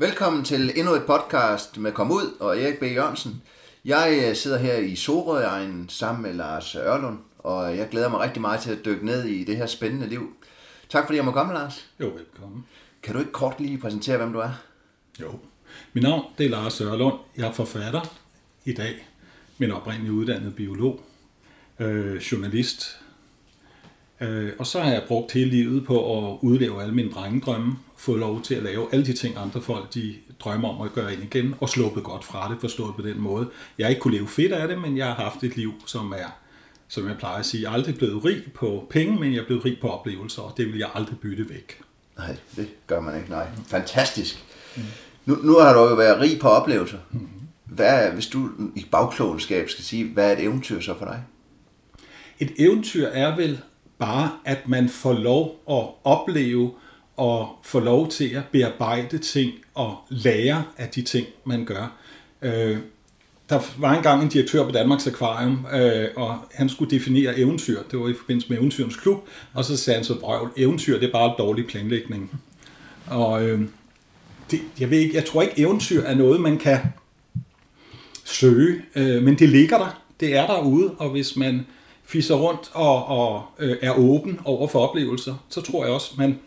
[0.00, 2.82] Velkommen til endnu et podcast med Kom Ud og Erik B.
[2.82, 3.42] Jørgensen.
[3.84, 8.40] Jeg øh, sidder her i Sorøegnen sammen med Lars Ørlund, og jeg glæder mig rigtig
[8.40, 10.36] meget til at dykke ned i det her spændende liv.
[10.88, 11.86] Tak fordi jeg må komme, Lars.
[12.00, 12.66] Jo, velkommen.
[13.02, 14.50] Kan du ikke kort lige præsentere, hvem du er?
[15.20, 15.38] Jo.
[15.92, 17.18] Mit navn det er Lars Ørlund.
[17.36, 18.14] Jeg er forfatter
[18.64, 19.08] i dag,
[19.58, 21.00] men oprindeligt uddannet biolog,
[21.78, 23.00] øh, journalist.
[24.20, 28.16] Øh, og så har jeg brugt hele livet på at udleve alle mine drengedrømme, få
[28.16, 31.22] lov til at lave alle de ting, andre folk de drømmer om at gøre ind
[31.22, 33.48] igen, og sluppet godt fra det, forstået på den måde.
[33.78, 36.12] Jeg har ikke kunne leve fedt af det, men jeg har haft et liv, som
[36.12, 36.38] er,
[36.88, 39.78] som jeg plejer at sige, aldrig blevet rig på penge, men jeg er blevet rig
[39.80, 41.80] på oplevelser, og det vil jeg aldrig bytte væk.
[42.18, 43.46] Nej, det gør man ikke, nej.
[43.66, 44.44] Fantastisk.
[44.76, 44.82] Mm.
[45.26, 46.98] Nu, nu har du jo været rig på oplevelser.
[47.10, 47.28] Mm.
[47.64, 51.22] Hvad, hvis du i bagklogskab skal sige, hvad er et eventyr så for dig?
[52.38, 53.60] Et eventyr er vel
[54.00, 56.70] bare, at man får lov at opleve
[57.16, 61.92] og få lov til at bearbejde ting og lære af de ting, man gør.
[62.42, 62.78] Øh,
[63.50, 67.82] der var engang en direktør på Danmarks Akvarium, øh, og han skulle definere eventyr.
[67.90, 71.08] Det var i forbindelse med Eventyrens Klub, og så sagde han så, brøvl, eventyr det
[71.08, 72.40] er bare dårlig planlægning.
[73.06, 73.60] Og øh,
[74.50, 76.78] det, jeg ved ikke, jeg tror ikke, eventyr er noget, man kan
[78.24, 80.02] søge, øh, men det ligger der.
[80.20, 81.66] Det er derude, og hvis man
[82.10, 86.38] fisser rundt og, og øh, er åben over for oplevelser, så tror jeg også, man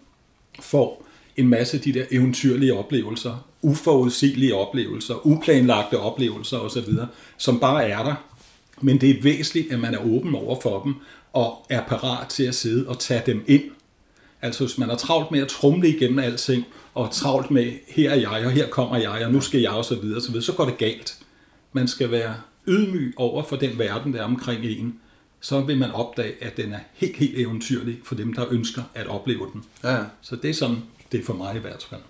[0.59, 1.05] får
[1.37, 6.93] en masse af de der eventyrlige oplevelser, uforudsigelige oplevelser, uplanlagte oplevelser osv.,
[7.37, 8.15] som bare er der.
[8.81, 10.95] Men det er væsentligt, at man er åben over for dem,
[11.33, 13.63] og er parat til at sidde og tage dem ind.
[14.41, 18.15] Altså hvis man er travlt med at trumle igennem alting, og travlt med, her er
[18.15, 20.53] jeg, og her kommer jeg, og nu skal jeg, og så videre, så, videre, så
[20.53, 21.17] går det galt.
[21.73, 22.35] Man skal være
[22.67, 24.99] ydmyg over for den verden, der er omkring en,
[25.43, 29.07] så vil man opdage, at den er helt, helt eventyrlig for dem, der ønsker at
[29.07, 29.63] opleve den.
[29.83, 29.97] Ja.
[30.21, 30.77] Så det er sådan,
[31.11, 32.01] det er for mig i hvert fald.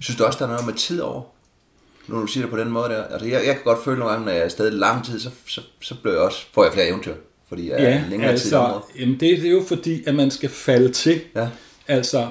[0.00, 1.22] Synes du også, der er noget med tid over?
[2.06, 3.04] Når du siger det på den måde der.
[3.04, 5.30] Altså, jeg, jeg kan godt føle nogle gange, når jeg er afsted lang tid, så,
[5.46, 7.14] så, så bliver jeg også, får jeg flere eventyr.
[7.48, 10.14] Fordi jeg ja, er længere altså, tid om jamen det, det er jo fordi, at
[10.14, 11.20] man skal falde til.
[11.34, 11.48] Ja.
[11.88, 12.28] Altså,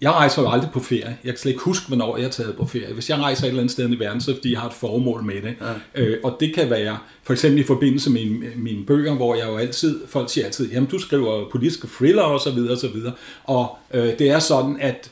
[0.00, 1.16] jeg rejser jo aldrig på ferie.
[1.24, 2.94] Jeg kan slet ikke huske, hvornår jeg er taget på ferie.
[2.94, 4.68] Hvis jeg rejser et eller andet sted i verden, så er det fordi, jeg har
[4.68, 5.54] et formål med det.
[5.94, 6.02] Ja.
[6.02, 9.46] Øh, og det kan være for eksempel i forbindelse med mine, mine bøger, hvor jeg
[9.46, 12.88] jo altid, folk siger altid, jamen du skriver politiske thriller og så videre og så
[12.88, 13.12] videre.
[13.44, 15.10] Og øh, det er sådan, at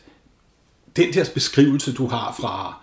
[0.96, 2.81] den der beskrivelse, du har fra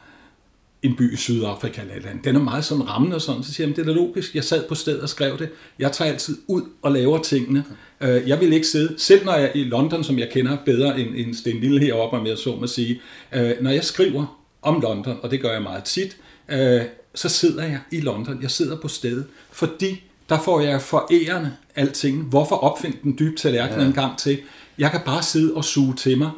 [0.83, 3.67] en by i Sydafrika eller andet, den er meget sådan rammende og sådan, så siger
[3.67, 6.61] jeg, det er logisk, jeg sad på stedet og skrev det, jeg tager altid ud
[6.81, 7.63] og laver tingene,
[8.01, 10.99] øh, jeg vil ikke sidde, selv når jeg er i London, som jeg kender bedre
[10.99, 13.01] end, end Sten Lille heroppe, om jeg så må sige,
[13.31, 16.17] øh, når jeg skriver om London, og det gør jeg meget tit,
[16.49, 16.81] øh,
[17.15, 22.23] så sidder jeg i London, jeg sidder på stedet, fordi der får jeg forærende alting.
[22.23, 23.85] Hvorfor opfinde den dybe tallerken ja.
[23.85, 24.37] en gang til?
[24.77, 26.31] Jeg kan bare sidde og suge til mig,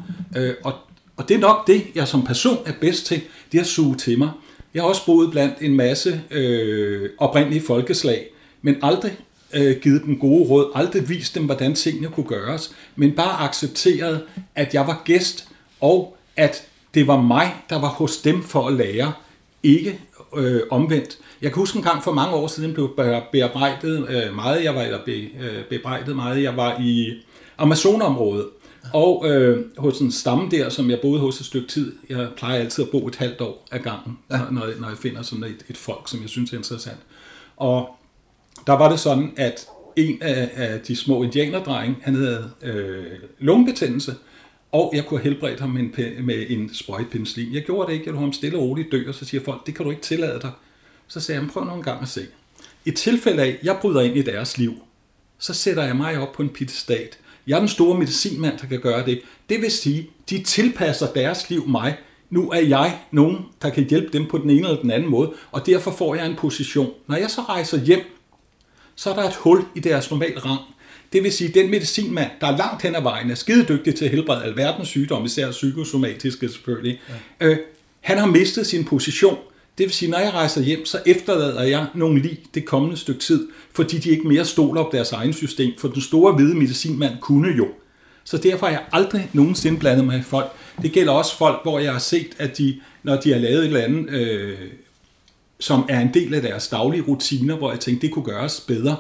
[0.63, 0.73] og
[1.22, 4.17] og det er nok det, jeg som person er bedst til, det at suge til
[4.17, 4.29] mig.
[4.73, 8.28] Jeg har også boet blandt en masse øh, oprindelige folkeslag,
[8.62, 9.17] men aldrig
[9.53, 14.23] øh, givet dem gode råd, aldrig vist dem, hvordan tingene kunne gøres, men bare accepteret,
[14.56, 15.47] at jeg var gæst,
[15.81, 19.13] og at det var mig, der var hos dem for at lære,
[19.63, 20.00] ikke
[20.38, 21.17] øh, omvendt.
[21.41, 22.95] Jeg kan huske en gang for mange år siden blev
[23.31, 27.13] bearbejdet øh, meget, jeg var eller be, øh, bearbejdet meget, jeg var i
[27.57, 28.47] Amazonområdet,
[28.94, 32.59] og øh, hos en stamme der, som jeg boede hos et stykke tid, jeg plejer
[32.59, 34.38] altid at bo et halvt år ad gangen, ja.
[34.52, 37.00] når, når jeg finder sådan et, et folk, som jeg synes er interessant.
[37.58, 37.90] Og
[38.68, 43.06] der var det sådan, at en af, af de små indianerdrenge, han havde øh,
[43.40, 44.16] lungebetændelse,
[44.72, 47.53] og jeg kunne have helbredt ham med en, med en sprøjtpenicillin.
[47.53, 49.66] Jeg gjorde det ikke, jeg lå ham stille og roligt dø, og så siger folk,
[49.66, 50.52] det kan du ikke tillade dig.
[51.08, 52.25] Så sagde jeg, prøv nogle gang at se.
[52.86, 54.74] I tilfælde af, jeg bryder ind i deres liv,
[55.40, 58.79] så sætter jeg mig op på en pittestat, jeg er den store medicinmand, der kan
[58.79, 59.22] gøre det.
[59.50, 61.97] Det vil sige, de tilpasser deres liv mig.
[62.29, 65.34] Nu er jeg nogen, der kan hjælpe dem på den ene eller den anden måde,
[65.52, 66.94] og derfor får jeg en position.
[67.07, 68.02] Når jeg så rejser hjem,
[68.96, 70.59] så er der et hul i deres normale rang.
[71.13, 73.96] Det vil sige, at den medicinmand, der er langt hen ad vejen, er skide dygtig
[73.96, 77.02] til at helbrede alverdens sygdomme, især psykosomatiske selvfølgelig,
[77.40, 77.46] ja.
[77.47, 77.58] øh,
[78.02, 79.38] han har mistet sin position.
[79.78, 83.20] Det vil sige, når jeg rejser hjem, så efterlader jeg nogle lig det kommende stykke
[83.20, 87.14] tid, fordi de ikke mere stoler på deres egen system, for den store hvide medicinmand
[87.22, 87.68] kunne jo.
[88.23, 90.52] Så derfor har jeg aldrig nogensinde blandet mig i folk.
[90.82, 93.66] Det gælder også folk, hvor jeg har set, at de, når de har lavet et
[93.66, 94.58] eller andet, øh,
[95.59, 98.96] som er en del af deres daglige rutiner, hvor jeg tænkte, det kunne gøres bedre,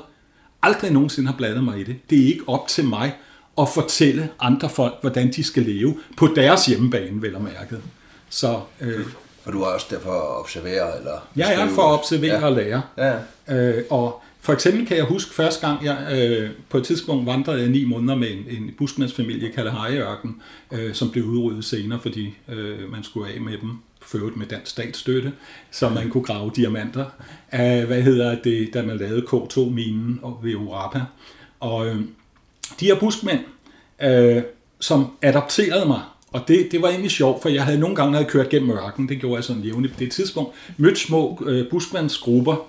[0.61, 1.95] aldrig nogensinde har blandet mig i det.
[2.09, 3.13] Det er ikke op til mig
[3.57, 7.81] at fortælle andre folk, hvordan de skal leve på deres hjemmebane, vel og mærket.
[8.29, 9.05] Så øh,
[9.45, 10.97] og du er også derfor at observere?
[10.97, 12.45] Eller jeg er for at observere ja.
[12.45, 12.81] og lære.
[12.97, 13.13] Ja.
[13.55, 17.61] Øh, og For eksempel kan jeg huske første gang, jeg øh, på et tidspunkt vandrede
[17.61, 20.41] jeg ni måneder med en, en buskmandsfamilie i Kalahari-ørken,
[20.71, 24.71] øh, som blev udryddet senere, fordi øh, man skulle af med dem, ført med dansk
[24.71, 25.33] statsstøtte,
[25.71, 27.05] så man kunne grave diamanter
[27.51, 31.01] af, hvad hedder det, da man lavede K2-minen ved Urapa.
[31.59, 31.95] Og øh,
[32.79, 33.39] de her buskmænd,
[34.03, 34.43] øh,
[34.79, 38.29] som adopterede mig, og det, det var egentlig sjovt, for jeg havde nogle gange havde
[38.29, 42.67] kørt gennem ørken, det gjorde jeg sådan jævnligt på det tidspunkt, mødt små øh, buskmandsgrupper,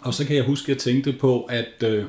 [0.00, 2.04] og så kan jeg huske, at jeg tænkte på, at øh,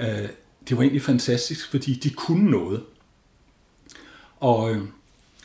[0.00, 0.28] øh,
[0.68, 2.82] det var egentlig fantastisk, fordi de kunne noget.
[4.40, 4.82] Og øh,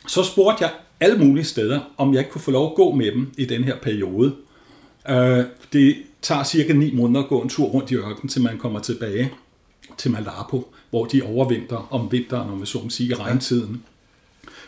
[0.06, 3.12] så spurgte jeg alle mulige steder, om jeg ikke kunne få lov at gå med
[3.12, 4.36] dem i den her periode.
[5.08, 8.58] Øh, det tager cirka 9 måneder at gå en tur rundt i ørkenen, til man
[8.58, 9.30] kommer tilbage
[9.98, 13.30] til Malapo, hvor de overvinter om vinteren, om man så må sige, regntiden.
[13.30, 13.84] regntiden.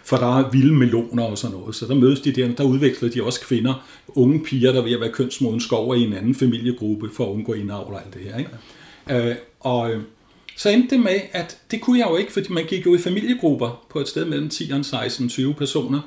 [0.04, 1.74] For der er vilde meloner og sådan noget.
[1.74, 4.92] Så der mødes de der, der udveksler de også kvinder, unge piger, der er ved
[4.92, 8.22] at være kønsmoden skover i en anden familiegruppe for at undgå indavl og alt det
[8.22, 8.38] her.
[8.38, 9.30] Ikke?
[9.30, 10.02] Øh, og øh,
[10.56, 12.98] så endte det med, at det kunne jeg jo ikke, fordi man gik jo i
[12.98, 16.00] familiegrupper på et sted mellem 10 og 16, 20 personer.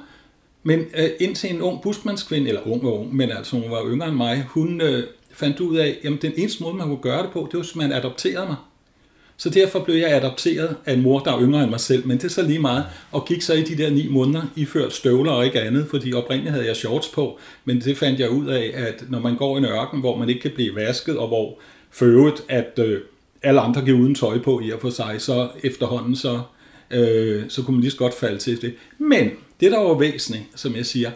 [0.64, 4.08] Men øh, indtil en ung buskmandskvinde, eller ung og ung, men altså hun var yngre
[4.08, 7.32] end mig, hun øh, fandt ud af, at den eneste måde, man kunne gøre det
[7.32, 8.56] på, det var, at man adopterede mig.
[9.38, 12.18] Så derfor blev jeg adopteret af en mor, der er yngre end mig selv, men
[12.18, 15.32] det er så lige meget, og gik så i de der ni måneder iført støvler
[15.32, 18.72] og ikke andet, fordi oprindeligt havde jeg shorts på, men det fandt jeg ud af,
[18.74, 21.60] at når man går i en ørken, hvor man ikke kan blive vasket, og hvor
[21.92, 23.02] føret, at øh,
[23.44, 26.42] alle andre giver uden tøj på i og for sig, så efterhånden så,
[26.92, 28.74] øh, så kunne man lige så godt falde til det.
[28.98, 29.30] Men
[29.60, 31.12] det, der var væsentligt, som jeg siger,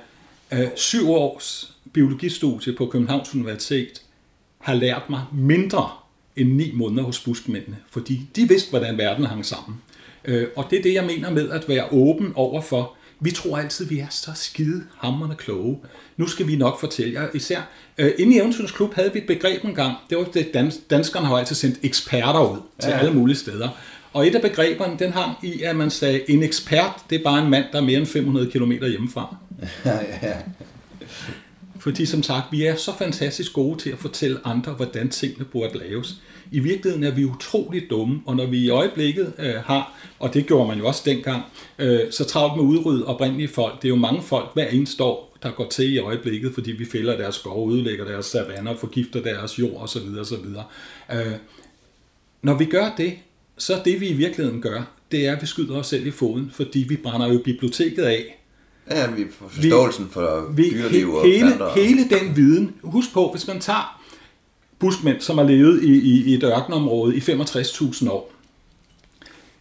[0.54, 4.02] øh, syv års biologistudie på Københavns Universitet
[4.60, 5.90] har lært mig mindre
[6.40, 9.82] end ni måneder hos buskmændene, fordi de vidste, hvordan verden hang sammen.
[10.26, 12.96] Øh, og det er det, jeg mener med at være åben over for.
[13.20, 15.80] Vi tror altid, vi er så skide hammerne kloge.
[16.18, 17.28] Nu skal vi nok fortælle jer.
[17.34, 17.62] Især
[17.98, 19.96] øh, inde i Eventyrens Klub havde vi et begreb en gang.
[20.10, 22.98] Det var det, dans, danskerne har altid sendt eksperter ud til ja.
[22.98, 23.70] alle mulige steder.
[24.14, 27.44] Og et af begreberne, den hang i, at man sagde, en ekspert, det er bare
[27.44, 29.36] en mand, der er mere end 500 km hjemmefra.
[29.86, 30.36] Ja, ja.
[31.80, 35.78] Fordi som sagt, vi er så fantastisk gode til at fortælle andre, hvordan tingene burde
[35.78, 36.16] laves.
[36.52, 40.46] I virkeligheden er vi utroligt dumme, og når vi i øjeblikket øh, har, og det
[40.46, 41.44] gjorde man jo også dengang,
[41.80, 43.82] øh, så travlt med udrydde oprindelige folk.
[43.82, 46.86] Det er jo mange folk hver eneste år, der går til i øjeblikket, fordi vi
[46.86, 50.20] fælder deres skov, udlægger deres savanner, forgifter deres jord osv.
[50.20, 50.36] osv.
[51.12, 51.34] Øh,
[52.42, 53.14] når vi gør det,
[53.58, 54.82] så det vi i virkeligheden gør,
[55.12, 58.36] det er, at vi skyder os selv i foden, fordi vi brænder jo biblioteket af,
[58.92, 61.74] Ja, vi forståelsen vi, for dyreliv og hele, planter.
[61.74, 62.76] Hele den viden.
[62.84, 63.99] Husk på, hvis man tager
[64.80, 68.32] buskmænd, som har levet i, i, i et ørkenområde i 65.000 år.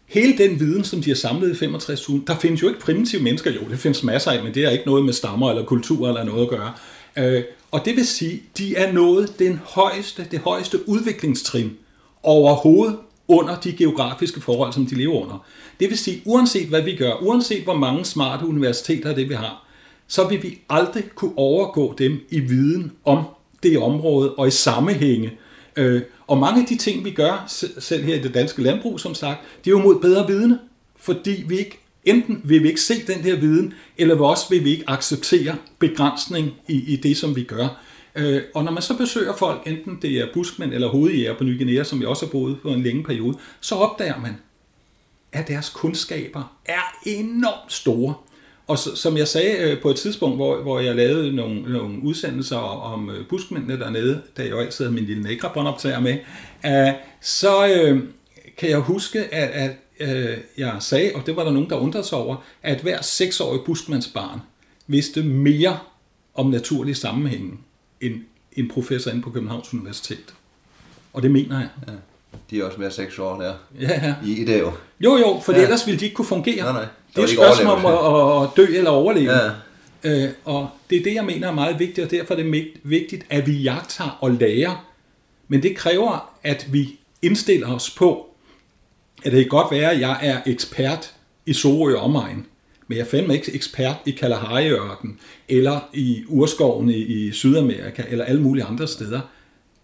[0.06, 3.50] Hele den viden, som de har samlet i 65.000, der findes jo ikke primitive mennesker,
[3.52, 6.24] jo, det findes masser af, men det har ikke noget med stammer eller kultur eller
[6.24, 6.72] noget at gøre.
[7.16, 11.76] Øh, og det vil sige, de er nået den højeste, det højeste udviklingstrin
[12.22, 12.96] overhovedet
[13.28, 15.46] under de geografiske forhold, som de lever under.
[15.80, 19.66] Det vil sige, uanset hvad vi gør, uanset hvor mange smarte universiteter det vi har,
[20.06, 23.24] så vil vi aldrig kunne overgå dem i viden om
[23.62, 25.32] det område og i sammenhænge.
[25.76, 27.44] Øh, og mange af de ting, vi gør,
[27.78, 30.58] selv her i det danske landbrug, som sagt, det er jo mod bedre vidne,
[30.96, 34.70] fordi vi ikke enten vil vi ikke se den der viden, eller også vil vi
[34.70, 37.82] ikke acceptere begrænsning i, i det, som vi gør.
[38.14, 41.58] Øh, og når man så besøger folk, enten det er buskmænd eller hovedjæger på Ny
[41.58, 44.36] Guinea, som jeg også har boet på en længe periode, så opdager man,
[45.32, 48.14] at deres kundskaber er enormt store.
[48.68, 52.02] Og så, som jeg sagde øh, på et tidspunkt, hvor, hvor jeg lavede nogle, nogle
[52.02, 56.18] udsendelser om øh, buskmændene dernede, da jeg jo altid havde min lille negrabåndoptager med,
[56.66, 58.02] øh, så øh,
[58.56, 59.70] kan jeg huske, at, at
[60.00, 63.60] øh, jeg sagde, og det var der nogen, der undrede sig over, at hver seksårig
[63.66, 64.40] buskmandsbarn
[64.86, 65.78] vidste mere
[66.34, 67.60] om naturlig sammenhængen
[68.00, 68.14] end
[68.52, 70.34] en professor inde på Københavns Universitet.
[71.12, 71.68] Og det mener jeg.
[71.88, 71.92] Ja.
[72.50, 73.54] De er også mere seks år der.
[73.80, 74.14] Ja, ja.
[74.26, 74.72] I, det jo.
[75.00, 75.62] Jo, jo, for ja.
[75.62, 76.62] ellers ville de ikke kunne fungere.
[76.62, 76.86] Nej, nej.
[77.16, 79.32] Det er et spørgsmål om at, at dø eller overleve.
[79.32, 79.50] Ja.
[80.04, 83.26] Øh, og det er det, jeg mener er meget vigtigt, og derfor er det vigtigt,
[83.30, 84.88] at vi jagter og lærer.
[85.48, 88.26] Men det kræver, at vi indstiller os på,
[89.24, 91.14] at det kan godt være, at jeg er ekspert
[91.46, 92.46] i Sorø omegn,
[92.88, 98.42] men jeg er fandme ikke ekspert i Kalahari-ørken, eller i urskoven i, Sydamerika, eller alle
[98.42, 99.20] mulige andre steder.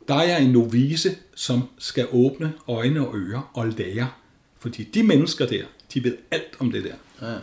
[0.08, 4.08] Der er jeg en novice, som skal åbne øjne og ører og lære.
[4.58, 5.64] Fordi de mennesker der,
[5.94, 6.94] de ved alt om det der.
[7.22, 7.34] Ja.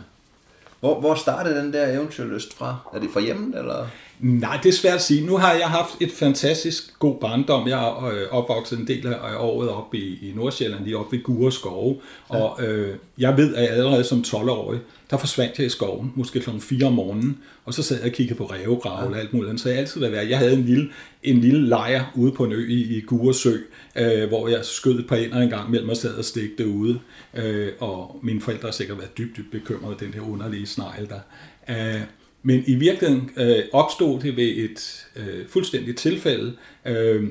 [0.80, 2.76] Hvor, hvor startede den der eventyrlyst fra?
[2.94, 3.88] Er det fra hjemmet, eller?
[4.20, 5.26] Nej, det er svært at sige.
[5.26, 7.68] Nu har jeg haft et fantastisk god barndom.
[7.68, 11.24] Jeg er øh, opvokset en del af året op i, i Nordsjælland, lige oppe ved
[11.24, 12.00] Gure skove.
[12.32, 12.36] Ja.
[12.36, 16.50] Og øh, jeg ved, at allerede som 12-årig, der forsvandt jeg i skoven, måske kl.
[16.60, 19.10] 4 om morgenen, og så sad jeg og kiggede på rævegrav ja.
[19.10, 19.60] og alt muligt.
[19.60, 20.88] Så jeg altid været Jeg havde en lille,
[21.22, 23.56] en lille lejr ude på en ø i, i Guresø,
[23.96, 27.00] øh, hvor jeg skød et par ender en gang mellem og sad og stikte ude.
[27.34, 31.20] Øh, og mine forældre har sikkert været dybt, dybt bekymrede den her underlige snegl der.
[31.68, 32.00] Øh,
[32.42, 36.52] men i virkeligheden øh, opstod det ved et øh, fuldstændigt tilfælde.
[36.86, 37.24] Øh,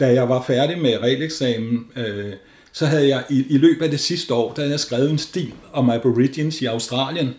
[0.00, 2.32] da jeg var færdig med regeleksamen, øh,
[2.72, 5.18] så havde jeg i, i løbet af det sidste år, der havde jeg skrevet en
[5.18, 7.34] stil om Aborigines i Australien.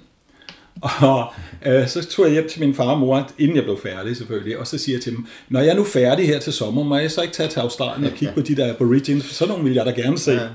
[0.82, 1.34] Og
[1.66, 4.58] øh, så tog jeg hjem til min far og mor, inden jeg blev færdig selvfølgelig,
[4.58, 6.98] og så siger jeg til dem, når jeg er nu færdig her til sommer, må
[6.98, 9.64] jeg så ikke tage til Australien og kigge på de der Aborigines, for sådan nogle
[9.64, 10.32] vil jeg da gerne se.
[10.32, 10.48] Ja.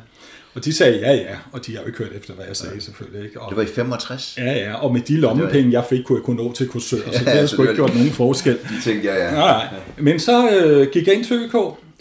[0.60, 2.80] Og de sagde ja, ja, og de har jo ikke hørt efter, hvad jeg sagde
[2.80, 3.24] selvfølgelig.
[3.24, 3.40] Ikke?
[3.40, 4.34] Og, det var i 65?
[4.38, 7.24] Ja, ja, og med de lommepenge, jeg fik, kunne jeg kunne nå til kursør, så
[7.24, 8.52] det havde sgu ikke gjort nogen forskel.
[8.52, 9.30] De tænkte, ja, ja.
[9.30, 9.66] Nej,
[9.98, 11.54] men så øh, gik jeg ind til ØK,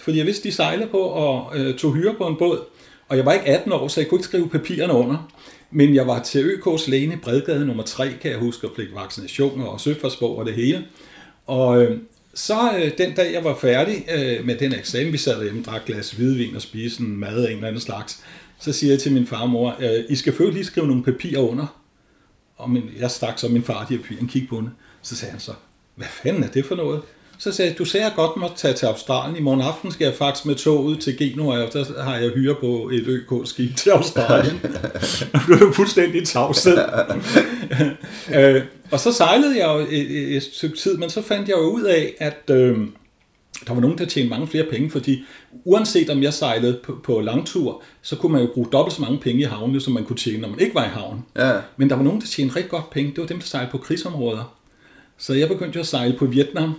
[0.03, 2.59] fordi jeg vidste, de sejlede på og øh, tog hyre på en båd.
[3.09, 5.31] Og jeg var ikke 18 år, så jeg kunne ikke skrive papirerne under.
[5.71, 9.65] Men jeg var til ØK's læne Bredgade nummer 3, kan jeg huske, og fik vaccinationer
[9.65, 10.85] og søfartsbog og det hele.
[11.47, 11.97] Og øh,
[12.33, 15.85] så øh, den dag, jeg var færdig øh, med den eksamen, vi sad hjemme, drak
[15.85, 18.23] glas hvidvin og spiste en mad af en eller anden slags,
[18.59, 21.03] så siger jeg til min far og mor, øh, I skal selvfølgelig lige skrive nogle
[21.03, 21.81] papirer under.
[22.57, 24.69] Og min, jeg stak så min far de papirer, kig på det.
[25.01, 25.51] Så sagde han så,
[25.95, 27.01] hvad fanden er det for noget?
[27.37, 29.37] Så sagde jeg, du sagde, at jeg godt må tage til Australien.
[29.37, 32.55] I morgen aften skal jeg faktisk med toget til Genua, og der har jeg hyre
[32.55, 34.59] på et ØK-skib til Australien.
[35.33, 36.77] og blev jo fuldstændig tavshed.
[38.35, 41.63] øh, og så sejlede jeg jo et, et stykke tid, men så fandt jeg jo
[41.63, 42.77] ud af, at øh,
[43.67, 47.19] der var nogen, der tjente mange flere penge, fordi uanset om jeg sejlede på, på
[47.19, 50.17] langtur, så kunne man jo bruge dobbelt så mange penge i havne, som man kunne
[50.17, 51.25] tjene, når man ikke var i havn.
[51.35, 51.59] Ja.
[51.77, 53.11] Men der var nogen, der tjente rigtig godt penge.
[53.11, 54.55] Det var dem, der sejlede på krigsområder.
[55.17, 56.73] Så jeg begyndte jo at sejle på Vietnam,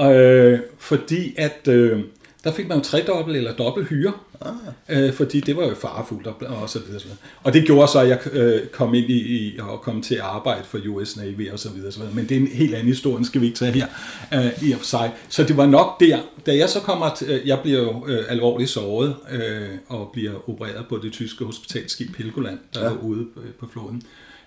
[0.00, 2.00] øh, fordi at øh,
[2.44, 4.12] der fik man jo tredobbelt eller dobbelt hyre,
[4.44, 5.04] ah.
[5.04, 7.02] øh, fordi det var jo farefuldt og, og så videre.
[7.42, 10.20] Og det gjorde så, at jeg øh, kom ind i, i og kom til at
[10.20, 11.92] arbejde for US Navy og så videre.
[11.92, 12.14] Så videre.
[12.14, 13.86] Men det er en helt anden historie, skal vi ikke tage her
[14.34, 15.12] øh, i og for sig.
[15.28, 18.24] Så det var nok der, da jeg så kommer til, øh, jeg bliver jo øh,
[18.28, 22.88] alvorligt såret øh, og bliver opereret på det tyske hospitalskib Helgoland, der ja.
[22.88, 24.02] var ude på, på floden,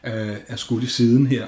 [0.05, 1.45] øh, er skudt i siden her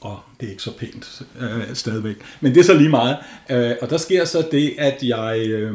[0.00, 2.16] og det er ikke så pænt øh, stadigvæk.
[2.40, 3.16] Men det er så lige meget.
[3.50, 5.74] Øh, og der sker så det, at jeg, øh,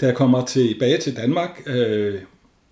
[0.00, 2.20] da jeg kommer tilbage til Danmark, øh,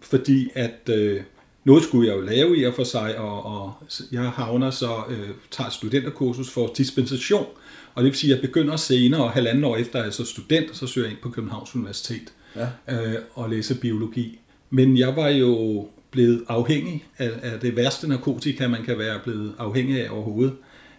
[0.00, 1.21] fordi at øh,
[1.64, 3.73] noget skulle jeg jo lave i og for sig, og, og
[4.12, 7.47] jeg havner så, øh, tager studenterkursus for dispensation,
[7.95, 10.25] og det vil sige, at jeg begynder senere, og halvanden år efter, jeg er så
[10.25, 12.69] student, så søger jeg ind på Københavns Universitet ja.
[12.88, 14.41] øh, og læser biologi.
[14.71, 19.55] Men jeg var jo blevet afhængig af, af det værste narkotika, man kan være blevet
[19.59, 20.55] afhængig af overhovedet.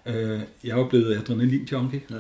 [0.06, 2.02] Øh, jeg var blevet adrenalin-junkie.
[2.10, 2.16] Ja.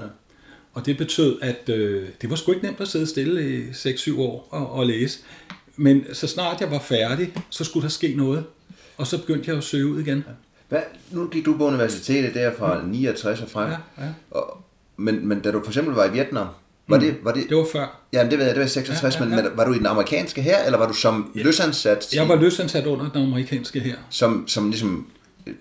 [0.73, 4.19] Og det betød, at øh, det var sgu ikke nemt at sidde stille i 6-7
[4.19, 5.19] år og, og læse.
[5.75, 8.43] Men så snart jeg var færdig, så skulle der ske noget.
[8.97, 10.17] Og så begyndte jeg at søge ud igen.
[10.17, 10.33] Ja.
[10.69, 10.81] Hvad?
[11.11, 12.89] Nu gik du på universitetet der fra mm.
[12.89, 13.69] 69 og frem.
[13.69, 14.09] Ja, ja.
[14.31, 14.63] Og,
[14.97, 16.47] men, men da du for eksempel var i Vietnam,
[16.87, 18.01] var det, var det, det var før.
[18.13, 19.41] Ja, det ved jeg, det var 66, ja, ja, ja.
[19.41, 21.43] men var du i den amerikanske her, eller var du som ja.
[21.43, 22.13] løsansat?
[22.13, 23.95] Jeg var løsansat under den amerikanske her.
[24.09, 25.07] Som, som ligesom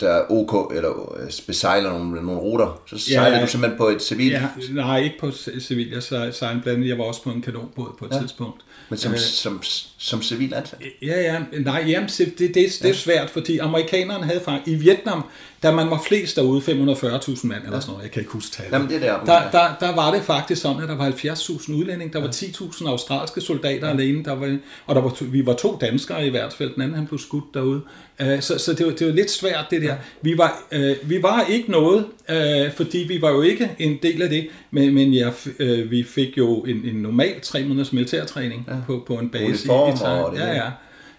[0.00, 3.88] der er OK, eller øh, besejler nogle, nogle ruter, så sejler ja, du simpelthen på
[3.88, 4.30] et civil?
[4.30, 5.90] Ja, nej, ikke på civil.
[5.90, 8.20] Jeg sejlede blandt jeg var også på en kanonbåd på et ja.
[8.20, 8.60] tidspunkt.
[8.88, 9.62] Men som, øh, som,
[9.98, 10.78] som civil ansat?
[11.02, 11.38] Ja, ja.
[11.60, 14.68] Nej, jamen, det, det, det, det er svært, fordi amerikanerne havde faktisk...
[14.68, 15.24] I Vietnam,
[15.62, 18.72] da man var flest derude, 540.000 mand eller sådan noget, jeg kan ikke huske tallet.
[18.72, 22.12] Jamen, det der, der, der, der var det faktisk sådan, at der var 70.000 udlændinge,
[22.12, 23.92] der var 10.000 australske soldater ja.
[23.92, 26.96] alene, der var, og der var, vi var to danskere i hvert fald, den anden
[26.96, 27.80] han blev skudt derude.
[28.22, 29.88] Uh, så så det, var, det var lidt svært det der.
[29.88, 29.94] Ja.
[30.22, 34.22] Vi, var, uh, vi var ikke noget, uh, fordi vi var jo ikke en del
[34.22, 38.68] af det, men, men ja, uh, vi fik jo en, en normal tre måneders militærtræning
[38.68, 38.71] ja.
[38.86, 40.70] På, på en base i, i det ja, ja.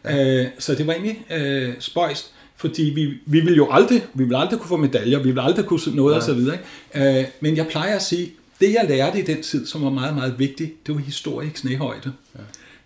[0.05, 0.43] ja.
[0.43, 4.35] Uh, så det var egentlig uh, spøjst fordi vi, vi vil jo aldrig, vi vil
[4.35, 6.17] aldrig kunne få medaljer, vi vil aldrig kunne noget ja.
[6.17, 6.57] og så videre.
[6.95, 7.19] Ikke?
[7.19, 10.15] Øh, men jeg plejer at sige, det jeg lærte i den tid, som var meget,
[10.15, 12.13] meget vigtigt, det var historie i knæhøjde.
[12.35, 12.39] Ja.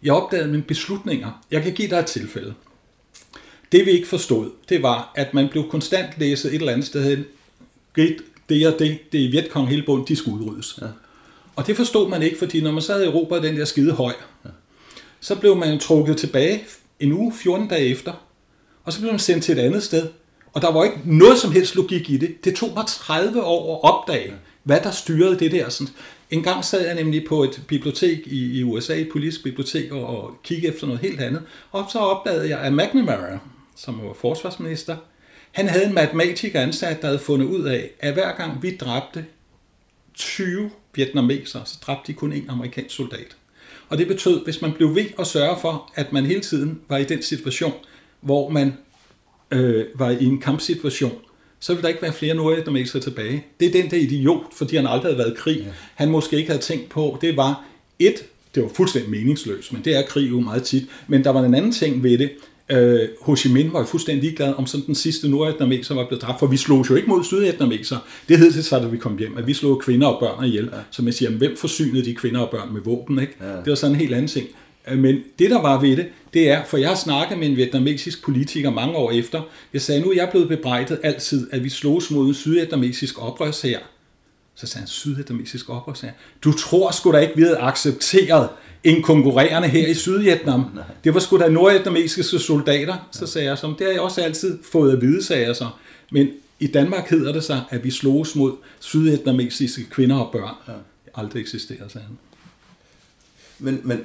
[0.03, 1.43] Jeg opdagede mine beslutninger.
[1.51, 2.53] Jeg kan give dig et tilfælde.
[3.71, 7.23] Det vi ikke forstod, det var, at man blev konstant læset et eller andet sted
[7.95, 8.17] det,
[8.49, 10.79] det og det, det er Vietkong hele bunden, de skulle udryddes.
[10.81, 10.87] Ja.
[11.57, 14.13] Og det forstod man ikke, fordi når man sad i Europa den der skide høj,
[15.19, 16.63] så blev man trukket tilbage
[16.99, 18.13] en uge, 14 dage efter,
[18.83, 20.07] og så blev man sendt til et andet sted.
[20.53, 22.45] Og der var ikke noget som helst logik i det.
[22.45, 24.33] Det tog mig 30 år at opdage,
[24.63, 25.69] hvad der styrede det der.
[25.69, 25.93] Sådan.
[26.31, 30.05] En gang sad jeg nemlig på et bibliotek i, i USA, et politisk bibliotek, og,
[30.05, 31.41] og kiggede efter noget helt andet.
[31.71, 33.39] Og så opdagede jeg, at McNamara,
[33.75, 34.97] som var forsvarsminister,
[35.51, 39.25] Han havde en matematiker ansat, der havde fundet ud af, at hver gang vi dræbte
[40.13, 43.35] 20 vietnamesere, så dræbte de kun en amerikansk soldat.
[43.89, 46.97] Og det betød, hvis man blev ved at sørge for, at man hele tiden var
[46.97, 47.73] i den situation,
[48.21, 48.73] hvor man
[49.51, 51.17] øh, var i en kampsituation,
[51.59, 53.45] så ville der ikke være flere nordvietnamesere tilbage.
[53.59, 55.57] Det er den der idiot, fordi han aldrig havde været i krig.
[55.57, 55.71] Ja.
[55.95, 57.65] Han måske ikke havde tænkt på, det var
[57.99, 58.25] et,
[58.55, 60.83] det var fuldstændig meningsløst, men det er krig jo meget tit.
[61.07, 62.31] Men der var en anden ting ved det.
[62.69, 66.21] Øh, Ho Chi Minh var jo fuldstændig ligeglad om sådan den sidste nordvietnameser var blevet
[66.21, 67.97] dræbt, for vi slog jo ikke mod sydvietnameser.
[68.29, 70.69] Det hed det så, da vi kom hjem, at vi slog kvinder og børn ihjel.
[70.73, 70.79] Ja.
[70.91, 73.19] Så man siger, hvem forsynede de kvinder og børn med våben?
[73.19, 73.33] Ikke?
[73.41, 73.47] Ja.
[73.47, 74.47] Det var sådan en helt anden ting.
[74.91, 77.55] Øh, men det, der var ved det, det er, for jeg har snakket med en
[77.55, 79.41] vietnamesisk politiker mange år efter.
[79.73, 83.79] Jeg sagde, nu er jeg blevet bebrejdet altid, at vi slogs mod en sydvietnamesisk oprørsher.
[84.55, 86.09] Så sagde han, sydvietnamesisk oprørsher.
[86.43, 88.49] Du tror sgu da ikke, vi havde accepteret
[88.83, 90.65] en konkurrerende her i Sydvietnam.
[91.03, 93.07] Det var sgu da nordvietnamesiske soldater.
[93.11, 95.67] Så sagde jeg, som det har jeg også altid fået at vide, sagde jeg så.
[96.11, 96.27] Men
[96.59, 100.55] i Danmark hedder det sig, at vi slogs mod sydvietnamesiske kvinder og børn.
[100.67, 100.73] Ja.
[101.15, 102.17] Aldrig eksisteret, sagde han.
[103.59, 104.01] Men, men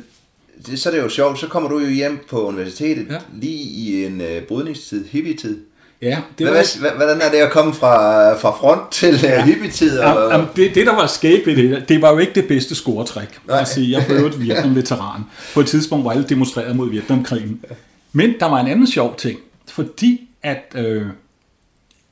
[0.67, 3.19] det, så er det jo sjovt, så kommer du jo hjem på universitetet ja.
[3.35, 5.61] lige i en øh, brydningstid, hippie-tid.
[6.03, 6.81] Ja, det var...
[6.81, 9.45] Hvad, hvordan er det at komme fra, fra front til øh, ja.
[9.45, 9.99] hippie-tid?
[9.99, 10.33] Og...
[10.33, 13.41] Ja, det, det, der var skægt ved det, det var jo ikke det bedste scoretræk.
[13.65, 15.23] Sige, jeg blev et Vietnam-veteran
[15.55, 17.65] på et tidspunkt, hvor alle demonstrerede mod Vietnamkrigen.
[18.13, 21.07] Men der var en anden sjov ting, fordi at, øh,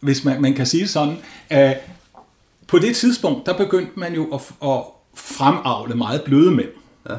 [0.00, 1.16] hvis man, man kan sige sådan,
[1.50, 1.76] at
[2.66, 4.80] på det tidspunkt, der begyndte man jo at, at
[5.14, 6.68] fremavle meget bløde mænd.
[7.10, 7.14] Ja.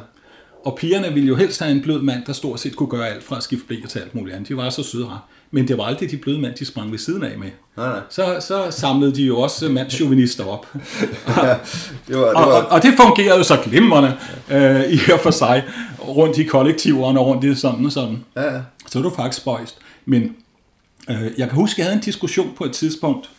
[0.66, 3.24] Og pigerne ville jo helst have en blød mand, der stort set kunne gøre alt
[3.24, 4.50] fra at skifte blæ til alt muligt andet.
[4.50, 5.10] De var så søde
[5.52, 7.50] Men det var aldrig de bløde mænd, de sprang ved siden af med.
[7.78, 8.00] Nej, nej.
[8.10, 10.68] Så, så samlede de jo også mandsjuvenister op.
[10.74, 10.84] ja,
[11.28, 11.58] det var,
[12.08, 12.34] det var...
[12.34, 14.18] Og, og, og det fungerede jo så glimrende
[14.52, 15.64] øh, i og for sig
[16.08, 18.24] rundt i kollektiverne og rundt i sådan og sådan.
[18.36, 18.62] Ja, ja.
[18.88, 19.78] Så var du faktisk spøjst.
[20.06, 20.36] Men
[21.10, 23.30] øh, jeg kan huske, jeg havde en diskussion på et tidspunkt,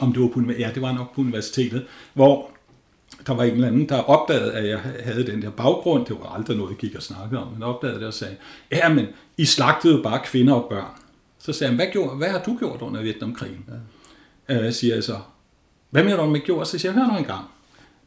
[0.00, 1.84] om det var på, ja, det var nok på universitetet,
[2.14, 2.50] hvor
[3.26, 6.06] der var en eller anden, der opdagede, at jeg havde den der baggrund.
[6.06, 7.48] Det var aldrig noget, jeg gik og snakkede om.
[7.52, 8.34] Men opdagede det og sagde,
[8.72, 11.03] ja, men I slagtede bare kvinder og børn.
[11.44, 13.64] Så sagde han, hvad, gjorde, hvad har du gjort under Vietnamkrigen?
[14.48, 14.66] Ja.
[14.66, 15.16] Øh, siger jeg så,
[15.90, 16.68] hvad mener du med gjort?
[16.68, 17.44] Så siger jeg, hør nu en gang.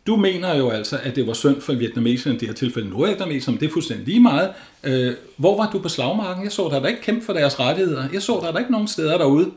[0.08, 3.56] Du mener jo altså, at det var synd for vietnameserne, i det her tilfælde nordvietnameserne,
[3.56, 4.54] men det er fuldstændig lige meget.
[4.84, 6.44] Øh, hvor var du på slagmarken?
[6.44, 8.10] Jeg så dig da ikke kæmpe for deres rettigheder.
[8.14, 9.52] Jeg så dig da ikke nogen steder derude.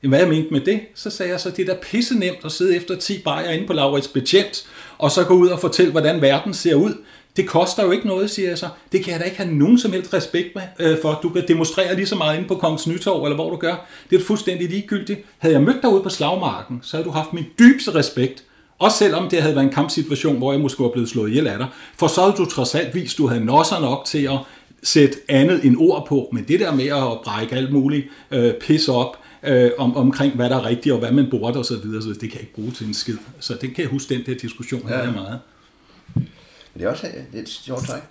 [0.00, 0.80] Hvad jeg mente med det?
[0.94, 3.66] Så sagde jeg så, det er da pisse nemt at sidde efter 10 bajer inde
[3.66, 4.66] på Laurits Betjent,
[4.98, 6.94] og så gå ud og fortælle, hvordan verden ser ud.
[7.40, 8.68] Det koster jo ikke noget, siger jeg så.
[8.92, 11.20] Det kan jeg da ikke have nogen som helst respekt med, øh, for.
[11.22, 13.86] Du kan demonstrere lige så meget inde på Kongens Nytorv, eller hvor du gør.
[14.10, 15.20] Det er fuldstændig ligegyldigt.
[15.38, 18.44] Havde jeg mødt dig ude på slagmarken, så havde du haft min dybeste respekt.
[18.78, 21.58] Også selvom det havde været en kampsituation, hvor jeg måske var blevet slået ihjel af
[21.58, 21.66] dig.
[21.96, 24.38] For så havde du trods alt vist, du havde nosser nok til at
[24.82, 26.28] sætte andet end ord på.
[26.32, 30.50] Men det der med at brække alt muligt øh, pis op, øh, om, omkring, hvad
[30.50, 32.54] der er rigtigt, og hvad man burde og så videre, så det kan jeg ikke
[32.54, 33.16] bruge til en skid.
[33.40, 34.94] Så det kan jeg huske, den der diskussion ja.
[34.94, 35.38] er meget.
[36.74, 38.02] Det er også et sjovt træk.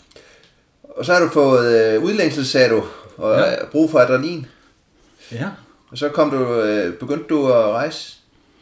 [0.83, 2.83] Og så har du fået øh, udlængsel, sagde du,
[3.17, 3.65] og ja.
[3.71, 4.45] brug for adrenalin.
[5.31, 5.49] Ja.
[5.91, 8.15] Og så kom du, øh, begyndte du at rejse?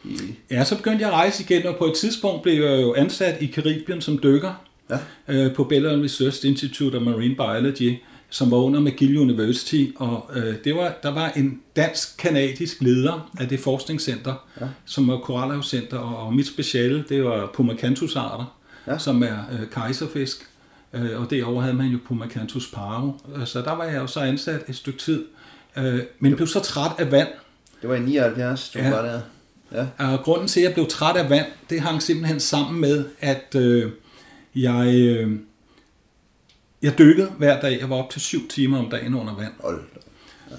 [0.04, 0.18] I...
[0.50, 3.42] Ja, så begyndte jeg at rejse igen, og på et tidspunkt blev jeg jo ansat
[3.42, 4.98] i Karibien som dykker ja.
[5.28, 7.98] øh, på Belleville Research Institute of Marine Biology
[8.30, 13.48] som var under McGill University, og øh, det var, der var en dansk-kanadisk leder af
[13.48, 14.66] det forskningscenter, ja.
[14.84, 18.57] som var Koralhavscenter, og, og mit speciale, det var Pumacanthusarter,
[18.92, 18.98] ja.
[18.98, 20.48] som er øh, kejserfisk,
[20.92, 24.20] øh, og derovre havde man jo Pumacanthus paro, øh, så der var jeg jo så
[24.20, 25.24] ansat et stykke tid,
[25.76, 27.28] øh, men blev så træt af vand.
[27.82, 28.90] Det var i 79, du ja.
[28.90, 29.20] var der.
[29.72, 30.12] Ja.
[30.12, 33.54] Og grunden til, at jeg blev træt af vand, det hang simpelthen sammen med, at
[33.54, 33.92] øh,
[34.54, 34.94] jeg...
[34.94, 35.38] Øh,
[36.82, 37.80] jeg dykkede hver dag.
[37.80, 39.52] Jeg var op til syv timer om dagen under vand.
[39.60, 39.80] Hold.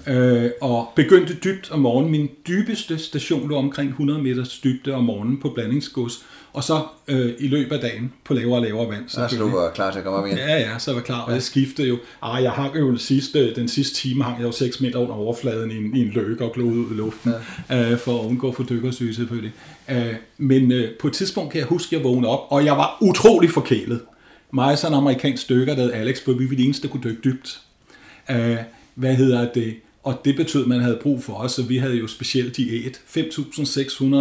[0.06, 2.10] Øh, og begyndte dybt om morgenen.
[2.10, 6.24] Min dybeste station lå omkring 100 meters dybde om morgenen på blandingsgods.
[6.52, 9.08] Og så øh, i løbet af dagen på lavere og lavere vand.
[9.08, 10.38] Så, så du var klar til at komme op igen?
[10.38, 11.20] Ja, ja, så var jeg klar.
[11.20, 11.98] Og jeg skiftede jo.
[12.22, 15.14] Ah, jeg hang jo den sidste, den sidste time hang jeg jo 6 meter under
[15.14, 17.32] overfladen i en, i en løkke og glod ud i luften.
[17.70, 17.92] Ja.
[17.92, 19.52] Øh, for at undgå for dykkersyge selvfølgelig.
[19.90, 22.76] Øh, men øh, på et tidspunkt kan jeg huske, at jeg vågnede op, og jeg
[22.76, 24.00] var utrolig forkælet
[24.52, 27.02] mig så en amerikansk dykker, der hed Alex, for vi var de eneste, der kunne
[27.04, 27.60] dykke dybt.
[28.30, 28.56] Uh,
[28.94, 29.74] hvad hedder det?
[30.02, 33.00] Og det betød, at man havde brug for os, så vi havde jo specielt diæt.
[33.16, 34.16] 5.600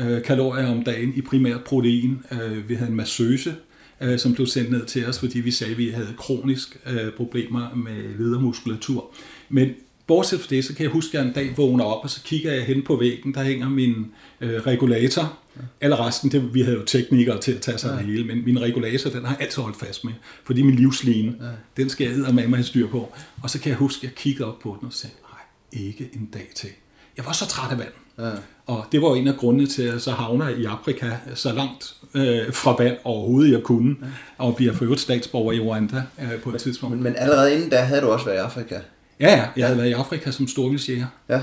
[0.00, 2.22] uh, kalorier om dagen i primært protein.
[2.30, 3.54] Uh, vi havde en massøse,
[4.00, 7.12] uh, som blev sendt ned til os, fordi vi sagde, at vi havde kronisk uh,
[7.16, 9.14] problemer med ledermuskulatur.
[9.48, 9.68] Men
[10.10, 12.22] bortset fra det, så kan jeg huske, at jeg en dag vågner op, og så
[12.22, 14.06] kigger jeg hen på væggen, der hænger min
[14.40, 15.38] øh, regulator.
[15.56, 15.62] Ja.
[15.80, 17.92] Eller resten, det, vi havde jo teknikere til at tage sig ja.
[17.92, 20.12] af det hele, men min regulator, den har jeg altid holdt fast med,
[20.44, 21.46] fordi min livsline, ja.
[21.76, 23.12] den skal jeg med mig have styr på.
[23.42, 26.10] Og så kan jeg huske, at jeg kiggede op på den og sagde, nej, ikke
[26.12, 26.68] en dag til.
[27.16, 27.92] jeg var så træt af vand.
[28.20, 28.30] Ja.
[28.66, 31.52] Og det var jo en af grundene til, at jeg så havner i Afrika så
[31.52, 34.06] langt øh, fra vand overhovedet jeg kunne, ja.
[34.44, 36.94] og bliver for øvrigt statsborger i Rwanda øh, på et tidspunkt.
[36.94, 38.78] Men, men allerede inden da havde du også været i Afrika?
[39.20, 39.44] Ja, ja.
[39.56, 41.06] Jeg havde været i Afrika som storvildsjæger.
[41.28, 41.42] Ja.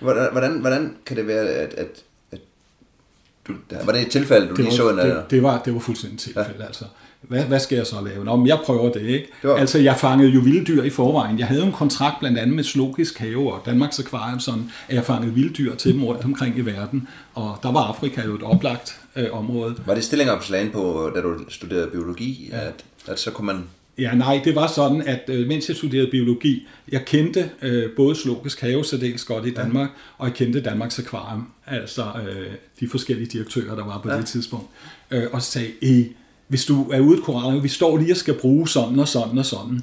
[0.00, 2.04] Hvordan, hvordan, hvordan kan det være, at, at,
[3.48, 4.90] du, var det et tilfælde, du det lige så?
[4.90, 6.66] En, det, det, var, det var fuldstændig et tilfælde, ja.
[6.66, 6.84] altså.
[7.20, 8.24] Hvad, hvad skal jeg så lave?
[8.24, 9.28] Nå, men jeg prøver det, ikke?
[9.42, 9.56] Det var...
[9.56, 11.38] Altså, jeg fangede jo vilddyr i forvejen.
[11.38, 15.04] Jeg havde en kontrakt blandt andet med Zoologisk Have og Danmarks Aquarium, sådan, at jeg
[15.04, 17.08] fangede vilddyr til dem rundt omkring i verden.
[17.34, 19.74] Og der var Afrika jo et oplagt øh, område.
[19.86, 22.66] Var det stillinger på da du studerede biologi, ja.
[22.66, 23.64] at, at så kunne man
[23.98, 28.14] Ja, nej, det var sådan, at øh, mens jeg studerede biologi, jeg kendte øh, både
[28.14, 29.94] Zoologisk Have dels godt i Danmark, ja.
[30.18, 34.16] og jeg kendte Danmarks Aquarium, altså øh, de forskellige direktører, der var på ja.
[34.16, 34.66] det tidspunkt,
[35.10, 36.06] øh, og sagde, eh,
[36.48, 39.38] hvis du er ude i korallen, vi står lige og skal bruge sådan og sådan
[39.38, 39.80] og sådan.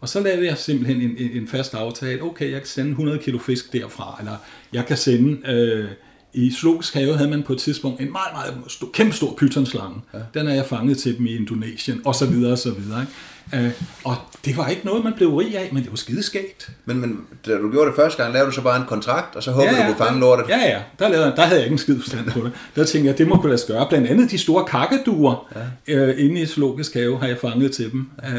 [0.00, 3.18] Og så lavede jeg simpelthen en, en, en fast aftale, okay, jeg kan sende 100
[3.18, 4.36] kilo fisk derfra, eller
[4.72, 5.50] jeg kan sende...
[5.50, 5.88] Øh,
[6.36, 10.00] i Zoologisk Have havde man på et tidspunkt en meget, meget stor, kæmpe stor pythonslange.
[10.14, 10.18] Ja.
[10.34, 13.00] Den er jeg fanget til dem i Indonesien, og så videre, og så videre.
[13.00, 13.12] Ikke?
[13.54, 13.70] Øh,
[14.04, 16.70] og det var ikke noget, man blev rig af, men det var skideskægt.
[16.84, 19.42] Men, men da du gjorde det første gang, lavede du så bare en kontrakt, og
[19.42, 20.44] så håbede ja, ja, du kunne fange lortet?
[20.48, 20.82] Ja, ja.
[20.98, 22.52] Der, lavede, der havde jeg ikke en skid forstand på det.
[22.76, 23.86] Der tænkte jeg, det må kunne lade sig gøre.
[23.88, 25.48] Blandt andet de store kakkeduer
[25.88, 25.94] ja.
[25.94, 28.10] øh, inde i Zoologisk Have har jeg fanget til dem.
[28.24, 28.38] Øh,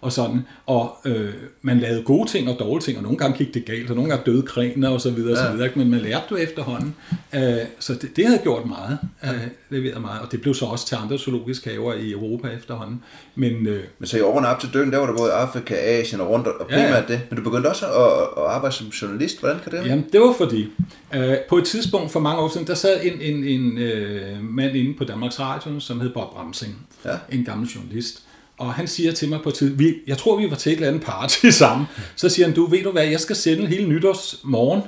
[0.00, 0.46] og sådan.
[0.66, 1.32] Og øh,
[1.62, 4.10] man lavede gode ting og dårlige ting, og nogle gange gik det galt, og nogle
[4.10, 5.44] gange døde krener og så videre, ja.
[5.44, 5.70] og så videre.
[5.76, 6.94] Men man lærte det efterhånden.
[7.34, 7.42] Øh,
[7.78, 10.20] så det, det havde gjort meget, øh, leveret meget.
[10.20, 13.02] Og det blev så også til andre zoologiske haver i Europa efterhånden.
[13.34, 16.20] Men, øh, Men så i årene op til døden, der var der både Afrika, Asien
[16.20, 17.06] og rundt, og primært ja, ja.
[17.06, 17.20] det.
[17.30, 19.40] Men du begyndte også at, at arbejde som journalist.
[19.40, 19.86] Hvordan kan det?
[19.86, 20.68] Jamen, det var fordi,
[21.14, 24.76] øh, på et tidspunkt for mange år siden, der sad en, en, en øh, mand
[24.76, 26.86] inde på Danmarks Radio, som hed Bob Ramsing.
[27.04, 27.16] Ja.
[27.32, 28.22] En gammel journalist
[28.60, 30.88] og han siger til mig på tid, vi, jeg tror, vi var til et eller
[30.88, 31.86] andet party sammen.
[32.16, 34.82] Så siger han, du ved du hvad, jeg skal sende hele nytårsmorgen.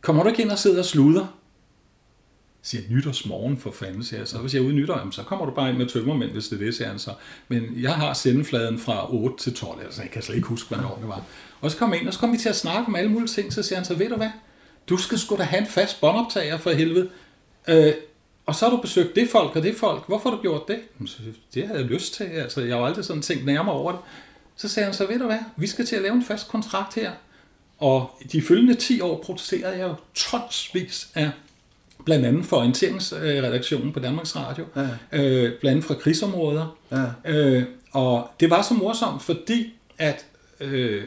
[0.00, 1.26] Kommer du ikke ind og sidder og sluder?
[2.66, 4.28] siger nytårsmorgen for fanden, siger jeg.
[4.28, 6.48] Så hvis jeg er ude i nytår, så kommer du bare ind med tømmermænd, hvis
[6.48, 7.10] det er det, siger han så.
[7.48, 10.98] Men jeg har sendefladen fra 8 til 12, altså jeg kan slet ikke huske, hvornår
[11.00, 11.22] det var.
[11.60, 13.28] Og så kom jeg ind, og så kom vi til at snakke om alle mulige
[13.28, 14.30] ting, så siger han så, ved du hvad,
[14.88, 17.08] du skal sgu da have en fast båndoptager for helvede.
[17.68, 17.92] Øh,
[18.46, 20.06] og så har du besøgt det folk og det folk.
[20.06, 20.78] Hvorfor har du gjort det?
[21.54, 22.24] Det havde jeg lyst til.
[22.24, 24.00] Altså, jeg har aldrig sådan tænkt nærmere over det.
[24.56, 26.94] Så sagde han så, ved du hvad, vi skal til at lave en fast kontrakt
[26.94, 27.12] her.
[27.78, 31.30] Og de følgende 10 år producerede jeg jo tonsvis af
[32.04, 34.88] blandt andet for orienteringsredaktionen på Danmarks Radio, ja.
[35.12, 36.76] øh, blandt andet fra krigsområder.
[36.92, 37.32] Ja.
[37.32, 40.26] Øh, og det var så morsomt, fordi at
[40.60, 41.04] øh,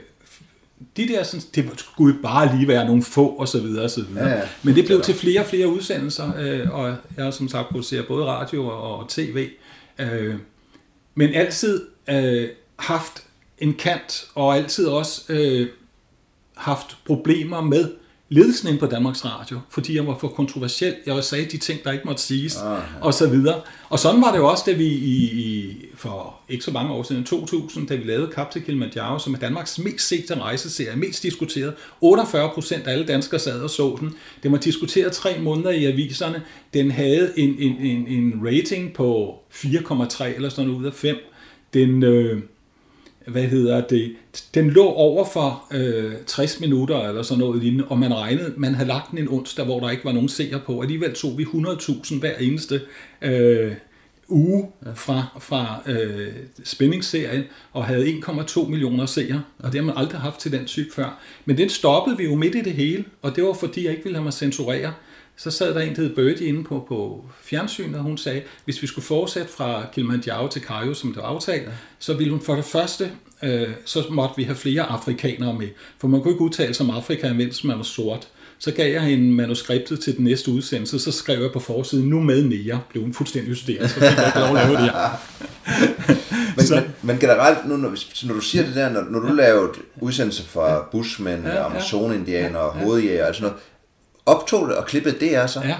[0.98, 4.04] de der, sådan, det skulle bare lige være nogle få, og så videre, og så
[4.04, 4.30] videre.
[4.30, 4.48] Ja, ja.
[4.64, 8.08] Men det blev til flere og flere udsendelser, øh, og jeg har som sagt produceret
[8.08, 9.48] både radio og tv.
[10.00, 10.36] Øh,
[11.16, 13.24] men altid øh, haft
[13.58, 15.68] en kant, og altid også øh,
[16.56, 17.90] haft problemer med
[18.30, 20.96] ledelsen ind på Danmarks Radio, fordi jeg var for kontroversiel.
[21.06, 22.82] Jeg også sagde de ting, der ikke måtte siges, Aha.
[23.02, 23.62] og så videre.
[23.90, 27.04] Og sådan var det jo også, da vi i, i, for ikke så mange år
[27.04, 31.24] siden, 2000, da vi lavede Kap til Kilimanjaro, som er Danmarks mest sete rejseserie, mest
[31.24, 31.74] diskuteret.
[32.02, 34.16] 48 procent af alle danskere sad og så den.
[34.44, 36.42] Den var diskuteret tre måneder i aviserne.
[36.74, 41.16] Den havde en, en, en, en rating på 4,3 eller sådan noget ud af 5.
[41.74, 42.04] Den...
[42.04, 42.42] Øh,
[43.28, 44.16] hvad hedder det,
[44.54, 48.76] den lå over for øh, 60 minutter eller sådan noget lignende, og man regnede, man
[48.76, 50.82] havde lagt den en onsdag, hvor der ikke var nogen seer på.
[50.82, 52.82] Alligevel tog vi 100.000 hver eneste
[53.22, 53.74] øh,
[54.30, 60.22] uge fra, fra øh, spændingsserien, og havde 1,2 millioner seere, og det har man aldrig
[60.22, 61.20] haft til den type før.
[61.46, 64.04] Men den stoppede vi jo midt i det hele, og det var fordi, jeg ikke
[64.04, 64.94] ville have mig censurere.
[65.36, 68.82] Så sad der en, der hed Birdie inde på, på fjernsynet, og hun sagde, hvis
[68.82, 71.72] vi skulle fortsætte fra Kilimanjaro til Cairo, som det var aftalt, ja.
[72.00, 73.12] så ville hun for det første,
[73.44, 75.68] øh, så måtte vi have flere afrikanere med.
[75.98, 78.28] For man kunne ikke udtale sig om Afrika, mens man var sort.
[78.62, 82.20] Så gav jeg hende manuskriptet til den næste udsendelse, så skrev jeg på forsiden, nu
[82.20, 85.20] med nære, blev hun fuldstændig hysterisk, så fik jeg ikke lov at lave det her.
[86.58, 89.72] men, men, men generelt, nu, når, når du siger det der, når, når du lavede
[90.02, 92.84] udsendelser fra Bushmen, ja, ja, Amazon-indianer, ja, ja.
[92.84, 93.64] hovedjæger og sådan noget,
[94.26, 95.62] optog det og klippede det er så?
[95.62, 95.76] Ja.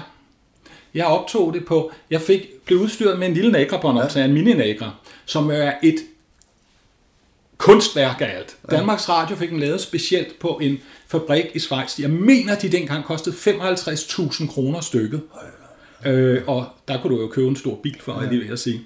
[0.94, 4.28] Jeg optog det på, jeg fik, blev udstyret med en lille nagra båndoptager, ja.
[4.28, 4.90] en mini nagra,
[5.24, 5.96] som er et
[7.60, 8.56] kunstværk af alt.
[8.70, 8.76] Ja.
[8.76, 11.98] Danmarks Radio fik den lavet specielt på en fabrik i Schweiz.
[11.98, 15.20] Jeg mener, de dengang kostede 55.000 kroner stykket.
[16.06, 18.30] Øh, og der kunne du jo købe en stor bil for, ja.
[18.30, 18.80] det vil jeg sige.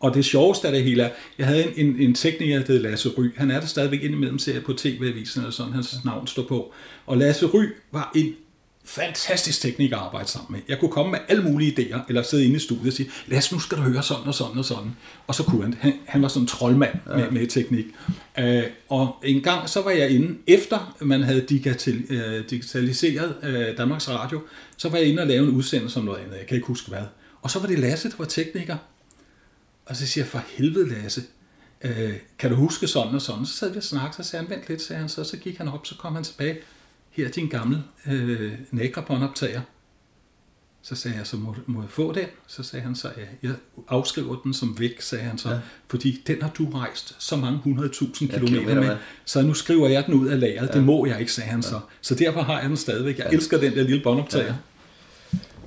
[0.00, 2.78] Og det sjoveste af det hele er, jeg havde en, en, en tekniker, der hed
[2.78, 3.24] Lasse Ry.
[3.36, 6.72] Han er der stadigvæk indimellem ser på tv-avisen, eller sådan, hans navn står på.
[7.06, 8.34] Og Lasse Ry var en
[8.86, 10.60] fantastisk teknik at arbejde sammen med.
[10.68, 13.54] Jeg kunne komme med alle mulige idéer, eller sidde inde i studiet og sige, Lasse,
[13.54, 14.96] nu skal du høre sådan og sådan og sådan.
[15.26, 15.74] Og så kunne han.
[15.80, 17.16] Han, han var sådan en troldmand ja.
[17.16, 17.86] med, med teknik.
[18.38, 23.78] Uh, og en gang så var jeg inde, efter man havde digital, uh, digitaliseret uh,
[23.78, 24.42] Danmarks Radio,
[24.76, 26.36] så var jeg inde og lave en udsendelse om noget andet.
[26.36, 27.02] Jeg kan ikke huske hvad.
[27.42, 28.76] Og så var det Lasse, der var tekniker.
[29.86, 31.22] Og så siger jeg, for helvede Lasse,
[31.82, 33.46] øh, kan du huske sådan og sådan?
[33.46, 35.58] Så sad vi og snakkede, så sagde han, vent lidt, sagde han så, så gik
[35.58, 36.58] han op, så kom han tilbage,
[37.16, 39.60] her er din gamle øh, nækrabåndoptager.
[40.82, 42.26] Så sagde jeg, så må, må jeg få den?
[42.46, 43.54] Så sagde han så, ja, jeg
[43.88, 45.58] afskriver den som væk, sagde han så, ja.
[45.88, 50.06] fordi den har du rejst så mange 100.000 kilometer med, med, så nu skriver jeg
[50.06, 50.68] den ud af lageret.
[50.68, 50.72] Ja.
[50.72, 51.68] Det må jeg ikke, sagde han ja.
[51.68, 51.80] så.
[52.00, 53.18] Så derfor har jeg den stadigvæk.
[53.18, 53.36] Jeg ja.
[53.36, 54.46] elsker den der lille båndoptager.
[54.46, 54.54] Ja.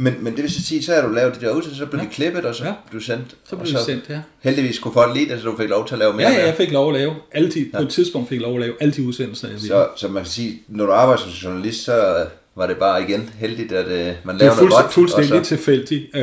[0.01, 2.05] Men, men det vil sige, så har du lavet det der udsendelse, så blev ja.
[2.05, 2.73] det klippet, og så ja.
[2.89, 3.35] blev sendt.
[3.49, 4.21] Så blev det sendt, ja.
[4.39, 6.29] Heldigvis kunne folk lide det, så du fik lov til at lave mere.
[6.29, 7.15] Ja, ja jeg fik lov at lave.
[7.31, 7.77] Alle de, ja.
[7.77, 10.23] På et tidspunkt fik jeg lov at lave alle de udsendelser, jeg så, så man
[10.23, 14.15] kan sige, når du arbejder som journalist, så var det bare igen heldigt, at uh,
[14.25, 14.83] man laver noget godt.
[14.83, 15.49] Det er fuldstændig så...
[15.49, 16.15] tilfældigt.
[16.15, 16.21] Uh,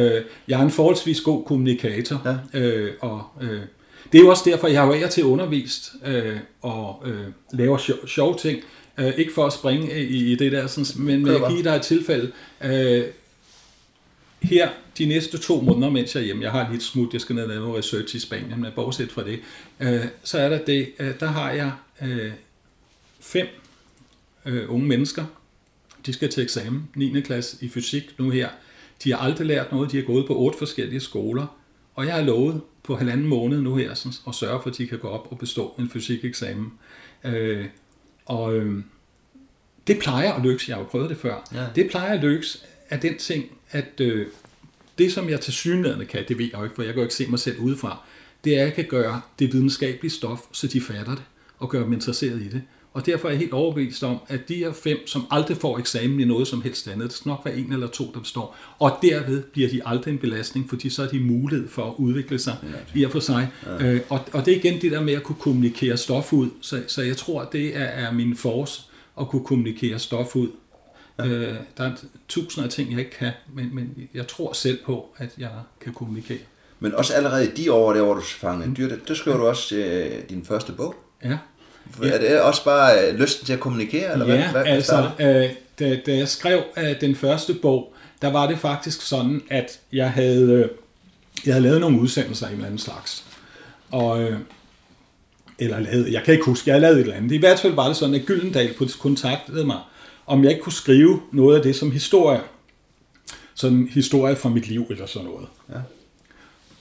[0.48, 2.84] jeg er en forholdsvis god kommunikator, ja.
[2.84, 3.48] uh, og uh,
[4.12, 7.98] det er jo også derfor, jeg har jo til undervist uh, og uh, laver sjove
[8.06, 8.58] sjov ting.
[8.98, 11.76] Uh, ikke for at springe i, i det der, sådan, men, men jeg giver dig
[11.76, 12.30] et tilfælde.
[12.64, 13.04] Uh,
[14.42, 17.34] her de næste to måneder, mens jeg er hjemme, jeg har lidt smut, jeg skal
[17.34, 19.40] ned og lave noget research i Spanien, men bortset fra det,
[19.80, 21.72] øh, så er der det, øh, der har jeg
[22.02, 22.32] øh,
[23.20, 23.46] fem
[24.46, 25.24] øh, unge mennesker,
[26.06, 27.20] de skal til eksamen, 9.
[27.20, 28.48] klasse i fysik nu her.
[29.04, 31.58] De har aldrig lært noget, de har gået på otte forskellige skoler,
[31.94, 34.86] og jeg har lovet på halvanden måned nu her sådan, at sørge for, at de
[34.86, 36.72] kan gå op og bestå en fysikeksamen.
[37.24, 37.66] Øh,
[38.26, 38.82] og øh,
[39.86, 41.66] det plejer at lykkes, jeg har jo prøvet det før, ja.
[41.74, 44.26] det plejer at lykkes af den ting, at øh,
[44.98, 47.04] det, som jeg til synligheden kan, det ved jeg jo ikke, for jeg kan jo
[47.04, 47.98] ikke se mig selv udefra,
[48.44, 51.22] det er, at jeg kan gøre det videnskabelige stof, så de fatter det,
[51.58, 52.62] og gøre dem interesseret i det.
[52.92, 56.20] Og derfor er jeg helt overbevist om, at de her fem, som aldrig får eksamen
[56.20, 58.98] i noget som helst andet, det skal nok være en eller to, der består, og
[59.02, 62.56] derved bliver de aldrig en belastning, fordi så er de mulighed for at udvikle sig
[62.62, 63.48] ja, i og for sig.
[63.66, 63.86] Ja.
[63.86, 66.82] Øh, og, og det er igen det der med at kunne kommunikere stof ud, så,
[66.86, 68.82] så jeg tror, det er, er min force
[69.20, 70.48] at kunne kommunikere stof ud
[71.18, 71.24] Ja.
[71.24, 71.92] Øh, der er
[72.28, 75.50] tusinder af ting, jeg ikke kan, men, men jeg tror selv på, at jeg
[75.80, 76.38] kan kommunikere.
[76.80, 79.42] Men også allerede i de år, der hvor du fangede dyr, der skriver ja.
[79.42, 80.94] du også øh, din første bog.
[81.24, 81.38] Ja.
[82.02, 82.08] ja.
[82.08, 84.12] Er det også bare øh, lysten til at kommunikere?
[84.12, 88.32] Eller ja, hvad, hvad altså, øh, da, da jeg skrev øh, den første bog, der
[88.32, 90.68] var det faktisk sådan, at jeg havde, øh,
[91.46, 93.24] jeg havde lavet nogle udsendelser i en eller anden slags.
[93.90, 94.38] Og, øh,
[95.58, 97.32] eller lavet, jeg kan ikke huske, jeg lavet et eller andet.
[97.32, 99.78] I hvert fald var det sådan, at Gyldendal kontaktede mig,
[100.26, 102.40] om jeg ikke kunne skrive noget af det som historie.
[103.54, 105.46] Sådan historie fra mit liv eller sådan noget.
[105.70, 105.78] Ja.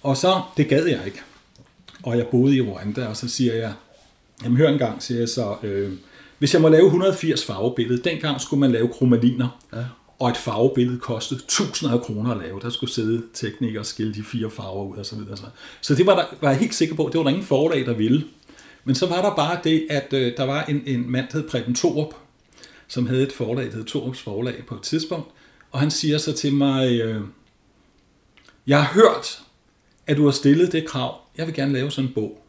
[0.04, 1.22] Og så, det gad jeg ikke.
[2.04, 3.74] Og jeg boede i Rwanda, og så siger jeg,
[4.44, 5.92] jamen hør en gang, siger jeg så, øh,
[6.38, 9.84] hvis jeg må lave 180 farvebilleder, dengang skulle man lave kromaliner, ja.
[10.20, 12.60] og et farvebillede kostede tusinder af kroner at lave.
[12.60, 15.38] Der skulle sidde teknikere og skille de fire farver ud og så videre.
[15.82, 17.94] Så det var, der, var jeg helt sikker på, det var der ingen forlag, der
[17.94, 18.24] ville.
[18.84, 21.50] Men så var der bare det, at øh, der var en, en mand, der hed
[21.50, 22.14] Preben Torup,
[22.88, 25.28] som havde et forlag, der hed Torups Forlag på et tidspunkt,
[25.72, 27.22] og han siger så til mig, øh,
[28.68, 29.42] jeg har hørt,
[30.08, 32.42] at du har stillet det krav, jeg vil gerne lave sådan en bog.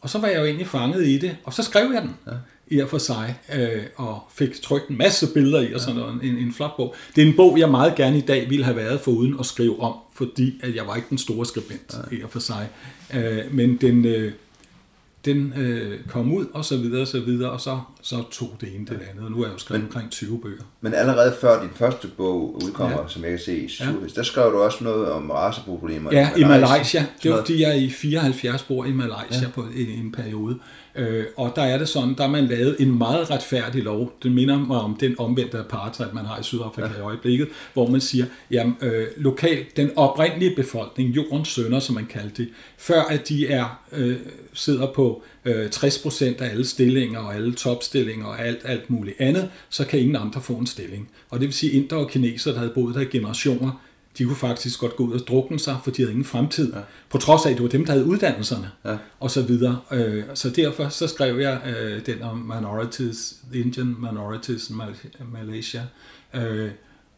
[0.00, 2.32] Og så var jeg jo egentlig fanget i det, og så skrev jeg den ja.
[2.66, 6.22] i og for sig, øh, og fik trykt en masse billeder i, og sådan noget,
[6.22, 6.94] en, en flot bog.
[7.16, 9.80] Det er en bog, jeg meget gerne i dag ville have været foruden at skrive
[9.80, 12.16] om, fordi at jeg var ikke den store skribent ja.
[12.16, 12.68] i og for sig.
[13.14, 14.32] Øh, men den, øh,
[15.24, 18.74] den øh, kom ud, og så videre, og så videre, og så, så tog det
[18.74, 19.24] ene det andet.
[19.24, 20.62] Og nu er jeg jo skrevet men, omkring 20 bøger.
[20.80, 23.08] Men allerede før din første bog udkommer, ja.
[23.08, 23.86] som jeg kan se i ja.
[24.16, 26.10] der skrev du også noget om raceproblemer.
[26.12, 27.06] Ja, i Malaysia.
[27.22, 29.48] Det var fordi, jeg i 74 bor i Malaysia ja.
[29.54, 30.58] på en, en periode.
[30.94, 34.12] Øh, og der er det sådan, der man lavet en meget retfærdig lov.
[34.22, 36.98] Det minder mig om den omvendte apartheid, man har i Sydafrika ja.
[36.98, 42.06] i øjeblikket, hvor man siger, jamen øh, lokalt, den oprindelige befolkning, jordens sønner, som man
[42.06, 44.16] kaldte det, før at de er øh,
[44.52, 49.50] sidder på øh, 60% af alle stillinger og alle topstillinger og alt, alt muligt andet,
[49.68, 51.08] så kan ingen andre få en stilling.
[51.30, 53.82] Og det vil sige, at og kinesere, der havde boet der i generationer,
[54.18, 56.72] de kunne faktisk godt gå ud og drukne sig, for de havde ingen fremtid.
[56.72, 56.80] Ja.
[57.10, 58.96] På trods af, at det var dem, der havde uddannelserne, ja.
[59.20, 59.80] og så videre.
[59.92, 64.76] Øh, så derfor så skrev jeg øh, den om minorities, Indian minorities in
[65.32, 65.82] Malaysia.
[66.34, 66.70] Øh,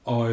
[0.04, 0.32] og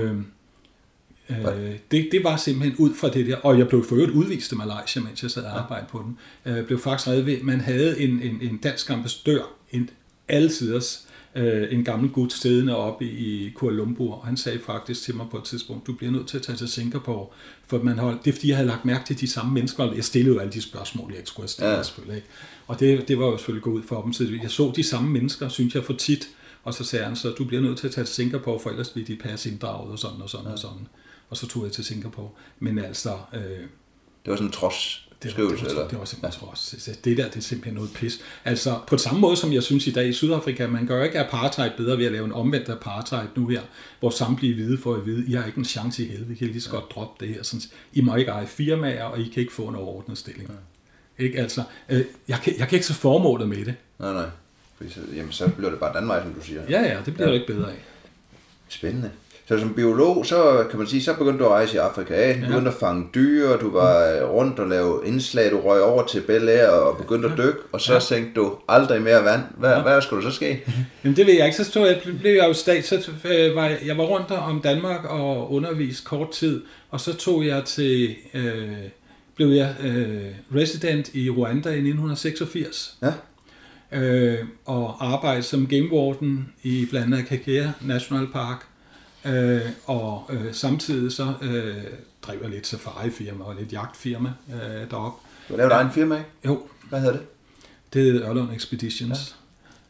[1.39, 4.51] øh, det, det var simpelthen ud fra det der, og jeg blev for øvrigt udvist
[4.51, 6.17] af Malaysia, mens jeg sad og arbejdede på den.
[6.53, 9.41] Øh, blev faktisk reddet ved, man havde en, en, en dansk ambassadør,
[9.71, 9.89] en
[10.27, 15.15] alsiders, øh, en gammel gut stedende oppe i Kuala Lumpur, og han sagde faktisk til
[15.15, 17.27] mig på et tidspunkt, du bliver nødt til at tage til Singapore,
[17.67, 20.03] for man holdt, det er fordi, jeg havde lagt mærke til de samme mennesker, jeg
[20.03, 21.83] stillede jo alle de spørgsmål, jeg ikke skulle have stillet, ja.
[21.83, 22.15] selvfølgelig.
[22.15, 22.27] Ikke?
[22.67, 25.09] Og det, det var jo selvfølgelig gået ud for dem, så jeg så de samme
[25.09, 26.29] mennesker, synes jeg, for tit,
[26.63, 28.89] Og så sagde han så, du bliver nødt til at tage til Singapore, for ellers
[28.89, 30.51] bliver dit pas inddraget og sådan og sådan ja.
[30.51, 30.87] og sådan.
[31.31, 32.29] Og så tog jeg til Singapore.
[32.59, 33.17] Men altså...
[33.33, 33.41] Øh,
[34.25, 35.87] det var sådan en trods det var, det, var, eller?
[35.87, 36.47] det var simpelthen ja.
[36.47, 36.95] trods.
[37.03, 38.19] Det der det er simpelthen noget pis.
[38.45, 41.71] Altså på samme måde som jeg synes i dag i Sydafrika, man gør ikke apartheid
[41.77, 43.61] bedre ved at lave en omvendt apartheid nu her,
[43.99, 46.47] hvor samtlige hvide får at vide, I har ikke en chance i helvede, I kan
[46.47, 47.43] lige så godt droppe det her.
[47.43, 47.61] Sådan,
[47.93, 50.49] I må ikke eje firmaer, og I kan ikke få en overordnet stilling.
[50.49, 51.23] Ja.
[51.23, 51.39] Ikke?
[51.39, 53.75] Altså, øh, jeg, kan, jeg kan ikke så formålet med det.
[53.99, 54.29] Nej, nej.
[54.77, 56.61] Fordi så, jamen, så bliver det bare Danmark, som du siger.
[56.69, 57.33] Ja, ja, det bliver ja.
[57.33, 57.77] det ikke bedre af.
[58.67, 59.11] Spændende.
[59.47, 62.33] Så som biolog, så kan man sige, så begyndte du at rejse i Afrika.
[62.33, 66.21] Du begyndte at fange dyr, du var rundt og lave indslag, du røg over til
[66.21, 67.99] Bel Air og begyndte at dykke, og så ja.
[67.99, 69.41] tænkte du aldrig mere vand.
[69.57, 69.81] Hvad, ja.
[69.81, 70.63] hvad skulle der så ske?
[71.03, 71.57] Jamen det ved jeg ikke.
[71.57, 74.61] Så stod jeg, blev jeg jo stat, så øh, var jeg, jeg var rundt om
[74.61, 78.71] Danmark og undervist kort tid, og så tog jeg til, øh,
[79.35, 80.25] blev jeg øh,
[80.55, 82.97] resident i Rwanda i 1986.
[83.01, 83.11] Ja.
[83.93, 88.65] Øh, og arbejdede som game warden i blandt andet Kakea National Park
[89.25, 91.75] Øh, og øh, samtidig så øh,
[92.21, 95.27] drev jeg lidt safari-firma og lidt jagtfirma øh, deroppe.
[95.49, 96.29] Du lavede egen firma, ikke?
[96.45, 96.61] Jo.
[96.89, 97.25] Hvad hedder det?
[97.93, 99.35] Det hedder Ørlund Expeditions.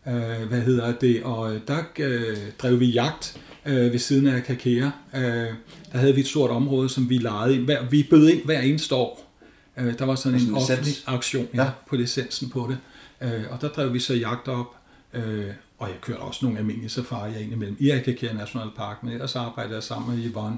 [0.06, 0.41] Ja.
[0.41, 1.24] Øh, hvad hedder det?
[1.24, 4.86] Og øh, der øh, drev vi jagt øh, ved siden af Kakea.
[5.15, 5.22] Øh,
[5.91, 7.65] der havde vi et stort område, som vi lejede ind.
[7.65, 9.32] Hver, vi bød ind hver eneste år.
[9.78, 11.70] Øh, der var sådan en offentlig auktion ja, ja.
[11.89, 12.78] på licensen på det.
[13.22, 14.76] Øh, og der drev vi så jagt op.
[15.13, 15.46] Øh,
[15.82, 19.36] og jeg kørte også nogle almindelige safarier ind imellem i Akakere National Park, men ellers
[19.36, 20.58] arbejdede jeg sammen med Yvonne.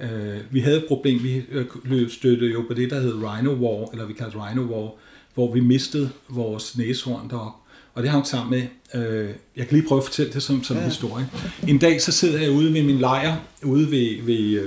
[0.00, 1.42] Øh, vi havde et problem, vi
[1.84, 4.90] øh, støttede jo på det, der hed Rhino War, eller vi kaldte Rhino War,
[5.34, 7.58] hvor vi mistede vores næshorn deroppe.
[7.94, 8.66] Og det hang sammen med,
[9.02, 10.82] øh, jeg kan lige prøve at fortælle det som, som ja.
[10.82, 11.28] en historie.
[11.68, 14.60] En dag så sidder jeg ude ved min lejr, ude ved, ved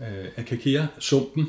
[0.00, 1.48] øh, Akakea, sumpen,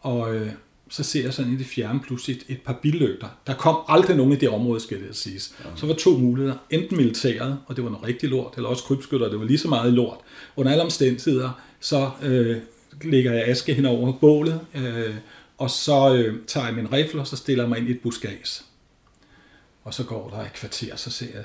[0.00, 0.50] og øh,
[0.90, 3.28] så ser jeg sådan i det fjerne pludselig et, et par billygter.
[3.46, 5.54] Der kom aldrig nogen i det område, skal det siges.
[5.64, 5.70] Ja.
[5.76, 6.56] Så var to muligheder.
[6.70, 9.68] Enten militæret, og det var noget rigtig lort, eller også krybskytter, det var lige så
[9.68, 10.18] meget lort.
[10.56, 12.56] Under alle omstændigheder, så øh,
[13.02, 15.14] lægger jeg aske hen over bålet, øh,
[15.58, 18.00] og så øh, tager jeg min rifle, og så stiller jeg mig ind i et
[18.00, 18.64] buskads.
[19.84, 21.44] Og så går der et kvarter, så ser jeg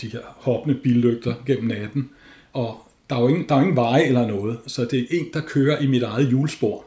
[0.00, 2.10] de her hoppende billygter gennem natten,
[2.52, 5.26] og der er jo ingen, der er ingen veje eller noget, så det er en,
[5.34, 6.85] der kører i mit eget hjulspor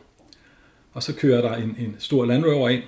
[0.94, 2.84] og så kører der en, en stor Land Rover ind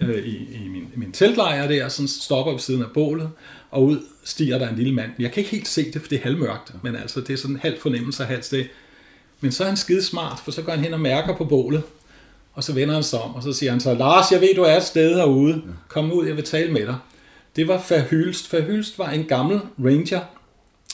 [0.00, 3.30] øh, i, i min, min teltlejr der, sådan stopper ved siden af bålet,
[3.70, 5.10] og ud stiger der en lille mand.
[5.18, 7.56] Jeg kan ikke helt se det, for det er halvmørkt, men altså det er sådan
[7.56, 8.68] en halv fornemmelse af halvt det.
[9.40, 11.82] Men så er han skide smart, for så går han hen og mærker på bålet,
[12.52, 14.62] og så vender han sig om, og så siger han så, Lars, jeg ved, du
[14.62, 15.62] er et sted herude.
[15.88, 16.96] Kom ud, jeg vil tale med dig.
[17.56, 18.52] Det var Verhylst.
[18.52, 20.20] Verhylst var en gammel ranger,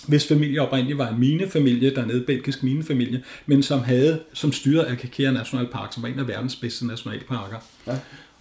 [0.07, 5.31] hvis familie oprindeligt var en minefamilie, dernede belgisk minefamilie, men som havde, som styrede Akakea
[5.31, 7.57] National Park, som var en af verdens bedste nationalparker.
[7.87, 7.93] Ja.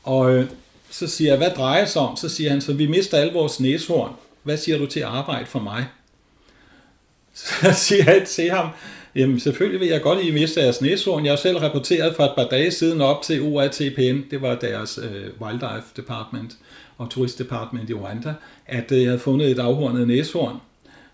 [0.03, 0.45] Og øh,
[0.89, 2.17] så siger jeg, hvad drejer sig om?
[2.17, 4.11] Så siger han, så vi mister alle vores næshorn.
[4.43, 5.85] Hvad siger du til at arbejde for mig?
[7.33, 8.69] Så siger jeg til ham,
[9.15, 11.25] jamen selvfølgelig vil jeg godt, I miste jeres næshorn.
[11.25, 14.99] Jeg har selv rapporteret for et par dage siden op til OATPN, det var deres
[15.03, 16.51] øh, Wildlife Department
[16.97, 18.33] og Tourist Department i Rwanda,
[18.65, 20.55] at øh, jeg havde fundet et afhornet næshorn.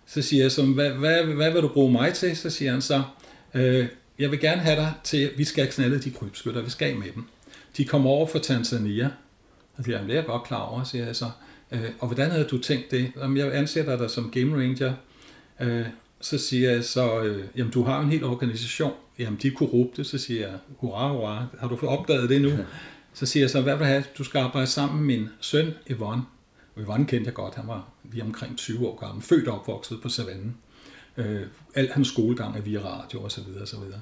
[0.07, 2.37] Så siger jeg så, hvad, hvad, hvad vil du bruge mig til?
[2.37, 3.03] Så siger han så,
[3.53, 3.87] øh,
[4.19, 7.23] jeg vil gerne have dig til, vi skal knalde de krybskytter, vi skal med dem.
[7.77, 9.09] De kommer over for Tanzania.
[9.77, 11.29] Og det er jeg godt klar over, siger jeg så.
[11.71, 13.11] Øh, og hvordan havde du tænkt det?
[13.21, 14.93] Om jeg ansætter dig som game ranger.
[15.61, 15.85] Øh,
[16.21, 18.93] så siger jeg så, øh, jamen du har en hel organisation.
[19.19, 20.03] Jamen de er korrupte.
[20.03, 22.51] Så siger jeg, hurra, hurra, har du opdaget det nu?
[23.13, 24.03] Så siger jeg så, hvad vil du have?
[24.17, 26.23] Du skal arbejde sammen med min søn, Yvonne.
[26.75, 30.01] Og Yvonne kendte jeg godt, han var lige omkring 20 år gammel, født og opvokset
[30.01, 30.57] på savannen.
[31.17, 31.41] Øh,
[31.75, 34.01] al hans skolegang er via radio og så videre og så videre.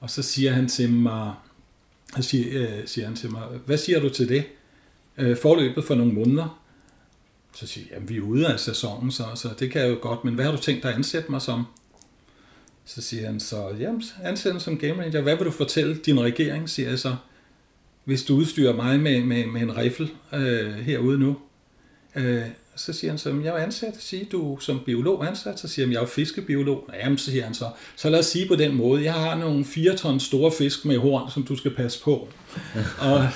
[0.00, 1.34] Og så siger han til mig,
[2.16, 4.44] så siger, øh, siger han til mig, hvad siger du til det?
[5.18, 6.62] Øh, forløbet for nogle måneder.
[7.54, 9.98] Så siger jeg, jamen vi er ude af sæsonen, så, så det kan jeg jo
[10.02, 11.66] godt, men hvad har du tænkt dig at ansætte mig som?
[12.84, 16.70] Så siger han så, jamen ansætte som game ranger, hvad vil du fortælle din regering,
[16.70, 17.16] siger jeg så,
[18.04, 21.36] hvis du udstyrer mig med, med, med en rifle øh, herude nu.
[22.16, 22.42] Øh,
[22.76, 25.92] så siger han så, jeg er ansat, siger du som biolog ansat, så siger han,
[25.92, 26.90] jeg er fiskebiolog.
[27.02, 29.64] Jamen, så siger han så, så lad os sige på den måde, jeg har nogle
[29.64, 32.28] 4 ton store fisk med horn, som du skal passe på.
[33.08, 33.28] og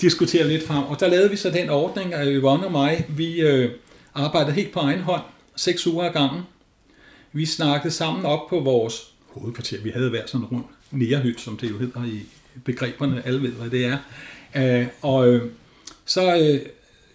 [0.00, 0.84] diskutere lidt frem.
[0.84, 3.70] Og der lavede vi så den ordning, at Yvonne og mig, vi øh,
[4.14, 5.22] arbejdede helt på egen hånd,
[5.56, 6.42] seks uger ad gangen.
[7.32, 9.80] Vi snakkede sammen op på vores hovedkvarter.
[9.80, 12.20] Vi havde været sådan rundt nærhyt, som det jo hedder i
[12.64, 13.26] begreberne.
[13.26, 13.98] Alle ved, hvad det er.
[14.56, 15.50] Øh, og øh,
[16.04, 16.60] så øh,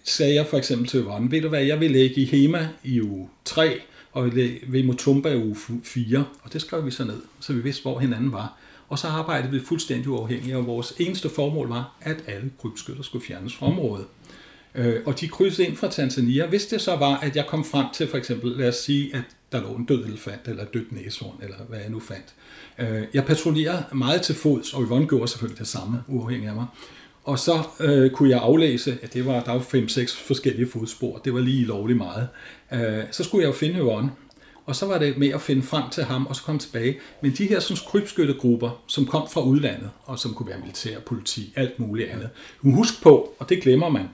[0.06, 3.02] sagde jeg for eksempel til Yvonne, ved du hvad, jeg vil lægge i HEMA i
[3.02, 4.36] uge 3, og
[4.68, 8.00] ved Motumba i uge 4, og det skrev vi så ned, så vi vidste, hvor
[8.00, 8.58] hinanden var.
[8.90, 13.26] Og så arbejdede vi fuldstændig uafhængigt, og vores eneste formål var, at alle krybskytter skulle
[13.26, 14.06] fjernes fra området.
[14.76, 16.46] Øh, og de krydsede ind fra Tanzania.
[16.46, 19.24] Hvis det så var, at jeg kom frem til for eksempel, lad os sige, at
[19.52, 22.34] der lå en død elefant, eller et dødt næsehorn, eller hvad jeg nu fandt.
[22.80, 26.66] Øh, jeg patruljerede meget til fods, og Yvonne gjorde selvfølgelig det samme, uafhængig af mig.
[27.26, 31.18] Og så øh, kunne jeg aflæse, at det var, der var fem-seks forskellige fodspor.
[31.18, 32.28] Det var lige lovligt meget.
[32.74, 34.12] Øh, så skulle jeg jo finde Yvonne.
[34.66, 36.98] Og så var det med at finde frem til ham, og så komme tilbage.
[37.22, 41.54] Men de her sådan, krybskyttegrupper, som kom fra udlandet, og som kunne være militær, politi,
[41.56, 42.30] alt muligt andet.
[42.62, 44.08] Husk på, og det glemmer man,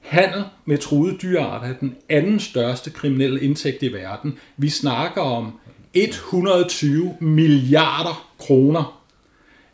[0.00, 4.38] handel med truede dyrearter er den anden største kriminelle indtægt i verden.
[4.56, 5.58] Vi snakker om
[5.94, 9.02] 120 milliarder kroner.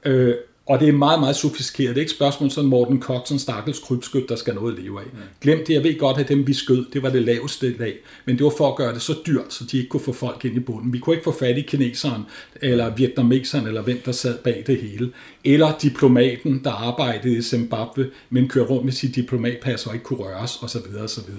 [0.04, 0.34] Øh,
[0.66, 1.88] og det er meget, meget sofistikeret.
[1.88, 5.06] Det er ikke spørgsmål sådan Morten Cox, en stakkels krybskyt, der skal noget leve af.
[5.40, 7.94] Glem det, jeg ved godt, at dem vi skød, det var det laveste lag.
[8.24, 10.44] Men det var for at gøre det så dyrt, så de ikke kunne få folk
[10.44, 10.92] ind i bunden.
[10.92, 12.22] Vi kunne ikke få fat i kineseren,
[12.60, 15.10] eller vietnameseren, eller hvem der sad bag det hele.
[15.44, 20.18] Eller diplomaten, der arbejdede i Zimbabwe, men kørte rundt med sit diplomatpas og ikke kunne
[20.18, 21.04] røres, osv.
[21.04, 21.30] osv.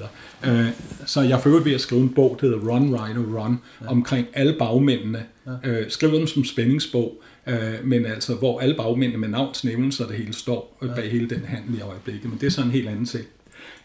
[0.46, 0.68] Øh,
[1.06, 4.56] så jeg følte ved at skrive en bog, der hedder Run, Rhino, Run, omkring alle
[4.60, 5.26] bagmændene.
[5.64, 10.34] Øh, skriv dem som spændingsbog Øh, men altså, hvor alle bagmændene med navnsnævnelser, det hele
[10.34, 10.88] står ja.
[10.88, 12.30] bag hele den handel i øjeblikket.
[12.30, 13.26] Men det er sådan en helt anden ting.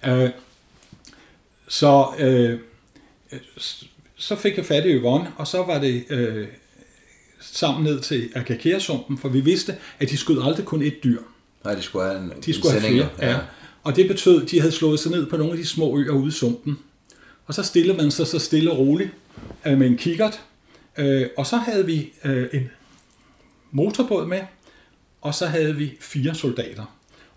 [0.06, 0.30] Øh,
[1.68, 2.58] så, øh,
[4.16, 6.46] så fik jeg fat i Yvonne, og så var det øh,
[7.40, 11.20] sammen ned til Akakæresumpen, for vi vidste, at de skød aldrig kun et dyr.
[11.64, 13.30] Nej, de skulle have en De skulle have flere, ja.
[13.30, 13.38] ja.
[13.82, 16.12] Og det betød, at de havde slået sig ned på nogle af de små øer
[16.12, 16.78] ude i sumpen.
[17.46, 19.10] Og så stillede man sig så stille og roligt
[19.66, 20.40] øh, med en kikkert,
[20.98, 22.70] øh, og så havde vi øh, en
[23.70, 24.40] motorbåd med,
[25.20, 26.84] og så havde vi fire soldater.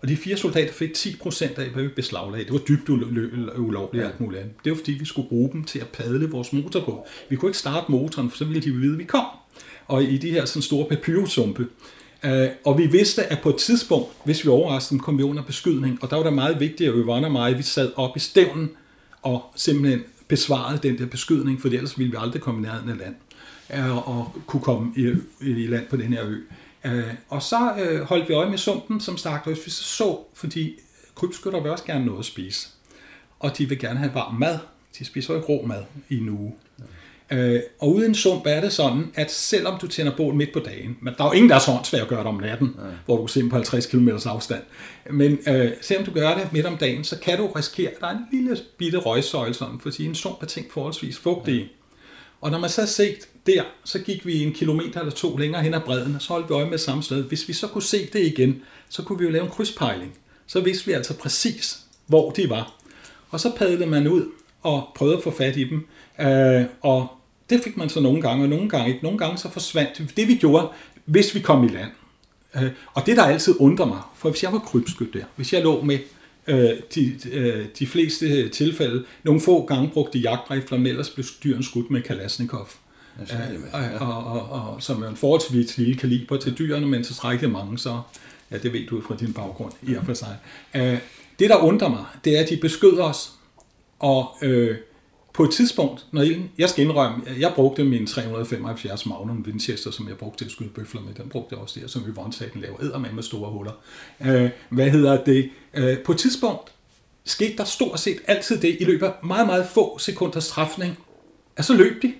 [0.00, 2.44] Og de fire soldater fik 10% af, hvad vi beslaglagde.
[2.44, 4.54] Det var dybt ulovligt og alt muligt andet.
[4.64, 7.08] Det var fordi, vi skulle bruge dem til at padle vores motorbåd.
[7.28, 9.24] Vi kunne ikke starte motoren, for så ville de vide, at vi kom.
[9.86, 11.66] Og i de her sådan store papyrusumpe.
[12.24, 12.30] Uh,
[12.64, 15.98] og vi vidste, at på et tidspunkt, hvis vi overraskede dem, kom vi under beskydning.
[16.02, 18.70] Og der var det meget vigtigt, at Yvonne og mig, vi sad op i stævnen
[19.22, 22.98] og simpelthen besvarede den der beskydning, for ellers ville vi aldrig komme i nærheden af
[22.98, 23.14] land
[24.06, 26.36] og kunne komme i, i land på den her ø.
[26.84, 30.78] Øh, og så øh, holdt vi øje med sumpen, som stak, hvis vi så, fordi
[31.14, 32.68] krybskytter vil også gerne noget at spise.
[33.40, 34.58] Og de vil gerne have varm mad.
[34.98, 36.52] De spiser jo ikke rå mad i en uge.
[37.30, 40.96] Øh, og uden sump er det sådan, at selvom du tænder bål midt på dagen,
[41.00, 42.82] men der er jo ingen, der er så svært at gøre det om natten, ja.
[43.06, 44.62] hvor du kan se på 50 km afstand.
[45.10, 48.06] Men øh, selvom du gør det midt om dagen, så kan du risikere, at der
[48.06, 51.58] er en lille bitte røgsøjle, sådan, fordi en sump er ting forholdsvis fugtig.
[51.58, 51.66] Ja.
[52.40, 55.62] Og når man så har set der, så gik vi en kilometer eller to længere
[55.62, 57.22] hen ad bredden, og så holdt vi øje med samme sted.
[57.22, 60.12] Hvis vi så kunne se det igen, så kunne vi jo lave en krydspejling.
[60.46, 62.74] Så vidste vi altså præcis, hvor de var.
[63.30, 64.26] Og så padlede man ud
[64.62, 65.86] og prøvede at få fat i dem.
[66.20, 67.08] Øh, og
[67.50, 69.02] det fik man så nogle gange, og nogle gange ikke.
[69.02, 70.68] Nogle gange så forsvandt det, vi gjorde,
[71.04, 71.90] hvis vi kom i land.
[72.56, 75.62] Øh, og det, der altid undrer mig, for hvis jeg var krybskyt der, hvis jeg
[75.62, 75.98] lå med
[76.46, 81.62] øh, de, øh, de fleste tilfælde, nogle få gange brugte jagtrifler, men ellers blev dyren
[81.62, 82.68] skudt med Kalashnikov.
[83.30, 83.36] Ja.
[83.72, 87.78] Og, og, og, og, som er en forholdsvis lille kaliber til dyrene, men tilstrækkeligt mange,
[87.78, 88.00] så
[88.50, 90.36] ja, det ved du fra din baggrund i og for sig.
[90.74, 90.98] Øh,
[91.38, 93.32] det, der undrer mig, det er, at de beskød os,
[93.98, 94.76] og øh,
[95.34, 100.08] på et tidspunkt, når jeg, jeg skal indrømme, jeg brugte min 375 Magnum Winchester, som
[100.08, 102.60] jeg brugte til at skyde bøfler med, den brugte jeg også der, som vi vondsagen
[102.60, 103.72] laver, æder med med store huller.
[104.20, 105.50] Øh, hvad hedder det?
[105.74, 106.72] Øh, på et tidspunkt
[107.24, 110.98] skete der stort set altid det, i løbet af meget, meget få sekunders træfning,
[111.56, 112.14] at så løb de.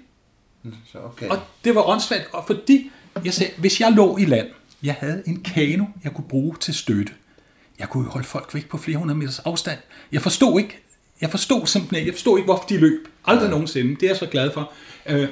[0.93, 1.29] Så okay.
[1.29, 2.91] Og det var åndssvagt, og fordi
[3.25, 4.49] jeg sagde, hvis jeg lå i land,
[4.83, 7.13] jeg havde en kano, jeg kunne bruge til støtte.
[7.79, 9.79] Jeg kunne holde folk væk på flere hundrede meters afstand.
[10.13, 10.79] Jeg forstod ikke,
[11.21, 13.09] jeg forstod simpelthen, jeg forstod ikke, hvorfor de løb.
[13.25, 13.51] Aldrig ja.
[13.51, 13.95] nogensinde.
[13.95, 14.73] Det er jeg så glad for.
[15.09, 15.29] Øh,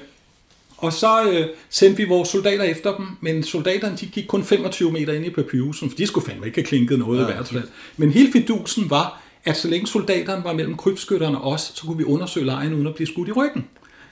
[0.76, 4.92] og så øh, sendte vi vores soldater efter dem, men soldaterne de gik kun 25
[4.92, 7.48] meter ind i papyrusen, for de skulle fandme ikke have klinket noget ja, i hvert
[7.48, 7.68] fald.
[7.96, 11.98] Men hele fidusen var, at så længe soldaterne var mellem krybskytterne og os, så kunne
[11.98, 13.64] vi undersøge lejen uden at blive skudt i ryggen.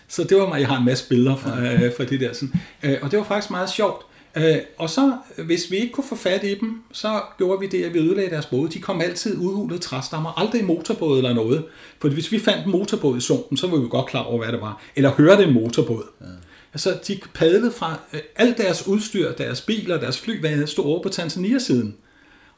[0.09, 2.33] Så det var mig, jeg har en masse billeder fra, øh, fra det der.
[2.33, 2.53] Sådan.
[2.83, 4.07] Øh, og det var faktisk meget sjovt.
[4.37, 5.13] Øh, og så,
[5.47, 8.31] hvis vi ikke kunne få fat i dem, så gjorde vi det, at vi ødelagde
[8.31, 8.71] deres både.
[8.71, 11.65] De kom altid udhulet træstammer, aldrig motorbåd eller noget.
[12.01, 14.53] For hvis vi fandt en motorbåd i sumpen, så var vi godt klar over, hvad
[14.53, 14.83] det var.
[14.97, 16.05] Eller hørte en motorbåd.
[16.21, 16.27] Ja.
[16.73, 21.03] Altså, de padlede fra øh, alt deres udstyr, deres biler, deres fly, hvad stod over
[21.03, 21.97] på Tanzania-siden.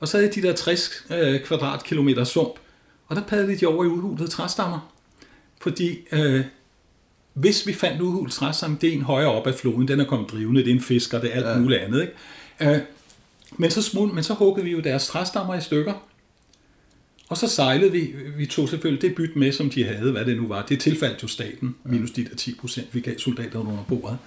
[0.00, 2.54] Og så havde de der 60 øh, kvadratkilometer sump.
[3.06, 4.92] Og der padlede de over i udhulede træstammer.
[5.60, 6.44] Fordi øh,
[7.34, 10.30] hvis vi fandt udhult træstamme, det er en højere op ad floden, den er kommet
[10.30, 11.58] drivende, det er en fisker, det er alt ja.
[11.58, 12.00] muligt andet.
[12.00, 12.74] Ikke?
[12.76, 12.80] Øh,
[13.56, 15.94] men, så smule, men så huggede vi jo deres træstammer i stykker,
[17.28, 20.36] og så sejlede vi, vi tog selvfølgelig det byt med, som de havde, hvad det
[20.36, 20.66] nu var.
[20.66, 24.18] Det tilfaldt jo staten, minus de der 10 procent, vi gav soldaterne under bordet.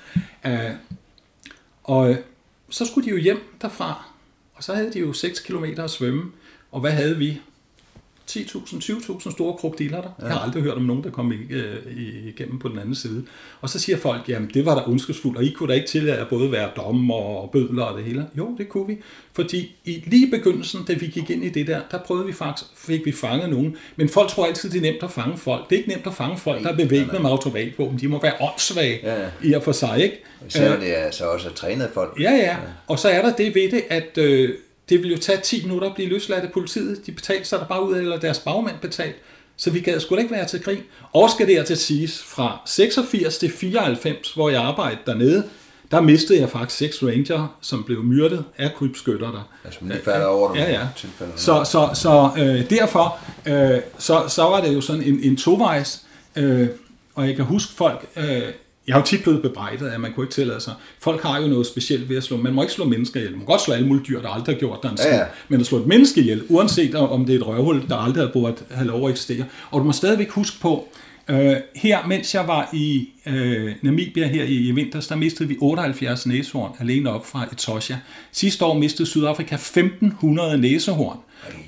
[0.46, 0.76] Uh,
[1.84, 2.18] og
[2.70, 4.06] så skulle de jo hjem derfra,
[4.54, 6.32] og så havde de jo 6 km at svømme,
[6.72, 7.42] og hvad havde vi?
[8.36, 10.10] 10.000, 20.000 store krokodiller der.
[10.20, 10.26] Ja.
[10.26, 11.76] Jeg har aldrig hørt om nogen, der kom øh,
[12.28, 13.26] igennem på den anden side.
[13.62, 16.18] Og så siger folk, jamen det var da ondskabsfuldt, og I kunne da ikke tillade
[16.18, 18.28] at både være dommer og bødler og det hele.
[18.38, 18.98] Jo, det kunne vi.
[19.34, 22.70] Fordi i lige begyndelsen, da vi gik ind i det der, der prøvede vi faktisk,
[22.76, 23.76] fik vi fanget nogen.
[23.96, 25.70] Men folk tror altid, det er nemt at fange folk.
[25.70, 28.00] Det er ikke nemt at fange folk, der er bevæbnet med automatvåben.
[28.00, 29.30] De må være åndssvage ja, ja.
[29.44, 30.24] i og for sig, ikke?
[30.48, 32.20] Især det er så også trænet folk.
[32.20, 32.56] Ja, ja.
[32.88, 34.50] Og så er der det ved det, at øh,
[34.94, 37.06] det vil jo tage 10 minutter at blive løsladt af politiet.
[37.06, 39.16] De betalte sig der bare ud, eller deres bagmænd betalt.
[39.58, 40.80] Så vi gad sgu da ikke være til grin.
[41.14, 45.44] Og skal det til siges, fra 86 til 94, hvor jeg arbejdede dernede,
[45.92, 49.50] der mistede jeg faktisk seks ranger, som blev myrdet af krybskytter der.
[49.66, 50.88] Altså, lige falder over dem ja, ja.
[51.36, 56.06] Så, så, så øh, derfor, øh, så, så var det jo sådan en, en tovejs,
[56.36, 56.68] øh,
[57.16, 58.44] og jeg kan huske folk, øh,
[58.88, 60.74] jeg har jo tit blevet bebrejdet, at man kunne ikke tillade sig.
[61.00, 62.38] Folk har jo noget specielt ved at slå.
[62.38, 63.32] Man må ikke slå mennesker ihjel.
[63.32, 65.24] Man må godt slå alle mulige dyr, der aldrig har gjort der en ja, ja.
[65.50, 68.32] Men at slå et menneske ihjel, uanset om det er et røvhul, der aldrig har
[68.32, 69.46] burde have lov at eksistere.
[69.72, 70.88] Og du må stadigvæk huske på,
[71.28, 75.58] øh, her, mens jeg var i øh, Namibia her i, i vinters, der mistede vi
[75.60, 77.96] 78 næsehorn alene op fra Etosha.
[78.32, 81.18] Sidste år mistede Sydafrika 1500 næsehorn.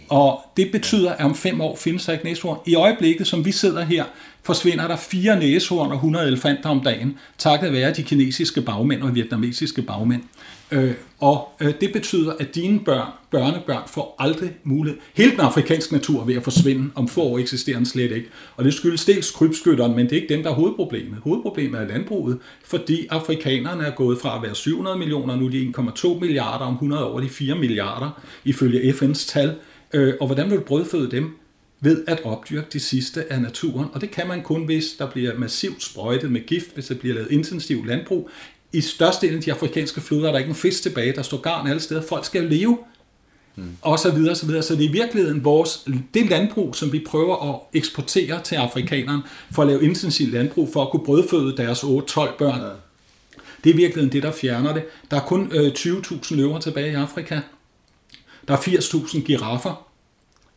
[0.09, 2.57] Og det betyder, at om fem år findes der ikke næsehorn.
[2.65, 4.03] I øjeblikket, som vi sidder her,
[4.45, 9.15] forsvinder der fire næsehorn og 100 elefanter om dagen, takket være de kinesiske bagmænd og
[9.15, 10.21] vietnamesiske bagmænd.
[10.71, 14.99] Øh, og øh, det betyder, at dine børn, børnebørn får aldrig mulighed.
[15.13, 16.89] Hele den afrikanske natur er ved at forsvinde.
[16.95, 18.29] Om få år eksisterer den slet ikke.
[18.57, 21.19] Og det skyldes dels krybskytteren, men det er ikke dem, der er hovedproblemet.
[21.23, 25.73] Hovedproblemet er landbruget, fordi afrikanerne er gået fra at være 700 millioner, nu er de
[25.77, 29.55] 1,2 milliarder, om 100 år de 4 milliarder, ifølge FN's tal.
[29.93, 31.37] Øh, og hvordan vil du brødføde dem?
[31.79, 35.37] Ved at opdyrke det sidste af naturen, og det kan man kun, hvis der bliver
[35.37, 38.29] massivt sprøjtet med gift, hvis der bliver lavet intensiv landbrug.
[38.73, 41.67] I størstedelen af de afrikanske floder er der ikke en fisk tilbage, der står garn
[41.67, 42.01] alle steder.
[42.01, 42.77] Folk skal jo leve,
[43.55, 43.77] mm.
[43.81, 44.63] og så videre, så videre.
[44.63, 49.23] Så det er i virkeligheden vores, det landbrug, som vi prøver at eksportere til afrikanerne,
[49.51, 52.61] for at lave intensiv landbrug, for at kunne brødføde deres 8-12 børn.
[52.61, 52.67] Ja.
[53.63, 54.83] Det er i virkeligheden det, der fjerner det.
[55.11, 57.39] Der er kun øh, 20.000 løver tilbage i Afrika.
[58.47, 59.84] Der er 80.000 giraffer.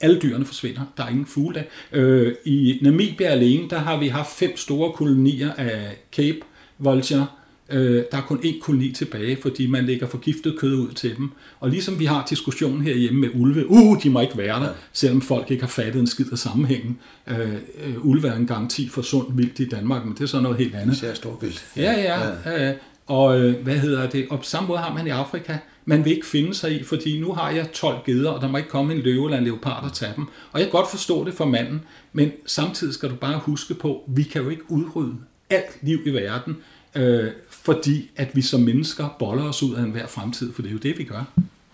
[0.01, 0.83] Alle dyrene forsvinder.
[0.97, 1.63] Der er ingen fugle der.
[1.93, 6.39] Øh, I Namibia alene, der har vi haft fem store kolonier af Cape
[6.79, 7.27] Vulture.
[7.71, 11.31] Øh, der er kun én koloni tilbage, fordi man lægger forgiftet kød ud til dem.
[11.61, 15.21] Og ligesom vi har diskussionen herhjemme med ulve, uh, de må ikke være der, selvom
[15.21, 16.99] folk ikke har fattet en skid af sammenhængen.
[17.27, 17.53] Øh,
[17.85, 20.59] øh, ulve er en garanti for sundt vildt i Danmark, men det er så noget
[20.59, 21.01] helt andet.
[21.01, 21.67] Det er stort vildt.
[21.77, 22.29] Ja, ja.
[22.51, 22.71] ja.
[22.71, 22.77] Øh,
[23.07, 24.27] og øh, hvad hedder det?
[24.31, 25.57] Og på samme måde har man i Afrika
[25.89, 28.57] man vil ikke finde sig i, fordi nu har jeg 12 geder, og der må
[28.57, 30.27] ikke komme en løve eller en leopard og tage dem.
[30.53, 31.81] Og jeg kan godt forstå det for manden,
[32.13, 35.17] men samtidig skal du bare huske på, vi kan jo ikke udrydde
[35.51, 36.57] alt liv i verden,
[36.95, 40.73] øh, fordi at vi som mennesker boller os ud af enhver fremtid, for det er
[40.73, 41.25] jo det, vi gør.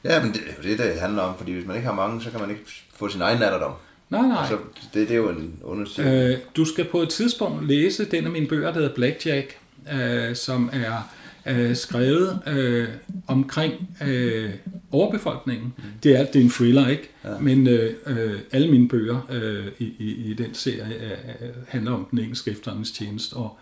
[0.05, 2.23] Ja, men det er jo det, det handler om, fordi hvis man ikke har mange,
[2.23, 2.62] så kan man ikke
[2.95, 3.73] få sin egen alderdom.
[4.11, 4.49] Nej, nej.
[4.49, 4.59] Så
[4.95, 6.35] det, det er jo en undersøgelse.
[6.35, 9.59] Øh, du skal på et tidspunkt læse den af mine bøger, der hedder Blackjack,
[9.93, 11.09] øh, som er
[11.47, 12.88] øh, skrevet øh,
[13.26, 14.51] omkring øh,
[14.90, 15.72] overbefolkningen.
[16.03, 17.11] Det er alt, det er en thriller, ikke?
[17.24, 17.38] Ja.
[17.38, 20.95] Men øh, øh, alle mine bøger øh, i, i, i den serie
[21.40, 23.59] øh, handler om den engelske efterretningstjeneste og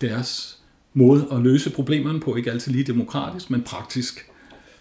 [0.00, 0.58] deres
[0.94, 2.36] måde at løse problemerne på.
[2.36, 4.26] Ikke altid lige demokratisk, men praktisk.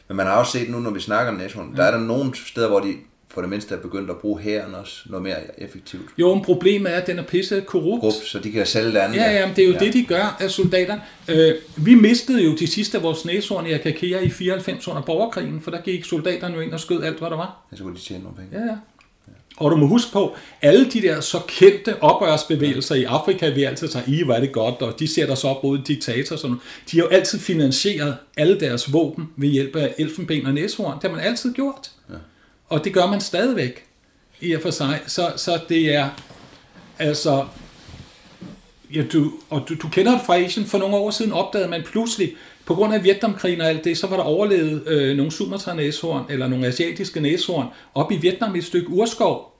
[0.07, 1.65] Men man har også set nu, når vi snakker om NATO, ja.
[1.75, 2.93] der er der nogle steder, hvor de
[3.33, 6.05] for det mindste er begyndt at bruge hæren også noget mere effektivt.
[6.17, 8.01] Jo, men problemet er, at den er pisse korrupt.
[8.01, 9.17] korrupt så de kan sælge det andet.
[9.17, 9.79] Ja, ja, men det er jo ja.
[9.79, 10.99] det, de gør af soldater.
[11.27, 15.61] Øh, vi mistede jo de sidste af vores næshorn i Akakea i 94 under borgerkrigen,
[15.61, 17.67] for der gik soldaterne jo ind og skød alt, hvad der var.
[17.71, 18.59] Ja, så kunne de tjene nogle penge.
[18.59, 18.77] Ja, ja.
[19.57, 23.87] Og du må huske på, alle de der så kendte oprørsbevægelser i Afrika, vi altid
[23.87, 26.57] tager i, hvor er det godt, og de sætter sig op mod diktator sådan.
[26.91, 30.95] De har jo altid finansieret alle deres våben ved hjælp af elfenben og næshorn.
[31.01, 31.91] Det har man altid gjort.
[32.69, 33.85] Og det gør man stadigvæk
[34.41, 34.99] i og for sig.
[35.07, 36.09] Så, så det er
[36.99, 37.45] altså...
[38.93, 40.65] Ja, du, og du, du kender det fra Asien.
[40.65, 44.07] For nogle år siden opdagede man pludselig, på grund af Vietnamkrigen og alt det, så
[44.07, 48.65] var der overlevet øh, nogle Sumatra-næshorn, eller nogle asiatiske næshorn, op i Vietnam i et
[48.65, 49.59] stykke urskov.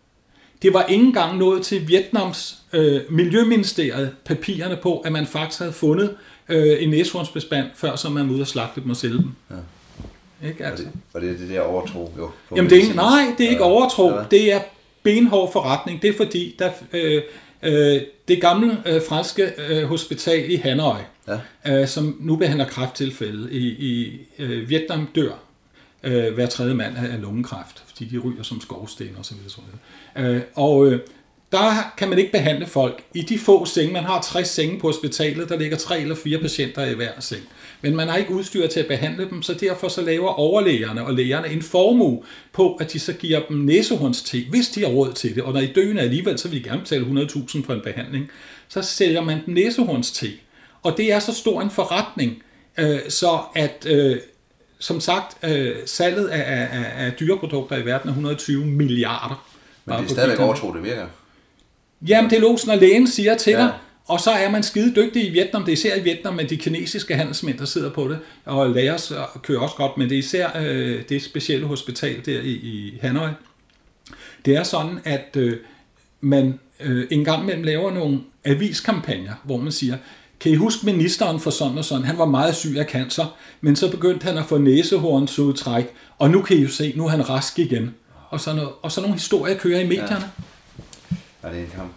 [0.62, 5.74] Det var ikke engang nået til Vietnams øh, miljøministeriet papirerne på, at man faktisk havde
[5.74, 6.16] fundet
[6.50, 9.32] øh, en næshornsbestand, før så man var ude og slagte dem og sælge dem.
[9.50, 9.56] Ja.
[10.48, 10.86] Ikke, altså.
[10.86, 12.30] Og, det, og det er det der overtro, jo.
[12.56, 14.10] Jamen, det er ikke, nej, det er ikke overtro.
[14.10, 14.24] Ja.
[14.32, 14.60] Det er
[15.04, 16.02] benhård forretning.
[16.02, 17.22] Det er fordi, der, øh,
[17.64, 21.82] øh, det gamle øh, franske øh, hospital i Hanoi, ja.
[21.82, 25.32] øh, som nu behandler kræfttilfælde i, i øh, Vietnam, dør
[26.04, 29.50] øh, hver tredje mand af lungekræft, fordi de ryger som skovsten og så videre.
[29.50, 29.62] Så
[30.16, 30.36] videre.
[30.36, 31.00] Øh, og øh,
[31.52, 33.04] der kan man ikke behandle folk.
[33.14, 36.40] I de få senge, man har 60 senge på hospitalet, der ligger tre eller fire
[36.40, 37.44] patienter i hver seng.
[37.82, 41.14] Men man har ikke udstyr til at behandle dem, så derfor så laver overlægerne og
[41.14, 42.24] lægerne en formue
[42.54, 45.44] på, at de så giver dem næsehornste, hvis de har råd til det.
[45.44, 48.30] Og når I døende alligevel, så vil de gerne betale 100.000 for en behandling.
[48.68, 50.28] Så sælger man dem næsehornste.
[50.84, 52.44] Og det er så stor en forretning,
[52.80, 54.18] øh, så at øh,
[54.80, 59.50] som sagt, øh, salget af, af, af dyreprodukter i verden er 120 milliarder.
[59.86, 61.08] Men det er stadigvæk overtro, det virker.
[62.08, 63.58] Jamen, det er losen, og lægen siger til ja.
[63.58, 63.74] dig,
[64.10, 65.64] og så er man skide dygtig i Vietnam.
[65.64, 68.20] Det er især i Vietnam men de kinesiske handelsmænd, der sidder på det.
[68.46, 72.52] Og læger kører også godt, men det er især øh, det specielle hospital der i,
[72.52, 73.30] i Hanoi.
[74.46, 75.58] Det er sådan, at øh,
[76.22, 79.98] man øh, en gang imellem laver nogle aviskampagner, hvor man siger,
[80.40, 82.06] kan I huske ministeren for sådan og sådan?
[82.06, 85.86] Han var meget syg af cancer, men så begyndte han at få næsehornsudtræk,
[86.18, 87.96] og nu kan I jo se, nu er han rask igen.
[88.30, 90.32] Og sådan, noget, og sådan nogle historier kører i medierne.
[91.12, 91.92] Ja, ja det er en kamp.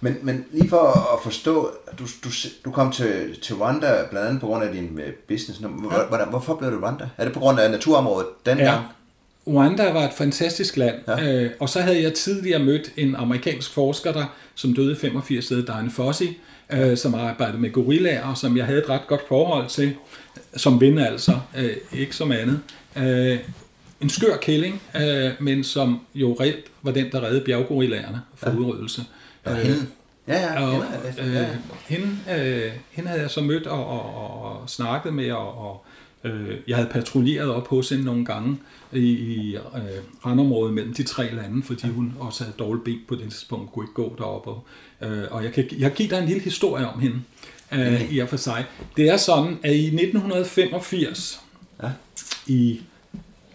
[0.00, 2.30] Men, men lige for at forstå, du, du,
[2.64, 5.60] du kom til, til Rwanda blandt andet på grund af din øh, business.
[6.08, 7.08] Hvordan, hvorfor blev du Rwanda?
[7.16, 8.68] Er det på grund af naturområdet dengang?
[8.68, 8.78] Ja.
[9.46, 11.32] Rwanda var et fantastisk land, ja.
[11.32, 14.24] øh, og så havde jeg tidligere mødt en amerikansk forsker, der,
[14.54, 16.26] som døde i 85, hed Diane Fossey,
[16.72, 19.94] øh, som arbejdede med gorillaer, som jeg havde et ret godt forhold til,
[20.56, 22.60] som ven altså, øh, ikke som andet.
[22.96, 23.38] Øh,
[24.00, 28.56] en skør kælling, øh, men som jo reelt var den, der reddede bjerggorillaerne for ja.
[28.56, 29.02] udryddelse.
[29.50, 29.86] Ja, øh, hende.
[30.28, 30.84] Ja, ja, og,
[31.18, 31.46] øh, ja.
[31.86, 32.06] Hende,
[32.38, 35.84] øh, hende havde jeg så mødt og, og, og, og snakket med, og, og
[36.24, 38.58] øh, jeg havde patruljeret op hos hende nogle gange
[38.92, 39.62] i, i øh,
[40.26, 43.84] randområdet mellem de tre lande, fordi hun også havde dårligt ben på det tidspunkt, kunne
[43.84, 44.46] ikke gå derop.
[44.46, 44.64] Og,
[45.08, 47.20] øh, og jeg kan jeg give dig en lille historie om hende,
[47.72, 48.64] øh, i og for sig.
[48.96, 51.40] Det er sådan, at i 1985,
[51.82, 51.90] ja.
[52.46, 52.80] i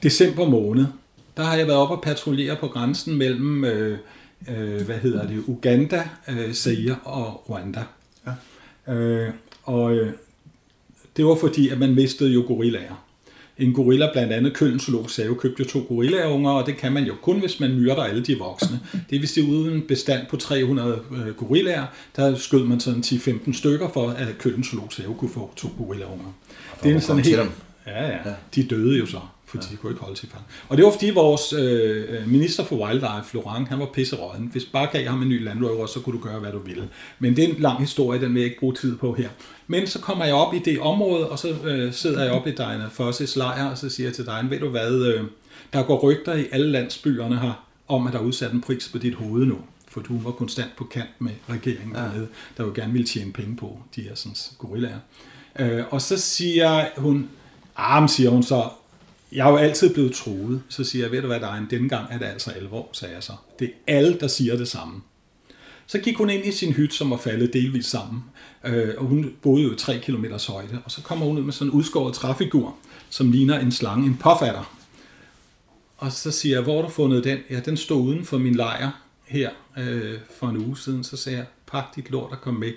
[0.04, 0.86] december måned,
[1.38, 3.98] der har jeg været oppe og patruljere på grænsen mellem, øh,
[4.50, 7.84] øh, hvad hedder det, Uganda, øh, Zaire og Rwanda.
[8.88, 8.94] Ja.
[8.94, 9.34] Øh,
[9.64, 10.14] og øh,
[11.18, 13.04] det var fordi, at man mistede jo gorillaer.
[13.58, 17.04] En gorilla, blandt andet Køln Zoologisk Have, købte jo to gorillaunger, og det kan man
[17.04, 18.80] jo kun, hvis man myrder alle de voksne.
[19.10, 21.86] Det vil sige, uden en bestand på 300 øh, gorillaer,
[22.16, 24.64] der skød man sådan 10-15 stykker for, at Køln
[24.98, 26.34] Have kunne få to gorillaunger.
[26.84, 27.40] Det er sådan helt...
[27.88, 28.20] Ja, ja.
[28.56, 29.20] De døde jo så
[29.54, 29.72] fordi ja.
[29.72, 30.44] de kunne ikke holde til fang.
[30.70, 34.50] Og det var fordi vores øh, minister for Wildlife, Florent, han var pisseråden.
[34.52, 36.90] Hvis bare gav ham en ny landrøver, så kunne du gøre, hvad du ville.
[37.20, 39.30] Men det er en lang historie, den vil jeg ikke bruge tid på her.
[39.68, 42.52] Men så kommer jeg op i det område, og så øh, sidder jeg op i
[42.52, 45.24] Diana Fosses lejr, og så siger jeg til dig, ved du hvad, øh,
[45.74, 48.98] der går rygter i alle landsbyerne her, om at der er udsat en pris på
[48.98, 49.58] dit hoved nu
[49.94, 52.02] for du var konstant på kant med regeringen ja.
[52.02, 52.28] dernede,
[52.58, 55.00] der jo gerne ville tjene penge på de her sådan, gorillaer.
[55.60, 57.30] Øh, og så siger hun,
[57.76, 58.70] ah, siger hun så,
[59.34, 60.64] jeg er jo altid blevet troet.
[60.70, 62.90] Så siger jeg, ved du hvad, der er en denne gang er det altså alvor,
[62.92, 63.34] sagde jeg så.
[63.60, 65.02] Det er alle, der siger det samme.
[65.88, 68.24] Så gik hun ind i sin hytte, som var faldet delvis sammen.
[68.66, 70.82] Øh, og hun boede jo 3 km højde.
[70.86, 72.76] Og så kommer hun ud med sådan en udskåret træfigur,
[73.10, 74.78] som ligner en slange, en påfatter.
[75.98, 77.40] Og så siger jeg, hvor har du fundet den?
[77.50, 81.04] Ja, den stod uden for min lejr her øh, for en uge siden.
[81.04, 82.72] Så sagde jeg, pak dit lort og kom med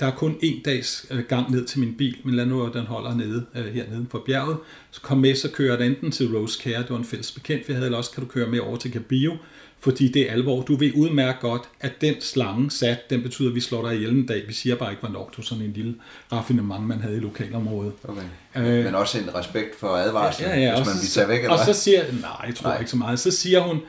[0.00, 2.74] der er kun en dags øh, gang ned til min bil, men lad nu, at
[2.74, 4.56] den holder nede, øh, hernede på bjerget.
[4.90, 7.68] Så kom med, så kører jeg enten til Rose Care, det var en fælles bekendt,
[7.68, 9.36] vi havde, eller også kan du køre med over til Cabio,
[9.80, 10.62] fordi det er alvor.
[10.62, 14.10] Du ved udmærket godt, at den slange sat, den betyder, at vi slår dig ihjel
[14.10, 14.42] en dag.
[14.48, 15.94] Vi siger bare ikke, hvornår du sådan en lille
[16.32, 17.92] raffinement, man havde i lokalområdet.
[18.04, 18.22] Okay.
[18.56, 21.58] Øh, Men også en respekt for advarslen, ja, ja, ja, hvis man bliver væk, eller
[21.58, 22.78] Og så siger nej, jeg tror nej.
[22.78, 23.18] ikke så meget.
[23.20, 23.80] Så siger hun,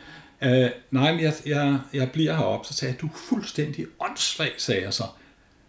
[0.43, 2.67] øh, nej, men jeg, jeg, jeg bliver heroppe.
[2.67, 5.03] Så sagde jeg, du er fuldstændig åndssvag, sagde jeg så.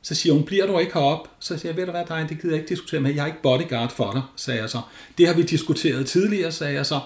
[0.03, 1.31] Så siger hun, bliver du ikke herop?
[1.39, 3.15] Så siger jeg, ved du hvad, dig, det gider jeg ikke diskutere med.
[3.15, 4.81] Jeg er ikke bodyguard for dig, sagde jeg så.
[5.19, 7.01] Det har vi diskuteret tidligere, sagde jeg så.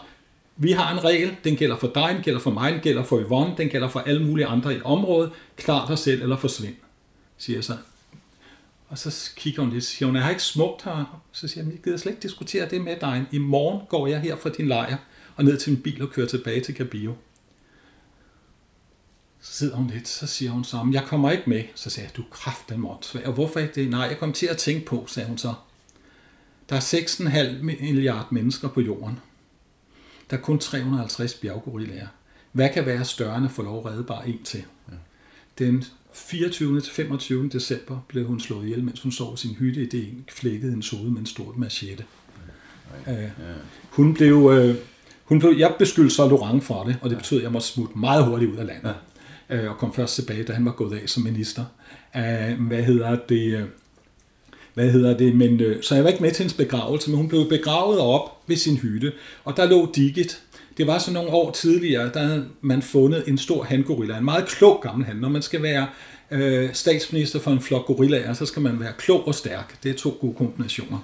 [0.56, 3.20] Vi har en regel, den gælder for dig, den gælder for mig, den gælder for
[3.20, 5.30] Yvonne, den gælder for alle mulige andre i området.
[5.56, 6.74] Klar dig selv eller forsvind,
[7.38, 7.76] siger jeg så.
[8.88, 11.22] Og så kigger hun lidt, siger hun, jeg har ikke smukt her.
[11.32, 13.24] Så siger jeg, jeg gider slet ikke diskutere det med dig.
[13.32, 14.96] I morgen går jeg her fra din lejr
[15.36, 17.14] og ned til min bil og kører tilbage til Cabio.
[19.42, 21.62] Så sidder hun lidt, så siger hun så, jeg kommer ikke med.
[21.74, 23.26] Så siger jeg, du kraft den åndssvag.
[23.26, 23.90] Og hvorfor ikke det?
[23.90, 25.54] Nej, jeg kom til at tænke på, sagde hun så.
[26.68, 29.18] Der er 6,5 milliard mennesker på jorden.
[30.30, 32.06] Der er kun 350 bjerggorillaer.
[32.52, 34.64] Hvad kan være større end at få lov at redde bare en til?
[34.88, 34.94] Ja.
[35.58, 36.80] Den 24.
[36.80, 37.48] til 25.
[37.48, 40.82] december blev hun slået ihjel, mens hun sov i sin hytte i det flækkede en
[40.82, 42.04] sode med en stor machete.
[43.06, 43.12] Ja.
[43.22, 43.30] Ja.
[43.90, 44.76] Hun blev, øh,
[45.24, 47.98] hun blev, jeg beskyldte så Laurent for det, og det betød, at jeg måtte smutte
[47.98, 48.88] meget hurtigt ud af landet.
[48.88, 49.11] Ja
[49.52, 51.64] øh, og kom først tilbage, da han var gået af som minister.
[52.16, 53.54] Øh, hvad hedder det?
[53.54, 53.64] Øh,
[54.74, 55.36] hvad hedder det?
[55.36, 58.42] Men, øh, så jeg var ikke med til hendes begravelse, men hun blev begravet op
[58.46, 59.12] ved sin hytte,
[59.44, 60.42] og der lå Digit.
[60.76, 64.46] Det var så nogle år tidligere, der havde man fundet en stor handgorilla, en meget
[64.46, 65.16] klog gammel han.
[65.16, 65.86] Når man skal være
[66.30, 69.82] øh, statsminister for en flok gorillaer, så skal man være klog og stærk.
[69.82, 70.98] Det er to gode kombinationer.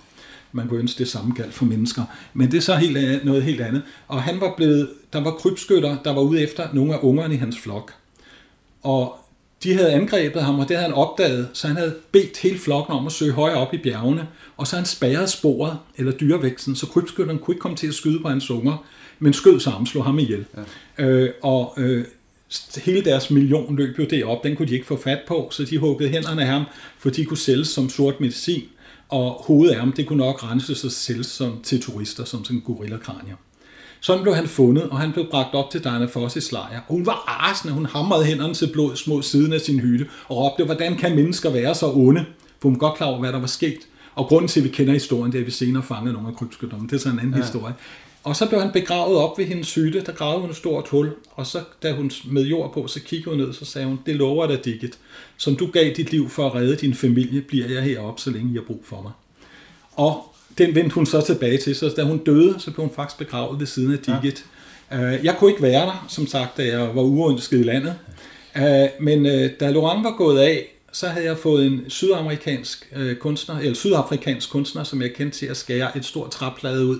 [0.52, 2.02] Man kunne ønske det samme galt for mennesker.
[2.34, 3.82] Men det er så helt, noget helt andet.
[4.08, 7.36] Og han var blevet, der var krybskytter, der var ude efter nogle af ungerne i
[7.36, 7.92] hans flok.
[8.88, 9.16] Og
[9.62, 12.94] de havde angrebet ham, og det havde han opdaget, så han havde bedt hele flokken
[12.94, 16.86] om at søge højere op i bjergene, og så han spærret sporet, eller dyrevæksten, så
[16.86, 18.84] krybskytterne kunne ikke komme til at skyde på hans unger,
[19.18, 20.44] men skød sig slog ham ihjel.
[20.98, 21.04] Ja.
[21.04, 22.04] Øh, og øh,
[22.76, 25.78] hele deres million løb jo derop, den kunne de ikke få fat på, så de
[25.78, 26.64] huggede hænderne af ham,
[26.98, 28.62] for de kunne sælges som sort medicin,
[29.08, 32.60] og hovedet af ham, det kunne nok renses og sælges som, til turister, som sådan
[32.60, 33.36] gorilla-kranier.
[34.00, 36.80] Sådan blev han fundet, og han blev bragt op til Diana Fossis lejr.
[36.88, 40.36] Og hun var rasende, hun hamrede hænderne til blod mod siden af sin hytte, og
[40.36, 42.24] råbte, hvordan kan mennesker være så onde?
[42.60, 43.78] For hun var godt klar over, hvad der var sket.
[44.14, 46.34] Og grunden til, at vi kender historien, det er, at vi senere fangede nogle af
[46.34, 46.88] krybskytterne.
[46.88, 47.40] Det er så en anden ja.
[47.40, 47.74] historie.
[48.24, 51.10] Og så blev han begravet op ved hendes hytte, der gravede hun et stort hul,
[51.30, 54.16] og så da hun med jord på, så kiggede hun ned, så sagde hun, det
[54.16, 54.98] lover dig, Dicket.
[55.36, 58.52] Som du gav dit liv for at redde din familie, bliver jeg heroppe, så længe
[58.52, 59.12] I har brug for mig.
[59.92, 60.27] Og
[60.58, 63.60] den vendte hun så tilbage til, så da hun døde, så blev hun faktisk begravet
[63.60, 64.44] ved siden af Dicket.
[64.90, 65.14] Ja.
[65.14, 67.94] Øh, jeg kunne ikke være der, som sagt, da jeg var uønsket i landet.
[68.56, 73.58] Øh, men øh, da Laurent var gået af, så havde jeg fået en sydamerikansk kunstner,
[73.58, 76.98] eller sydafrikansk kunstner, som jeg kendte til at skære et stort træplade ud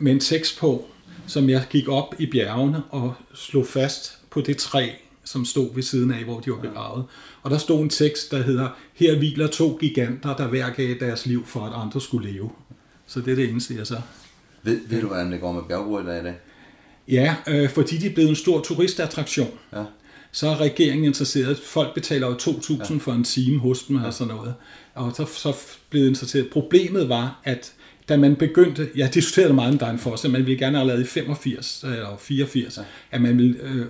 [0.00, 0.84] med en tekst på,
[1.26, 4.88] som jeg gik op i bjergene og slog fast på det træ,
[5.24, 7.04] som stod ved siden af, hvor de var begravet.
[7.42, 11.26] Og der stod en tekst, der hedder, her hviler to giganter, der hver gav deres
[11.26, 12.50] liv for, at andre skulle leve.
[13.06, 14.00] Så det er det eneste, jeg så...
[14.62, 16.34] Ved, ved du, hvordan det går med bjerggorillaer i dag?
[17.08, 19.50] Ja, øh, fordi de er blevet en stor turistattraktion.
[19.72, 19.84] Ja.
[20.32, 21.58] Så er regeringen interesseret.
[21.58, 22.98] Folk betaler jo 2.000 ja.
[22.98, 24.06] for en time hos dem ja.
[24.06, 24.54] og sådan noget.
[24.94, 25.54] Og så, så
[25.90, 26.50] blevet interesseret.
[26.52, 27.72] Problemet var, at
[28.08, 31.00] da man begyndte, jeg diskuterede meget med dig for at man ville gerne have lavet
[31.00, 32.82] i 85 eller 84, ja.
[33.10, 33.86] at man ville øh,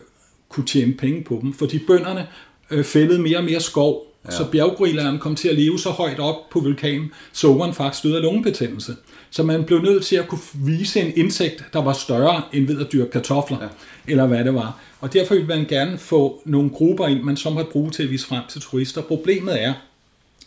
[0.48, 2.26] kunne tjene penge på dem, fordi bønderne
[2.70, 4.30] øh, fældede mere og mere skov, ja.
[4.30, 8.16] så bjerggorillerne kom til at leve så højt op på vulkanen, så ungeren faktisk døde
[8.16, 8.96] af lungebetændelse.
[9.30, 12.80] Så man blev nødt til at kunne vise en insekt, der var større end ved
[12.80, 13.68] at dyrke kartofler, ja.
[14.08, 14.80] eller hvad det var.
[15.00, 18.10] Og derfor ville man gerne få nogle grupper ind, man så måtte bruge til at
[18.10, 19.02] vise frem til turister.
[19.02, 19.74] Problemet er,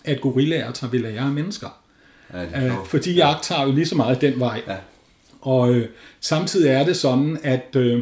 [0.04, 1.68] at gorillaer tager ved lære af mennesker.
[2.34, 4.62] Ja, øh, fordi jagt tager jo lige så meget den vej.
[4.68, 4.76] Ja.
[5.42, 5.88] Og øh,
[6.20, 8.02] samtidig er det sådan, at øh,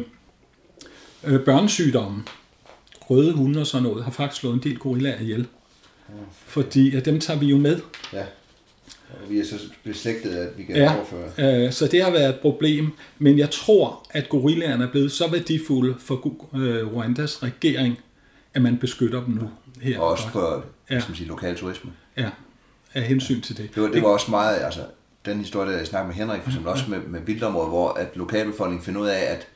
[1.24, 2.22] øh, børnesygdomme,
[3.10, 5.46] røde hunde og sådan noget, har faktisk slået en del gorillaer ihjel.
[6.46, 7.80] Fordi at dem tager vi jo med.
[8.12, 8.24] Ja.
[9.10, 11.64] Og vi er så beslægtet, at vi kan ja, overføre.
[11.66, 12.92] Øh, så det har været et problem.
[13.18, 17.98] Men jeg tror, at gorillaerne er blevet så værdifulde for øh, Rwandas regering,
[18.54, 19.50] at man beskytter dem nu.
[19.80, 20.94] Her og også for ja.
[21.08, 21.90] man sige, lokal turisme.
[22.16, 22.30] Ja,
[22.94, 23.70] af hensyn til det.
[23.74, 24.80] Det var, det var også meget, altså
[25.24, 26.72] den historie, der jeg snakkede med Henrik, for eksempel ja.
[26.72, 29.46] også med, med vildområder, hvor at lokalbefolkningen finder ud af, at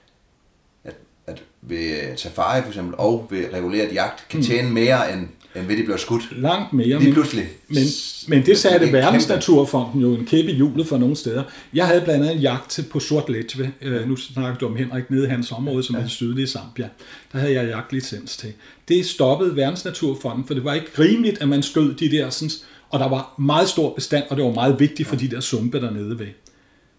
[1.26, 4.46] at ved safari for eksempel, og ved reguleret jagt, kan mm.
[4.46, 6.28] tjene mere end, end ved de bliver skudt.
[6.32, 6.98] Langt mere.
[6.98, 7.48] Lige pludselig.
[7.68, 7.84] Men,
[8.28, 11.42] men det satte Verdensnaturfonden jo en kæppe i hjulet for nogle steder.
[11.74, 13.72] Jeg havde blandt andet en jagt på Sort Letve.
[13.86, 16.00] Uh, nu snakker du om Henrik nede i hans område, som ja.
[16.00, 16.88] er det sydlige Zambia.
[17.32, 18.52] Der havde jeg jagtlicens til.
[18.88, 22.50] Det stoppede Verdensnaturfonden, for det var ikke rimeligt, at man skød de der, sådan,
[22.90, 25.80] og der var meget stor bestand, og det var meget vigtigt for de der sumpe
[25.80, 26.26] dernede ved.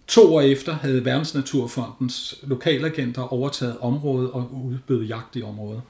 [0.07, 5.81] To år efter havde Verdensnaturfondens lokalagenter overtaget området og udbød jagt i området.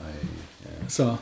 [0.00, 0.06] Ej,
[0.64, 0.88] ja.
[0.88, 1.16] Så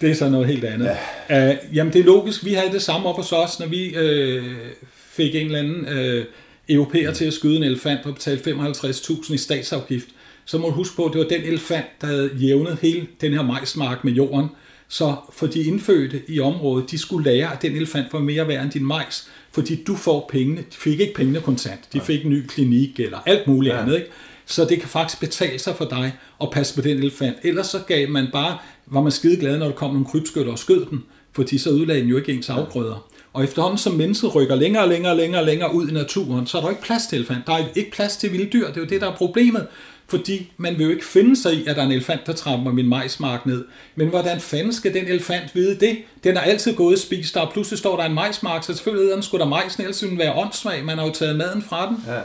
[0.00, 0.96] det er så noget helt andet.
[1.30, 1.50] Ja.
[1.50, 4.44] Uh, jamen det er logisk, vi havde det samme op hos os, når vi uh,
[4.92, 6.24] fik en eller anden uh,
[6.68, 10.08] europæer til at skyde en elefant og betale 55.000 i statsafgift.
[10.44, 13.32] Så må du huske på, at det var den elefant, der havde jævnet hele den
[13.32, 14.48] her majsmark med jorden.
[14.88, 18.62] Så for de indfødte i området, de skulle lære, at den elefant var mere værd
[18.62, 20.60] end din majs fordi du får pengene.
[20.60, 21.80] De fik ikke pengene kontant.
[21.92, 23.82] De fik en ny klinik eller alt muligt ja.
[23.82, 23.94] andet.
[23.94, 24.08] Ikke?
[24.46, 27.36] Så det kan faktisk betale sig for dig at passe på den elefant.
[27.42, 30.58] Ellers så gav man bare, var man skide glad, når der kom nogle krybskytter og
[30.58, 33.08] skød den, fordi så ødelagde den jo ikke ens afgrøder.
[33.32, 36.58] Og efterhånden som mennesket rykker længere og længere og længere, længere ud i naturen, så
[36.58, 37.46] er der ikke plads til elefant.
[37.46, 38.66] Der er ikke plads til vilde dyr.
[38.66, 39.66] Det er jo det, der er problemet
[40.08, 42.72] fordi man vil jo ikke finde sig i, at der er en elefant, der tramper
[42.72, 43.64] min majsmark ned.
[43.96, 45.98] Men hvordan fanden skal den elefant vide det?
[46.24, 49.22] Den er altid gået og spist, der pludselig står der en majsmark, så selvfølgelig den
[49.22, 50.84] skulle der majsen, ellers ville den være åndssvag.
[50.84, 52.04] Man har jo taget maden fra den.
[52.06, 52.20] Ja.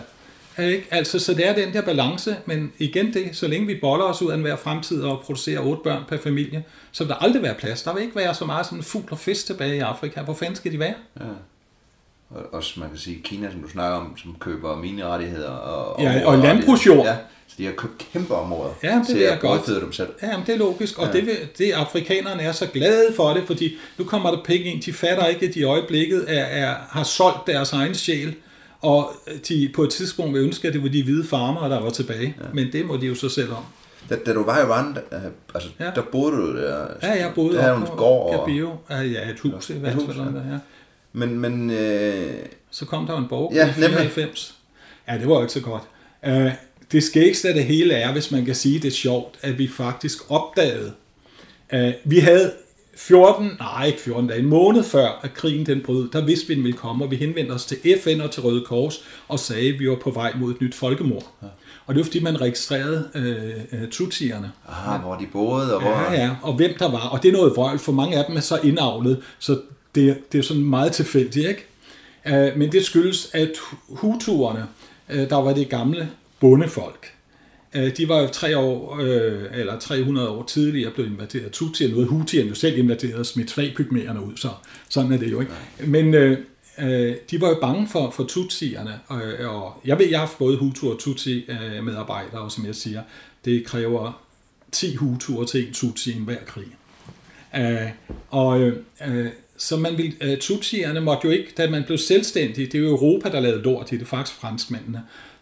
[0.64, 0.88] Ikke?
[0.92, 4.22] Altså, så det er den der balance, men igen det, så længe vi boller os
[4.22, 7.54] ud af hver fremtid og producerer otte børn per familie, så vil der aldrig være
[7.54, 7.84] plads.
[7.84, 10.22] Der vil ikke være så meget sådan fugl og fisk tilbage i Afrika.
[10.22, 10.94] Hvor fanden skal de være?
[11.20, 11.26] Ja
[12.52, 16.38] også man kan sige Kina, som du snakker om, som køber minerettigheder og, ja, og
[16.38, 17.06] landbrugsjord.
[17.06, 17.16] Ja,
[17.48, 19.66] så de har købt kæmpe områder ja, det til at godt.
[19.68, 20.10] dem selv.
[20.24, 21.22] Ja, men det er logisk, og ja.
[21.22, 24.94] det, det afrikanerne er så glade for det, fordi nu kommer der penge ind, de
[24.94, 28.36] fatter ikke, at de i øjeblikket er, er, har solgt deres egen sjæl,
[28.84, 29.12] Og
[29.48, 32.36] de på et tidspunkt ville ønske, at det var de hvide farmere, der var tilbage.
[32.40, 32.46] Ja.
[32.54, 33.64] Men det må de jo så selv om.
[34.10, 35.02] Da, da du var i Rwanda,
[35.56, 35.92] altså, ja.
[35.96, 36.86] der boede du der?
[37.02, 38.36] Ja, jeg boede der en gård.
[38.36, 38.46] Og...
[38.46, 38.76] Kabio.
[38.90, 40.18] Ja, et hus i hvert fald.
[40.18, 40.58] Ja.
[41.14, 42.34] Men, men øh...
[42.72, 44.56] Så kom der en borg ja, i 94.
[45.08, 45.84] Ja, det var ikke så godt.
[46.28, 46.52] Uh,
[46.92, 49.68] det skægste af det hele er, hvis man kan sige det er sjovt, at vi
[49.68, 50.94] faktisk opdagede,
[51.70, 52.52] at vi havde
[52.96, 56.56] 14, nej ikke 14 dage, en måned før, at krigen den brød, der vidste vi,
[56.56, 59.74] den ville komme, og vi henvendte os til FN og til Røde Kors og sagde,
[59.74, 61.32] at vi var på vej mod et nyt folkemord.
[61.42, 61.48] Ja.
[61.86, 64.52] Og det var fordi, man registrerede øh, øh, tutsierne.
[64.70, 65.92] Aha, hvor de boede, og hvor...
[65.92, 67.10] Ja, ja, og hvem der var.
[67.10, 69.60] Og det er noget vrøvl, for mange af dem er så indavlet, så
[69.96, 71.66] det, det er sådan meget tilfældigt, ikke?
[72.26, 73.52] Uh, men det skyldes, at
[73.90, 74.66] hutuerne,
[75.10, 77.14] uh, der var det gamle bondefolk,
[77.76, 81.90] uh, de var jo tre år, uh, eller 300 år tidligere blevet invaderet af Tutsier.
[81.90, 84.50] Nu havde Hutierne jo selv invaderet og smidt ud, så
[84.90, 85.52] sådan er det jo ikke.
[85.88, 86.38] Men uh,
[86.80, 90.38] øh, de var jo bange for, for Tutsierne, og, og jeg ved, jeg har haft
[90.38, 93.02] både Hutu og Tutsi øh, medarbejdere, og som jeg siger,
[93.46, 94.24] det kræver
[94.72, 96.68] 10 Hutuer til en Tutsi i hver krig.
[97.56, 97.90] Øh,
[98.30, 99.28] og øh,
[99.64, 102.90] så man ville, øh, Tutsierne måtte jo ikke, da man blev selvstændig, det er jo
[102.90, 105.02] Europa, der lavede lort i det, faktisk franskmændene,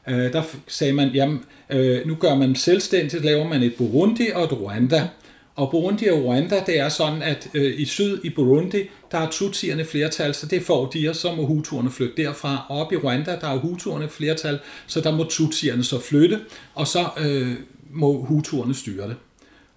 [0.09, 4.43] øh, der sagde man, jamen, øh, nu gør man selvstændigt, laver man et Burundi og
[4.43, 5.07] et Rwanda,
[5.55, 9.29] og Burundi og Rwanda, det er sådan, at øh, i syd i Burundi, der er
[9.29, 12.65] tutsierne flertal, så det får de, og så må hutuerne flytte derfra.
[12.69, 16.39] Og op i Rwanda, der er hutuerne flertal, så der må tutsierne så flytte,
[16.75, 17.53] og så øh,
[17.89, 19.15] må hutuerne styre det.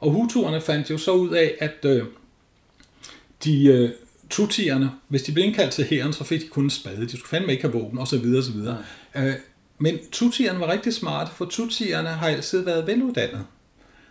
[0.01, 2.03] Og hutuerne fandt jo så ud af, at øh,
[3.45, 3.91] de øh,
[4.31, 7.03] tutsierne, hvis de blev indkaldt til hæren, så fik de kun en spade.
[7.03, 8.35] De skulle fandme ikke have våben, osv.
[8.39, 8.57] osv.
[9.15, 9.27] Ja.
[9.27, 9.35] Øh,
[9.79, 13.45] men tutsierne var rigtig smarte, for tutsierne har altid været veluddannede.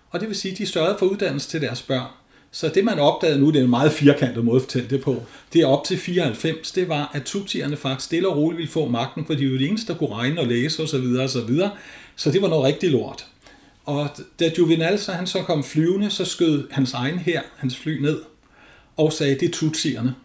[0.09, 2.07] Og det vil sige, at de sørgede for uddannelse til deres børn.
[2.51, 5.23] Så det man opdagede nu, det er en meget firkantet måde at fortælle det på,
[5.53, 8.89] det er op til 94, det var, at tutierne faktisk stille og roligt ville få
[8.89, 10.87] magten, for de var de eneste, der kunne regne og læse osv.
[10.87, 11.71] Så, videre, og så, videre.
[12.15, 13.25] så det var noget rigtig lort.
[13.85, 14.09] Og
[14.39, 18.21] da Juvenal så, han så kom flyvende, så skød hans egen her, hans fly ned,
[18.97, 20.15] og sagde, det er tutsierne.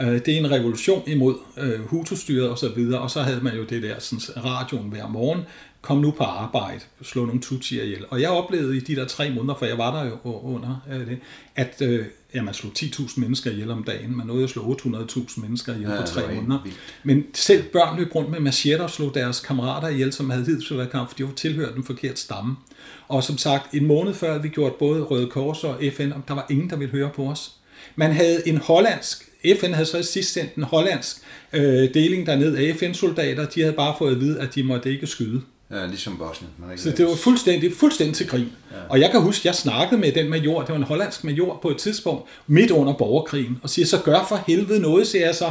[0.00, 3.56] Øh, det er en revolution imod øh, Hutu-styret og så videre, og så havde man
[3.56, 5.40] jo det der sådan, radioen hver morgen,
[5.80, 8.04] kom nu på arbejde, slå nogle tutsier ihjel.
[8.10, 11.06] Og jeg oplevede i de der tre måneder, for jeg var der jo under øh,
[11.06, 11.18] det,
[11.56, 14.16] at øh, ja, man slog 10.000 mennesker ihjel om dagen.
[14.16, 16.62] Man nåede at slå 800.000 mennesker ihjel ja, på tre måneder.
[16.62, 16.78] Vildt.
[17.04, 20.76] Men selv børn løb rundt med machetter og slog deres kammerater ihjel, som havde hidtil
[20.76, 22.56] været kamp, for de var tilhørt den forkerte stamme.
[23.08, 26.46] Og som sagt, en måned før vi gjorde både Røde Kors og FN, der var
[26.50, 27.55] ingen, der ville høre på os.
[27.96, 29.28] Man havde en hollandsk,
[29.60, 31.16] FN havde så sidst sendt en hollandsk
[31.52, 35.06] øh, deling derned af FN-soldater, de havde bare fået at vide, at de måtte ikke
[35.06, 35.42] skyde.
[35.70, 36.52] Ja, ligesom Bosnien.
[36.58, 38.52] Man så det var fuldstændig, fuldstændig til grin.
[38.72, 38.76] Ja.
[38.88, 41.70] Og jeg kan huske, jeg snakkede med den major, det var en hollandsk major på
[41.70, 45.50] et tidspunkt, midt under borgerkrigen, og siger, så gør for helvede noget, siger jeg så.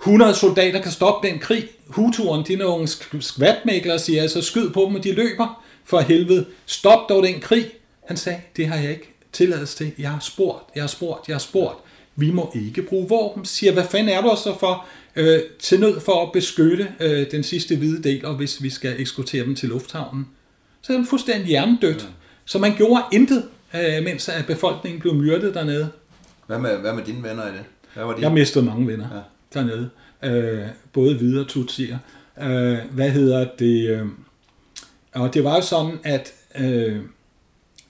[0.00, 1.68] 100 soldater kan stoppe den krig.
[1.86, 2.88] Huturen, de er nogle
[3.20, 5.64] skvatmæglere, siger jeg, så skyd på dem, og de løber.
[5.84, 7.70] For helvede, stop dog den krig.
[8.06, 9.92] Han sagde, det har jeg ikke tilladelse til.
[9.98, 11.78] Jeg har spurgt, jeg har spurgt, jeg har spurgt.
[12.16, 13.44] Vi må ikke bruge våben.
[13.44, 14.86] Siger, hvad fanden er du så for?
[15.16, 19.00] øh, til nød for at beskytte øh, den sidste hvide del, og hvis vi skal
[19.00, 20.28] eksportere dem til lufthavnen.
[20.82, 22.02] Så er den fuldstændig hjernedødt.
[22.02, 22.08] Ja.
[22.44, 25.90] Så man gjorde intet, øh, mens at befolkningen blev myrdet dernede.
[26.46, 27.64] Hvad med, hvad med dine venner i det?
[27.94, 28.20] Hvad var de?
[28.20, 29.20] Jeg mistede mange venner ja.
[29.60, 29.90] dernede.
[30.22, 31.98] Øh, både hvide og tutsier.
[32.42, 33.88] Øh, hvad hedder det?
[33.90, 34.06] Øh,
[35.14, 36.96] og det var jo sådan, at øh,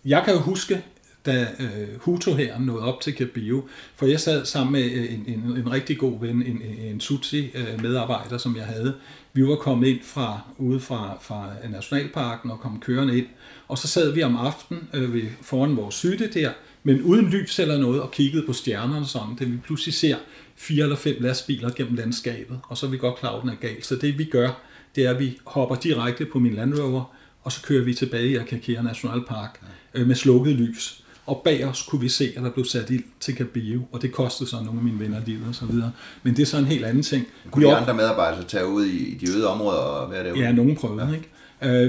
[0.04, 0.84] jeg kan jo huske,
[1.26, 5.56] da øh, Hutu-hæren nåede op til Kabio, for jeg sad sammen med øh, en, en,
[5.56, 8.94] en rigtig god ven, en, en Tutsi-medarbejder, som jeg havde.
[9.32, 13.26] Vi var kommet ind fra ude fra, fra Nationalparken og kom kørende ind,
[13.68, 16.50] og så sad vi om aftenen øh, ved, foran vores hytte der,
[16.82, 20.16] men uden lys eller noget, og kiggede på stjernerne sådan, da vi pludselig ser
[20.56, 23.54] fire eller fem lastbiler gennem landskabet, og så er vi godt klar, at den er
[23.54, 23.86] galt.
[23.86, 24.50] Så det vi gør,
[24.96, 28.28] det er, at vi hopper direkte på min Land Rover, og så kører vi tilbage
[28.28, 29.60] i Akakera Nationalpark
[29.94, 33.04] øh, med slukket lys og bag os kunne vi se, at der blev sat ild
[33.20, 35.92] til Cabio, og det kostede så nogle af mine venner livet og så videre.
[36.22, 37.26] Men det er så en helt anden ting.
[37.50, 40.40] Kunne de andre medarbejdere tage ud i de øde områder og være derude?
[40.40, 41.14] Ja, nogen prøvede, ja.
[41.14, 41.28] ikke?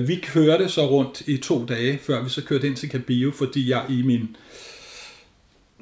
[0.02, 3.32] Uh, vi kørte så rundt i to dage, før vi så kørte ind til Cabio,
[3.32, 4.36] fordi jeg i min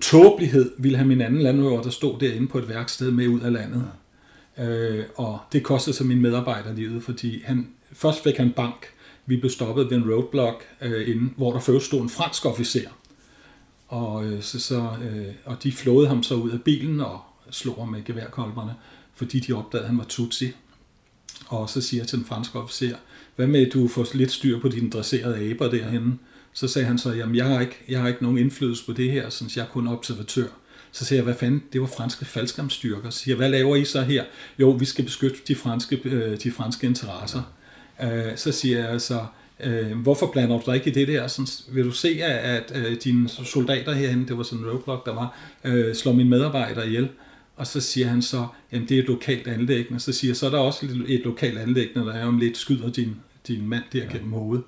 [0.02, 3.54] tåbelighed ville have min anden landrøver, der stod derinde på et værksted med ud af
[3.54, 3.86] landet.
[4.58, 5.00] Ja.
[5.00, 8.86] Uh, og det kostede så min medarbejder livet, fordi han, først fik han bank,
[9.26, 12.90] vi blev stoppet ved en roadblock, uh, inden, hvor der først stod en fransk officer.
[13.94, 17.22] Og, øh, så, så, øh, og de flåede ham så ud af bilen og
[17.52, 18.76] slog ham med geværkolberne,
[19.16, 20.52] fordi de opdagede, at han var tutsi.
[21.48, 22.96] Og så siger jeg til den franske officer,
[23.36, 26.18] hvad med, at du får lidt styr på dine dresserede aber derhenne?
[26.54, 29.12] Så sagde han så, jamen jeg har ikke, jeg har ikke nogen indflydelse på det
[29.12, 30.48] her, så jeg er kun observatør.
[30.92, 33.10] Så siger jeg, hvad fanden, det var franske faldskærmsstyrker.
[33.10, 34.24] Så siger jeg, hvad laver I så her?
[34.60, 37.42] Jo, vi skal beskytte de franske, øh, de franske interesser.
[38.04, 39.26] Øh, så siger jeg altså,
[39.66, 41.28] øh, hvorfor blander du dig ikke i det der?
[41.28, 45.06] Sådan, vil du se, at, at øh, dine soldater herhen, det var sådan en roadblock,
[45.06, 47.10] der var, øh, slår mine medarbejdere ihjel?
[47.56, 50.00] Og så siger han så, at det er et lokalt anlæggende.
[50.00, 52.92] Så siger så er der også et, et lokalt anlæggende, der er om lidt skyder
[52.92, 53.16] din,
[53.48, 54.12] din mand der ja.
[54.12, 54.64] gennem hovedet.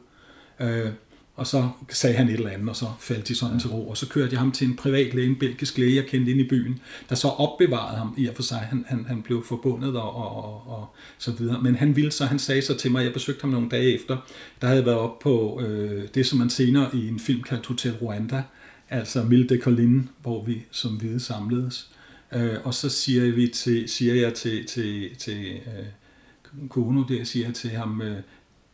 [0.60, 0.90] Øh,
[1.36, 3.60] og så sagde han et eller andet, og så faldt de sådan ja.
[3.60, 3.90] til ro.
[3.90, 6.42] Og så kørte jeg ham til en privat læge, en belgisk læge, jeg kendte ind
[6.42, 6.80] i byen,
[7.10, 8.58] der så opbevarede ham i og for sig.
[8.58, 11.62] Han, han, han blev forbundet og, og, og, og så videre.
[11.62, 14.18] Men han ville så, han sagde så til mig, jeg besøgte ham nogle dage efter,
[14.62, 17.68] der havde jeg været op på øh, det, som man senere i en film kaldte
[17.68, 18.44] Hotel Rwanda,
[18.90, 21.90] altså Mille de Colline, hvor vi som hvide samledes.
[22.34, 27.46] Øh, og så siger, vi til, siger jeg til, til, til øh, Kono, der siger
[27.46, 28.18] jeg til ham, øh,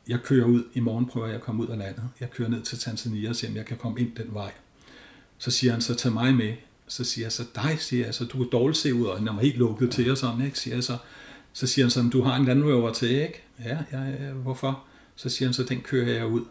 [0.07, 2.03] jeg kører ud, i morgen prøver jeg at komme ud af landet.
[2.19, 4.51] Jeg kører ned til Tanzania og ser, om jeg kan komme ind den vej.
[5.37, 6.53] Så siger han så, tag mig med.
[6.87, 9.27] Så siger jeg så, dig, siger jeg så, du er dårligt se ud, og han
[9.27, 9.91] var helt lukket ja.
[9.91, 10.59] til og sådan, ikke?
[10.59, 10.97] Siger jeg så,
[11.53, 13.43] så siger han så, du har en Land Rover til, ikke?
[13.65, 14.83] Ja, ja, ja, hvorfor?
[15.15, 16.41] Så siger han så, den kører jeg ud.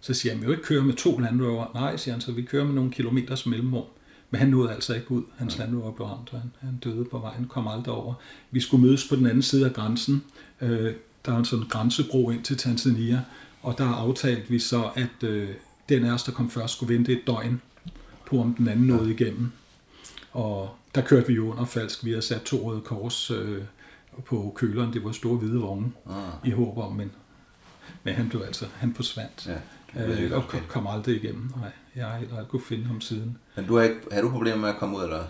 [0.00, 1.66] Så siger han, jeg vil ikke køre med to Land Rover.
[1.74, 3.84] Nej, siger han så, vi kører med nogle kilometers mellemrum.
[4.30, 5.22] Men han nåede altså ikke ud.
[5.36, 8.14] Hans Land Rover blev ramt, han, han døde på vejen, kom aldrig over.
[8.50, 10.24] Vi skulle mødes på den anden side af grænsen.
[10.60, 10.94] Øh,
[11.28, 13.20] der er en sådan grænsebro ind til Tanzania,
[13.62, 15.48] og der aftalt vi så, at øh,
[15.88, 17.60] den af os, der kom først, skulle vente et døgn
[18.26, 19.52] på, om den anden nåede igennem.
[20.32, 22.04] Og der kørte vi jo under falsk.
[22.04, 23.62] Vi havde sat to røde kors øh,
[24.26, 24.92] på køleren.
[24.92, 26.14] Det var store hvide vogne ah.
[26.44, 27.10] i håb om, men,
[28.02, 29.50] men han blev altså, han forsvandt.
[29.94, 31.52] Ja, øh, og kom, kom aldrig igennem.
[31.60, 33.38] Nej, jeg har heller ikke kunne finde ham siden.
[33.56, 35.24] Men du har ikke, havde du problemer med at komme ud, eller?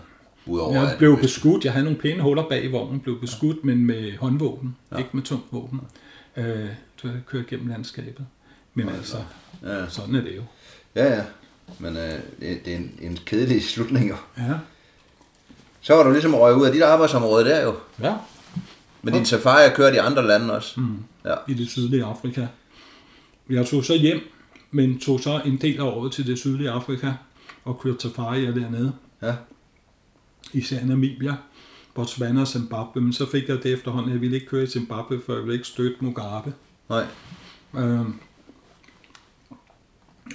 [0.49, 1.65] Udover jeg blev beskudt.
[1.65, 3.61] Jeg havde nogle pæne huller bag i vognen, blev beskudt, ja.
[3.63, 4.97] men med håndvåben, ja.
[4.97, 5.81] ikke med tungt våben.
[6.37, 6.67] Øh,
[7.03, 8.25] du kørte gennem landskabet.
[8.73, 9.17] Men ja, altså,
[9.63, 9.89] ja.
[9.89, 10.41] sådan er det jo.
[10.95, 11.23] Ja, ja.
[11.79, 14.15] Men øh, det, det er en, en kedelig slutning jo.
[14.37, 14.53] Ja.
[15.81, 17.75] Så var du ligesom røget ud af dit arbejdsområde der jo.
[18.01, 18.13] Ja.
[19.01, 20.79] Men din safari har kørt i andre lande også.
[20.79, 20.97] Mm.
[21.25, 21.35] Ja.
[21.47, 22.47] I det sydlige Afrika.
[23.49, 24.19] Jeg tog så hjem,
[24.71, 27.11] men tog så en del af året til det sydlige Afrika
[27.65, 28.93] og kørte safari dernede.
[29.21, 29.33] Ja
[30.53, 31.35] især Namibia,
[31.93, 35.21] Botswana og Zimbabwe, men så fik jeg det efterhånden, jeg ville ikke køre i Zimbabwe,
[35.25, 36.53] for jeg ville ikke støtte Mugabe.
[36.89, 37.05] Nej.
[37.77, 38.13] Øhm,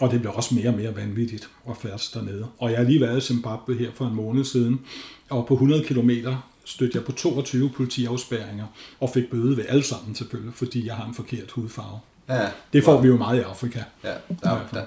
[0.00, 2.46] og det blev også mere og mere vanvittigt at færdes dernede.
[2.58, 4.80] Og jeg har lige været i Zimbabwe her for en måned siden,
[5.30, 6.10] og på 100 km
[6.64, 8.66] stødte jeg på 22 politiafspærringer,
[9.00, 12.00] og fik bøde ved alle sammen selvfølgelig, fordi jeg har en forkert hudfarve.
[12.28, 13.82] Ja, det får vi jo meget i Afrika.
[14.04, 14.84] Ja, der, der,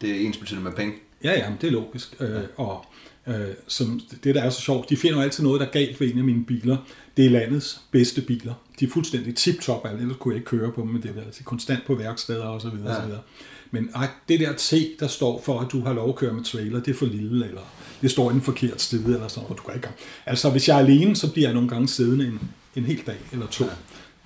[0.00, 0.94] det er ens betydende med penge.
[1.24, 2.16] Ja, ja, det er logisk.
[2.20, 2.86] Øh, og
[3.26, 6.00] øh, som det, der er så sjovt, de finder jo altid noget, der er galt
[6.00, 6.76] ved en af mine biler.
[7.16, 8.54] Det er landets bedste biler.
[8.80, 11.44] De er fuldstændig tip-top, ellers kunne jeg ikke køre på dem, men det er altså
[11.44, 12.90] konstant på værksteder og så videre.
[12.90, 12.96] Ja.
[12.96, 13.22] Og så videre.
[13.70, 16.44] Men ej, det der T, der står for, at du har lov at køre med
[16.44, 17.60] trailer, det er for lille, eller
[18.02, 19.88] det står i en forkert sted, eller sådan noget, du kan ikke
[20.26, 22.40] Altså, hvis jeg er alene, så bliver jeg nogle gange siddende en,
[22.76, 23.64] en hel dag eller to.
[23.64, 23.70] Ja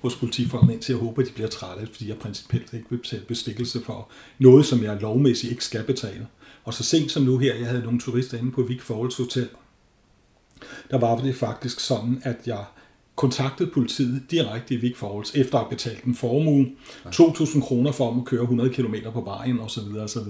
[0.01, 3.23] hos politifolkene, indtil jeg håber, at de bliver trætte, fordi jeg principielt ikke vil betale
[3.27, 6.27] bestikkelse for noget, som jeg lovmæssigt ikke skal betale.
[6.69, 9.49] Og så sent som nu her, jeg havde nogle turister inde på Vic Falls Hotel,
[10.91, 12.63] der var det faktisk sådan, at jeg
[13.15, 16.71] kontaktede politiet direkte i Vic Falls, efter at have betalt en formue,
[17.05, 19.97] 2.000 kroner for at køre 100 km på vejen osv.
[19.99, 20.21] osv.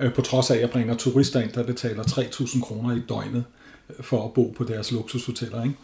[0.00, 0.10] Ja.
[0.10, 3.44] På trods af, at jeg bringer turister ind, der betaler 3.000 kroner i døgnet
[3.90, 5.64] øh, for at bo på deres luksushoteller.
[5.64, 5.76] Ikke?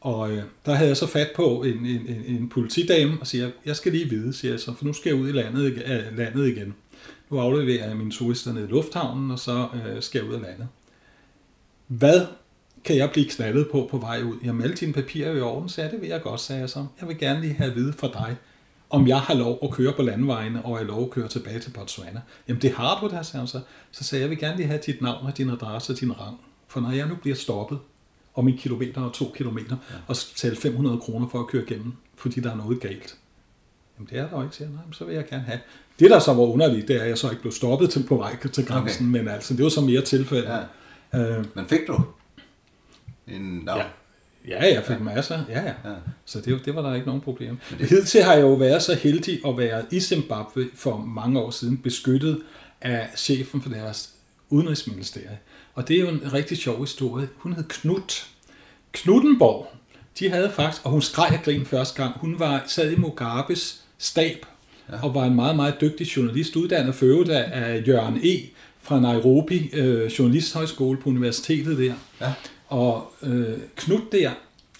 [0.00, 3.50] Og øh, der havde jeg så fat på en, en, en, en politidame og siger,
[3.66, 5.82] jeg skal lige vide, siger jeg så, for nu skal jeg ud i landet,
[6.16, 6.74] landet igen.
[7.30, 10.40] Nu afleverer jeg mine turister ned i lufthavnen, og så øh, skal jeg ud af
[10.40, 10.68] landet.
[11.86, 12.26] Hvad
[12.84, 14.36] kan jeg blive knaldet på på vej ud?
[14.44, 16.70] Jamen alle dine papirer er i orden, så ja, det vil jeg godt, sagde jeg
[16.70, 16.86] så.
[17.00, 18.36] Jeg vil gerne lige have at vide fra dig,
[18.90, 21.70] om jeg har lov at køre på landvejene, og jeg lov at køre tilbage til
[21.70, 22.20] Botswana.
[22.48, 23.60] Jamen det har du da, sagde han så.
[23.90, 26.20] Så sagde jeg, jeg vil gerne lige have dit navn og din adresse og din
[26.20, 26.40] rang.
[26.68, 27.78] For når jeg nu bliver stoppet,
[28.34, 29.96] om en kilometer og to kilometer, ja.
[30.06, 33.16] og betale 500 kroner for at køre igennem, fordi der er noget galt.
[34.00, 35.58] Jamen det er der jo ikke, siger Nej, så vil jeg gerne have.
[35.98, 38.16] Det, der så var underligt, det er, at jeg så ikke blev stoppet til, på
[38.16, 39.18] vej til grænsen, okay.
[39.18, 40.66] men altså, det var så mere tilfælde.
[41.12, 41.20] Ja.
[41.20, 42.04] Øh, men fik du
[43.26, 43.84] en Ja.
[44.48, 45.02] Ja, jeg fik ja.
[45.02, 45.44] masser.
[45.48, 45.90] Ja, ja.
[45.90, 45.94] ja.
[46.24, 47.58] Så det, det var der ikke nogen problem.
[47.78, 47.88] Det...
[47.88, 51.78] Hidtil har jeg jo været så heldig at være i Zimbabwe for mange år siden,
[51.78, 52.42] beskyttet
[52.80, 54.10] af chefen for deres
[54.48, 55.38] udenrigsministerie.
[55.74, 57.28] Og det er jo en rigtig sjov historie.
[57.36, 58.26] Hun hed Knut.
[58.92, 59.72] Knuttenborg.
[60.18, 63.84] De havde faktisk, og hun skreg af grin første gang, hun var sad i Mugabes
[64.00, 64.46] stab,
[64.92, 65.02] ja.
[65.02, 68.38] og var en meget, meget dygtig journalist, uddannet for øvrigt af Jørgen E.
[68.82, 71.94] fra Nairobi øh, Journalisthøjskole på universitetet der.
[72.20, 72.32] Ja.
[72.68, 74.30] Og øh, Knut der,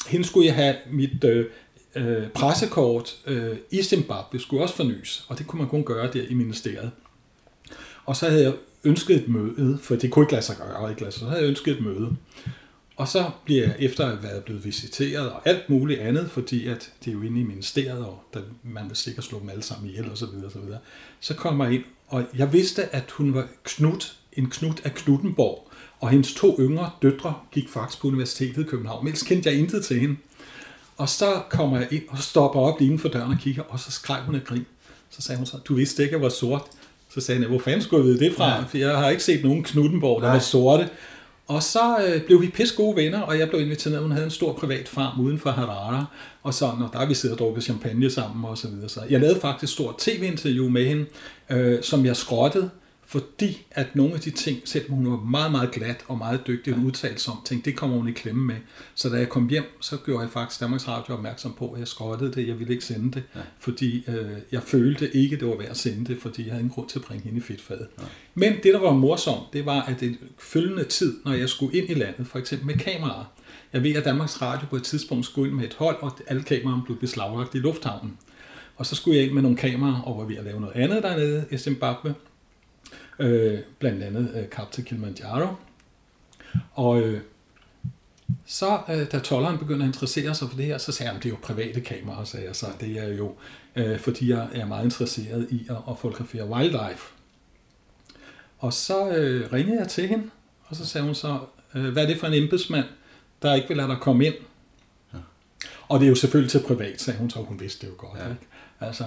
[0.06, 1.46] hende skulle jeg have mit øh,
[1.94, 6.22] øh, pressekort øh, i Zimbabwe, skulle også fornyes, og det kunne man kun gøre der
[6.28, 6.90] i ministeriet.
[8.04, 8.52] Og så havde jeg
[8.84, 11.40] ønsket et møde, for det kunne ikke lade sig gøre, ikke lade sig, så havde
[11.40, 12.16] jeg ønsket et møde.
[13.01, 16.90] Og så bliver jeg, efter at været blevet visiteret og alt muligt andet, fordi at
[17.05, 19.90] det er jo inde i ministeriet, og der, man vil sikkert slå dem alle sammen
[19.90, 20.78] ihjel og så videre, og så videre.
[21.20, 25.68] Så kommer jeg ind, og jeg vidste, at hun var Knut, en Knut af Knuttenborg,
[26.01, 29.59] og hendes to yngre døtre gik faktisk på Universitetet i København, men ellers kendte jeg
[29.59, 30.16] intet til hende.
[30.96, 33.80] Og så kommer jeg ind, og stopper op lige inden for døren og kigger, og
[33.80, 34.66] så skreg hun af grin.
[35.11, 36.62] Så sagde hun så, du vidste ikke, at jeg var sort.
[37.14, 38.64] Så sagde jeg, hvor fanden skulle jeg vide det fra?
[38.64, 40.34] For jeg har ikke set nogen Knuttenborg, der Nej.
[40.34, 40.88] var sorte.
[41.51, 43.98] Og så øh, blev vi pisse gode venner, og jeg blev inviteret.
[43.98, 46.07] Hun havde en stor privat farm uden for Harare,
[46.42, 48.88] og sådan, og der har vi siddet og drukket champagne sammen og så videre.
[48.88, 51.07] Så jeg lavede faktisk et stort tv-interview med hende,
[51.51, 52.70] øh, som jeg skrottede,
[53.11, 56.74] fordi at nogle af de ting, selvom hun var meget, meget glat og meget dygtig
[56.74, 58.56] og udtalt som, tænkte, det kommer hun i klemme med.
[58.94, 61.88] Så da jeg kom hjem, så gjorde jeg faktisk Danmarks Radio opmærksom på, at jeg
[61.88, 63.40] skrottede det, jeg ville ikke sende det, ja.
[63.58, 66.74] fordi øh, jeg følte ikke, det var værd at sende det, fordi jeg havde ingen
[66.74, 67.86] grund til at bringe hende i fedtfadet.
[67.98, 68.04] Ja.
[68.34, 71.90] Men det, der var morsomt, det var, at det følgende tid, når jeg skulle ind
[71.90, 73.32] i landet, for eksempel med kameraer,
[73.72, 76.42] jeg ved, at Danmarks Radio på et tidspunkt skulle ind med et hold, og alle
[76.42, 78.18] kameraerne blev beslaglagt i lufthavnen.
[78.76, 81.02] Og så skulle jeg ind med nogle kameraer, og var ved at lave noget andet
[81.02, 82.14] dernede i Zimbabwe
[83.20, 85.54] øh, blandt andet øh, Kap til Kilimanjaro.
[86.72, 87.20] Og øh,
[88.46, 91.26] så, øh, da tolleren begyndte at interessere sig for det her, så sagde han, det
[91.26, 92.66] er jo private kameraer, sagde jeg så.
[92.80, 93.34] Det er jo,
[93.76, 97.12] øh, fordi jeg er meget interesseret i at, at fotografere wildlife.
[98.58, 100.30] Og så øh, ringede jeg til hende,
[100.66, 101.38] og så sagde hun så,
[101.74, 102.86] øh, hvad er det for en embedsmand,
[103.42, 104.34] der ikke vil lade dig komme ind?
[105.14, 105.18] Ja.
[105.88, 108.18] Og det er jo selvfølgelig til privat, sagde hun så, hun vidste det jo godt.
[108.18, 108.28] Ja.
[108.28, 108.40] Ikke?
[108.80, 109.04] Altså,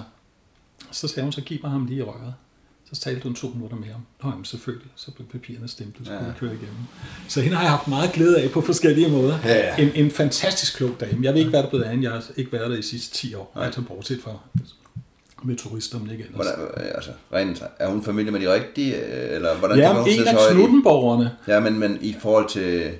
[0.90, 2.34] så sagde hun, så giv mig ham lige i røret.
[2.94, 4.00] Så talte hun to minutter mere om.
[4.22, 6.32] Nå, jamen selvfølgelig, så blev papirerne stemplet, så kunne Ja.
[6.32, 6.76] vi køre igennem.
[7.28, 9.38] Så hende har jeg haft meget glæde af på forskellige måder.
[9.44, 9.76] Ja, ja.
[9.82, 11.24] En, en fantastisk klog dame.
[11.24, 12.04] Jeg ved ikke, hvad der er blevet hende.
[12.04, 13.52] Jeg har ikke været der i de sidste 10 år.
[13.54, 13.64] Nej.
[13.66, 14.30] Altså bortset fra
[15.44, 16.46] med turister, men ikke ellers.
[16.46, 20.08] Hvordan, øh, altså, rent, er hun familie med de rigtige, øh, eller hvordan Ja, hun
[20.08, 21.30] en af knuttenborgerne.
[21.48, 22.90] Ja, men, men i forhold til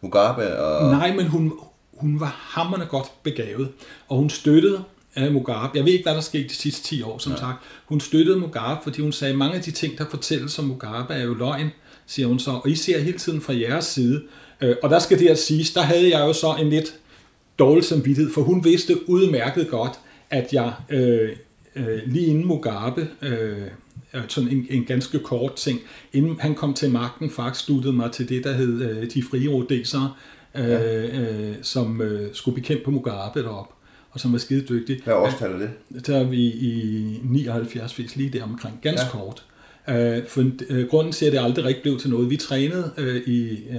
[0.00, 0.90] Mugabe og...
[0.90, 1.52] Nej, men hun,
[1.94, 3.68] hun var hammerne godt begavet,
[4.08, 4.82] og hun støttede
[5.16, 5.70] uh, Mugabe.
[5.74, 7.64] Jeg ved ikke, hvad der skete de sidste 10 år, som sagt.
[7.86, 11.14] Hun støttede Mugabe, fordi hun sagde, at mange af de ting, der fortælles om Mugabe,
[11.14, 11.70] er jo løgn,
[12.06, 12.50] siger hun så.
[12.50, 14.22] Og I ser hele tiden fra jeres side.
[14.62, 16.94] Uh, og der skal det at siges, der havde jeg jo så en lidt
[17.58, 19.92] dårlig samvittighed, for hun vidste udmærket godt,
[20.30, 21.30] at jeg øh,
[21.76, 23.62] øh, lige inden Mugabe, øh,
[24.14, 25.80] øh, sådan en, en ganske kort ting,
[26.12, 29.48] inden han kom til magten, faktisk sluttede mig til det, der hed øh, de frie
[29.48, 30.12] rodesere,
[30.54, 33.79] øh, øh, som øh, skulle bekæmpe Mugabe derop
[34.10, 35.00] og som var skide dygtig.
[35.04, 36.06] Hvad årstal er det?
[36.06, 39.10] Der er vi i 79, fisk lige der omkring, ganske Ja.
[39.12, 39.44] kort.
[39.88, 40.40] Uh, for
[40.70, 43.76] uh, grunden til, at det aldrig rigtig blev til noget, vi trænede uh, i uh,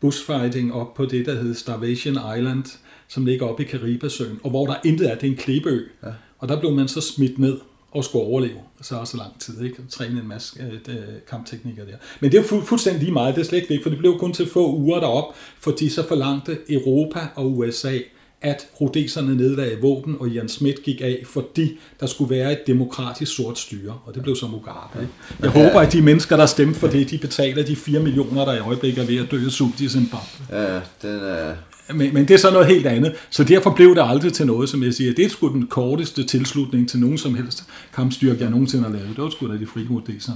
[0.00, 2.64] bushfighting op på det, der hed Starvation Island,
[3.08, 5.80] som ligger oppe i Karibasøen, og hvor der intet er, det er en klippeø.
[6.04, 6.08] Ja.
[6.38, 7.58] Og der blev man så smidt ned
[7.90, 9.76] og skulle overleve, så også lang tid, ikke?
[9.78, 10.94] Og træne en masse uh,
[11.30, 11.96] kampteknikker der.
[12.20, 14.32] Men det er fu- fuldstændig lige meget, det er slet ikke for det blev kun
[14.32, 15.24] til få uger derop,
[15.60, 17.98] fordi så forlangte Europa og USA,
[18.40, 23.36] at rodeserne nedlagde våben, og Jan Schmidt gik af, fordi der skulle være et demokratisk
[23.36, 25.00] sort styre, og det blev så Mugabe.
[25.00, 25.12] Ikke?
[25.42, 28.54] Jeg håber, at de mennesker, der stemte for det, de betaler de 4 millioner, der
[28.54, 30.26] i øjeblikket er ved at dø af sult i Zimbabwe.
[30.52, 31.54] Ja, den er...
[31.94, 33.14] Men, men det er så noget helt andet.
[33.30, 35.14] Så derfor blev det aldrig til noget, som jeg siger.
[35.14, 37.64] Det er sgu den korteste tilslutning til nogen som helst
[37.94, 39.08] kampstyrke, jeg nogensinde har lavet.
[39.16, 40.32] Det var sgu da de frie rodeser.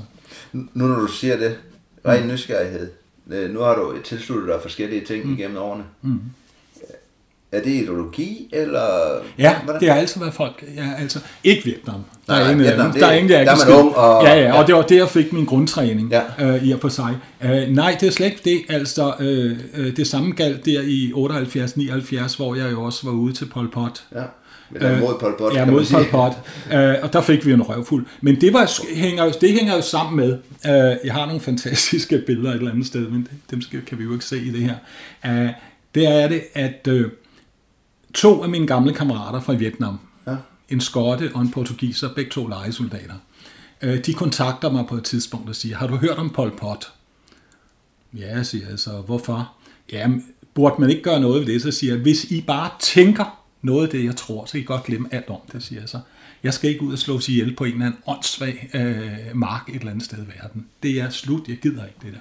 [0.53, 1.57] Nu når du siger det,
[2.07, 2.89] ren nysgerrighed.
[3.31, 5.33] Øh, Nu har du tilsluttet dig forskellige ting mm.
[5.33, 5.85] igennem årene.
[6.03, 6.21] Mm.
[7.53, 8.81] Er det ideologi, eller...
[9.39, 9.81] Ja, hvordan?
[9.81, 10.65] det har altid været folk.
[10.77, 11.95] Ja, altså, ikke Vietnam.
[12.27, 13.79] Der Nej, er ingen, Vietnam, der er ingen, der er kan man skille.
[13.79, 14.67] ung, og- ja, ja, og ja.
[14.67, 16.23] det var det, jeg fik min grundtræning Ja.
[16.57, 17.17] øh, i og på sig.
[17.45, 18.77] Øh, nej, det er slet ikke det.
[18.77, 23.33] Altså, øh, øh, det samme galt der i 78-79, hvor jeg jo også var ude
[23.33, 24.03] til Pol Pot.
[24.15, 24.23] Ja,
[24.75, 25.87] eller mod Pol Pot, Ja, kan man mod.
[25.93, 26.33] Pol Pot.
[26.73, 28.07] Øh, og der fik vi en røvfuld.
[28.21, 30.33] Men det, var, hænger, jo- det hænger jo sammen med,
[30.67, 34.05] øh, jeg har nogle fantastiske billeder et eller andet sted, men dem skal, kan vi
[34.05, 34.75] jo ikke se i det her.
[35.45, 35.49] Øh,
[35.95, 37.07] det er det, at øh,
[38.15, 40.37] to af mine gamle kammerater fra Vietnam, Ja.
[40.69, 43.15] en skotte og en portugiser, begge to lejesoldater,
[43.83, 46.93] øh, de kontakter mig på et tidspunkt og siger, har du hørt om Pol Pot?
[48.15, 49.53] Ja, siger jeg så, hvorfor?
[49.93, 51.63] Jamen, burde man ikke gøre noget ved det?
[51.63, 54.65] Så siger jeg, hvis I bare tænker noget af det, jeg tror, så kan I
[54.65, 56.01] godt glemme alt om det, siger jeg så.
[56.43, 59.75] Jeg skal ikke ud og slås ihjel på en eller anden åndssvag øh, mark et
[59.75, 60.67] eller andet sted i verden.
[60.83, 62.19] Det er slut, jeg gider ikke det der.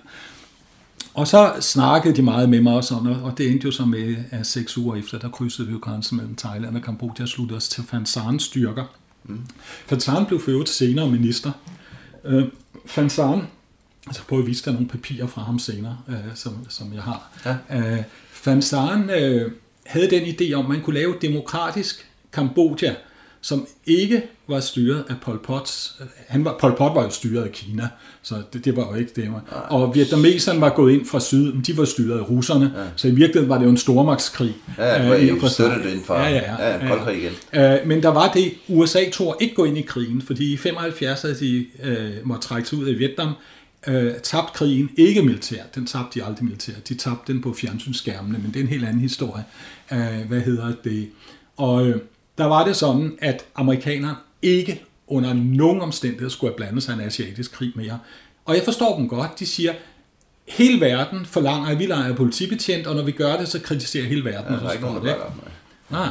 [1.13, 4.15] Og så snakkede de meget med mig og sådan, og det endte jo så med,
[4.31, 7.57] at seks uger efter, der krydsede vi jo grænsen mellem Thailand og Kambodja og sluttede
[7.57, 8.85] os til Fansans styrker.
[9.23, 9.39] Mm.
[9.87, 11.51] Fansan blev for øvrigt senere minister.
[12.25, 12.43] Øh,
[12.85, 13.41] Fansan,
[14.07, 17.31] altså prøv at vise dig nogle papirer fra ham senere, øh, som, som jeg har.
[17.45, 17.77] Ja.
[17.77, 19.51] Øh, Fansan øh,
[19.85, 22.95] havde den idé om, at man kunne lave et demokratisk Kambodja,
[23.41, 26.01] som ikke var styret af Pol Pots.
[26.27, 27.87] Han var, Pol Pot var jo styret af Kina,
[28.21, 29.31] så det, det var jo ikke det.
[29.31, 29.67] Var.
[29.69, 32.83] Og vietnameserne var gået ind fra syd, men de var styret af russerne, ja.
[32.95, 34.55] så i virkeligheden var det jo en stormagtskrig.
[34.77, 37.31] Ja, det var jo støttet ind fra ja, ja, ja, ja, koldkrig igen.
[37.53, 37.85] Ja.
[37.85, 41.35] Men der var det, USA tog ikke gå ind i krigen, fordi i 75 havde
[41.35, 43.33] de øh, måtte trække sig ud af Vietnam,
[43.87, 48.37] øh, tabt krigen, ikke militært, den tabte de aldrig militært, de tabte den på fjernsynsskærmene,
[48.37, 49.43] men det er en helt anden historie.
[49.91, 51.09] Øh, hvad hedder det?
[51.57, 51.95] Og øh,
[52.41, 56.95] der var det sådan, at amerikanerne ikke under nogen omstændighed skulle have blandet sig i
[56.99, 57.99] en asiatisk krig mere.
[58.45, 59.39] Og jeg forstår dem godt.
[59.39, 59.73] De siger,
[60.47, 64.25] hele verden forlanger, at vi leger politibetjent, og når vi gør det, så kritiserer hele
[64.25, 64.53] verden.
[64.53, 65.23] Ja, der er ikke nogen, der det.
[65.89, 66.09] Nej.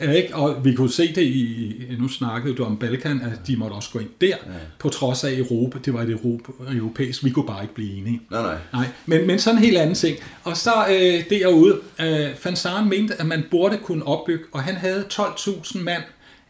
[0.00, 0.34] Ikke?
[0.34, 3.90] Og vi kunne se det i, nu snakkede du om Balkan, at de måtte også
[3.92, 4.34] gå ind der, ja.
[4.78, 8.20] på trods af Europa, det var et Europa, europæisk, vi kunne bare ikke blive enige.
[8.30, 8.58] Nej, nej.
[8.72, 10.18] nej men, men sådan en helt anden ting.
[10.44, 14.74] Og så øh, derude, øh, Van Saren mente, at man burde kunne opbygge, og han
[14.74, 16.02] havde 12.000 mand,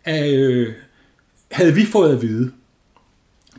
[0.04, 0.72] af, øh,
[1.50, 2.52] havde vi fået at vide.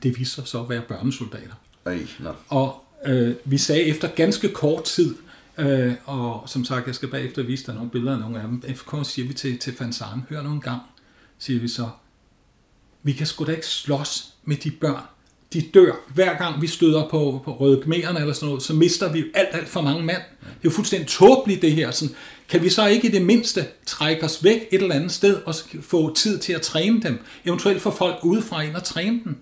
[0.03, 1.53] Det viste sig så at være børnesoldater.
[1.85, 2.31] Ej, no.
[2.49, 5.15] Og øh, vi sagde efter ganske kort tid,
[5.59, 8.75] Øh, og som sagt, jeg skal bagefter vise dig nogle billeder af nogle af dem.
[8.75, 10.81] FK siger vi til, til Fansaren, hør nu en gang,
[11.39, 11.89] siger vi så,
[13.03, 15.03] vi kan sgu da ikke slås med de børn.
[15.53, 15.93] De dør.
[16.13, 19.49] Hver gang vi støder på, på røde gmererne eller sådan noget, så mister vi alt,
[19.51, 20.21] alt for mange mand.
[20.39, 21.91] Det er jo fuldstændig tåbeligt det her.
[21.91, 22.15] Sådan,
[22.49, 25.55] kan vi så ikke i det mindste trække os væk et eller andet sted og
[25.81, 27.19] få tid til at træne dem?
[27.45, 29.37] Eventuelt få folk udefra ind og træne dem.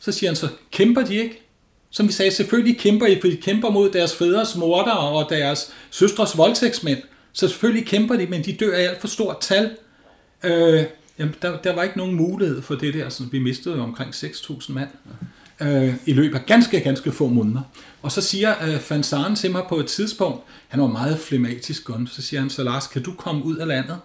[0.00, 1.45] Så siger han så, kæmper de ikke?
[1.96, 5.72] Som vi sagde, selvfølgelig kæmper I, for de kæmper mod deres fædres morder og deres
[5.90, 7.02] søstres voldtægtsmænd.
[7.32, 9.76] Så selvfølgelig kæmper de, men de dør i alt for stort tal.
[10.44, 10.84] Øh,
[11.18, 13.08] jamen, der, der var ikke nogen mulighed for det der.
[13.08, 14.88] Så vi mistede omkring 6.000 mand
[15.60, 17.60] øh, i løbet af ganske, ganske få måneder.
[18.02, 22.06] Og så siger øh, Fansaren til mig på et tidspunkt, han var meget flematisk gun,
[22.06, 23.98] så siger han, så Lars, kan du komme ud af landet?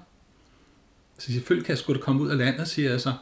[1.19, 3.13] Så selvfølgelig kan jeg sgu da komme ud af landet, siger jeg så.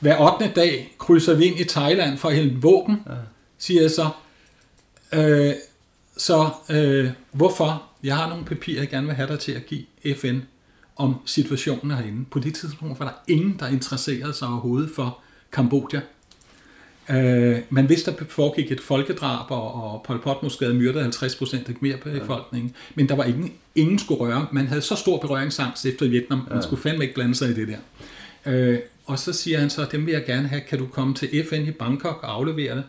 [0.00, 0.52] Hver 8.
[0.56, 3.02] dag krydser vi ind i Thailand for at hælde våben.
[3.06, 3.14] Ja
[3.58, 4.10] siger jeg så.
[5.14, 5.54] Øh,
[6.16, 7.82] så øh, hvorfor?
[8.02, 9.84] Jeg har nogle papirer, jeg gerne vil have dig til at give
[10.16, 10.38] FN
[10.96, 12.24] om situationen herinde.
[12.30, 15.18] På det tidspunkt var der ingen, der interesserede sig overhovedet for
[15.52, 16.00] Kambodja.
[17.10, 21.02] Øh, man vidste, at der foregik et folkedrab, og, og Pol Pot måske havde myrdet
[21.02, 22.68] 50 procent af mere på befolkningen.
[22.74, 22.92] Ja.
[22.94, 24.46] Men der var ingen, ingen skulle røre.
[24.52, 26.62] Man havde så stor berøringsangst efter Vietnam, man ja.
[26.62, 27.78] skulle fandme ikke blande sig i det der.
[28.46, 31.46] Øh, og så siger han så, dem vil jeg gerne have, kan du komme til
[31.50, 32.84] FN i Bangkok og aflevere det?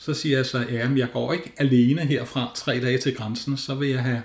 [0.00, 3.74] Så siger jeg så, ja, jeg går ikke alene herfra tre dage til grænsen, så
[3.74, 4.22] vil jeg have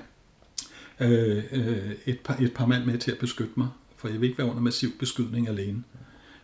[0.99, 4.27] øh, øh, et, par, et par mand med til at beskytte mig, for jeg vil
[4.27, 5.83] ikke være under massiv beskydning alene.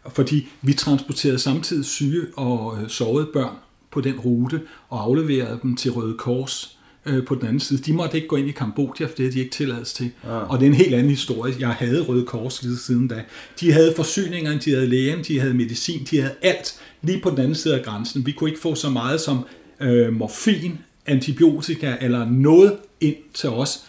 [0.10, 3.56] Fordi vi transporterede samtidig syge og øh, sårede børn
[3.92, 7.82] på den rute og afleverede dem til Røde Kors øh, på den anden side.
[7.82, 10.12] De måtte ikke gå ind i Kambodja, for det havde de ikke tilladelse til.
[10.24, 10.30] Ja.
[10.30, 11.54] Og det er en helt anden historie.
[11.60, 13.24] Jeg havde Røde Kors lige siden da.
[13.60, 17.40] De havde forsyninger, de havde lægen, de havde medicin, de havde alt lige på den
[17.40, 18.26] anden side af grænsen.
[18.26, 19.46] Vi kunne ikke få så meget som
[19.82, 23.84] øh, morfin, antibiotika eller noget ind til os.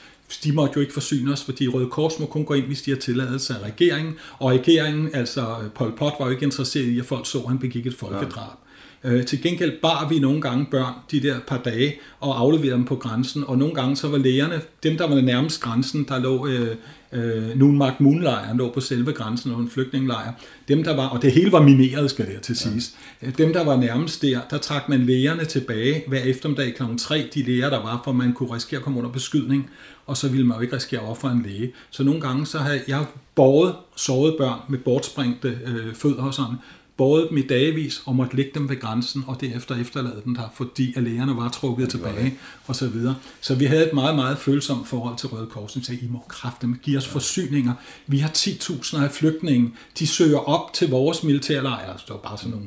[0.44, 2.90] De måtte jo ikke forsyne os, fordi Røde Kors må kun gå ind, hvis de
[2.90, 4.14] har tilladelse af regeringen.
[4.38, 7.58] Og regeringen, altså Pol Pot, var jo ikke interesseret i, at folk så, at han
[7.58, 8.36] begik et folkedrab.
[8.36, 8.71] Ja.
[9.04, 12.84] Øh, til gengæld bar vi nogle gange børn de der par dage og afleverede dem
[12.84, 16.46] på grænsen, og nogle gange så var lægerne, dem der var nærmest grænsen, der lå
[16.46, 16.76] øh,
[17.12, 20.32] øh, Nunmark Moonlejren, lå på selve grænsen, og en flygtningelejr,
[20.68, 23.30] dem der var, og det hele var mineret, skal det til sidst, ja.
[23.38, 26.82] Dem der var nærmest der, der trak man lægerne tilbage hver eftermiddag kl.
[26.98, 29.70] 3, de læger der var, for man kunne risikere at komme under beskydning,
[30.06, 31.72] og så ville man jo ikke risikere at ofre en læge.
[31.90, 33.04] Så nogle gange så havde jeg
[33.34, 36.56] båret sårede børn med bortspringte øh, fødder og sådan,
[37.02, 40.52] båret dem i dagevis og måtte lægge dem ved grænsen, og derefter efterlade dem der,
[40.54, 43.16] fordi at lægerne var trukket tilbage, og så videre.
[43.40, 46.24] Så vi havde et meget, meget følsomt forhold til Røde Kors, som sagde, I må
[46.28, 47.72] kræfte med, give os forsyninger.
[48.06, 52.50] Vi har 10.000 af flygtninge, de søger op til vores militærlejre, det var bare sådan
[52.50, 52.66] nogle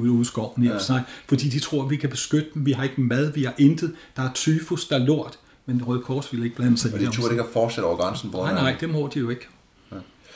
[0.00, 0.78] ude ude skoven ja.
[0.78, 2.66] sig, fordi de tror, at vi kan beskytte dem.
[2.66, 3.94] Vi har ikke mad, vi har intet.
[4.16, 5.38] Der er tyfus, der er lort.
[5.66, 7.08] Men Røde Kors ville ikke blande sig i det.
[7.08, 8.30] Og de turde ikke at fortsætte over grænsen?
[8.32, 9.46] Nej, nej, det må de jo ikke.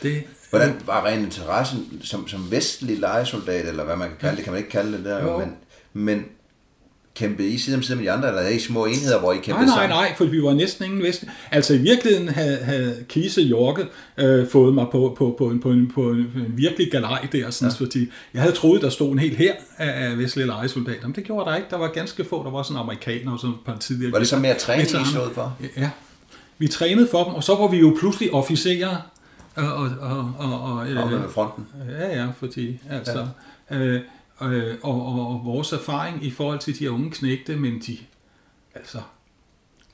[0.03, 0.23] Det,
[0.53, 4.53] Hvordan var ren interessen som, som vestlig legesoldat, eller hvad man kan kalde det, kan
[4.53, 5.39] man ikke kalde det der, jo.
[5.39, 5.57] men,
[5.93, 6.25] men
[7.15, 9.37] kæmpede I side om side med de andre, eller havde I små enheder, hvor I
[9.37, 11.25] kæmpede Nej, nej, nej, for vi var næsten ingen vest.
[11.51, 15.71] Altså i virkeligheden havde, havde Kise Jorke øh, fået mig på, på, på, en, på,
[15.71, 17.85] en, på en virkelig galej der, sådan, ja.
[17.85, 21.25] fordi jeg havde troet, der stod en hel her af, af vestlige legesoldater, men det
[21.25, 21.69] gjorde der ikke.
[21.71, 24.13] Der var ganske få, der var sådan amerikanere og sådan et par tidligere.
[24.13, 25.57] Var det så mere træning, I stod for?
[25.77, 25.91] Ja,
[26.59, 28.97] vi trænede for dem, og så var vi jo pludselig officerer
[29.57, 31.67] og, og, og, og, og, øh, fronten.
[31.89, 33.27] Ja, ja, fordi altså,
[33.71, 33.77] ja.
[33.77, 34.01] Øh,
[34.43, 37.99] øh, og, og, og vores erfaring i forhold til de unge knægte, men de,
[38.75, 38.99] altså,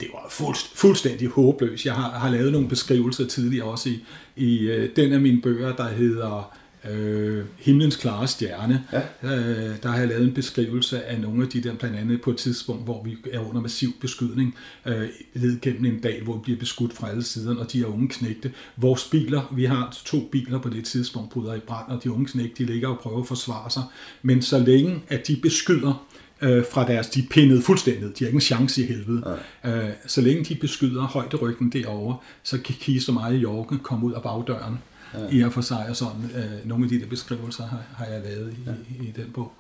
[0.01, 1.87] det var fuldst, fuldstændig håbløst.
[1.87, 4.05] Jeg har, har lavet nogle beskrivelser tidligere også i,
[4.37, 6.55] i øh, den af mine bøger, der hedder
[6.91, 8.85] øh, Himlens klare stjerne.
[8.93, 9.01] Ja.
[9.23, 12.31] Øh, der har jeg lavet en beskrivelse af nogle af de der, blandt andet på
[12.31, 14.55] et tidspunkt, hvor vi er under massiv beskydning,
[14.87, 17.87] øh, led gennem en dag, hvor vi bliver beskudt fra alle sider, og de er
[17.87, 18.53] unge knægte.
[18.77, 22.27] Vores biler, vi har to biler på det tidspunkt, bryder i brand, og de unge
[22.27, 23.83] knægte, de ligger og prøver at forsvare sig.
[24.23, 26.07] Men så længe, at de beskyder
[26.43, 29.39] øh, fra deres, de er pindet fuldstændig, de har ikke en chance i helvede.
[29.67, 34.07] Øh, så længe de beskyder højderyggen derovre, så kan Kise og mig i Jorgen komme
[34.07, 34.79] ud af bagdøren
[35.15, 35.19] ja.
[35.31, 38.21] i og for sig, og sådan øh, nogle af de der beskrivelser har, har jeg
[38.25, 39.05] lavet i, ja.
[39.05, 39.53] i, i den bog.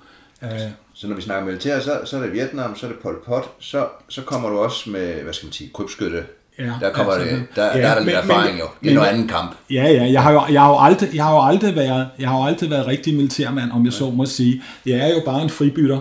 [0.42, 0.48] Uh,
[0.94, 3.50] så når vi snakker militær, så, så er det Vietnam, så er det Pol Pot,
[3.58, 6.24] så, så kommer du også med, hvad skal man sige, krybskytte.
[6.58, 8.66] Ja, der kommer altså, det, der, ja, der er der lidt men, erfaring jo.
[8.82, 9.56] Det er noget anden kamp.
[9.70, 12.28] Ja, ja, jeg har jo, jeg har jo aldrig, jeg har jo aldrig været, jeg
[12.28, 14.62] har jo aldrig været rigtig militærmand, om jeg så må sige.
[14.86, 16.00] Jeg er jo bare en fribytter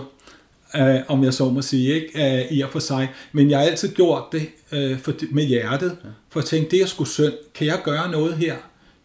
[0.76, 2.38] øh, om jeg så må sige, ikke?
[2.40, 3.08] Øh, i og for sig.
[3.32, 5.96] Men jeg har altid gjort det øh, for, med hjertet,
[6.30, 7.32] for at tænke, det er sgu synd.
[7.54, 8.54] Kan jeg gøre noget her?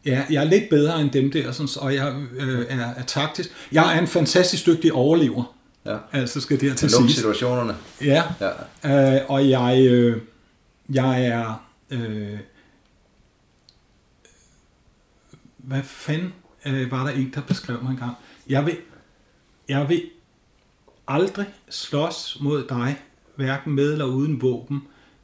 [0.05, 3.49] Ja, jeg er lidt bedre end dem der, sådan, og jeg øh, er, er taktisk.
[3.71, 5.55] Jeg er en fantastisk dygtig overlever.
[5.85, 5.97] Ja.
[6.11, 7.15] Altså skal det her til sidst.
[7.15, 7.75] situationerne.
[8.01, 8.23] Ja,
[8.83, 9.15] ja.
[9.15, 10.21] Øh, og jeg, øh,
[10.93, 11.65] jeg er...
[11.91, 12.39] Øh,
[15.57, 16.33] hvad fanden
[16.65, 18.13] øh, var der en, der beskrev mig engang?
[18.49, 18.77] Jeg vil,
[19.69, 20.03] jeg vil
[21.07, 23.01] aldrig slås mod dig,
[23.35, 24.81] hverken med eller uden våben,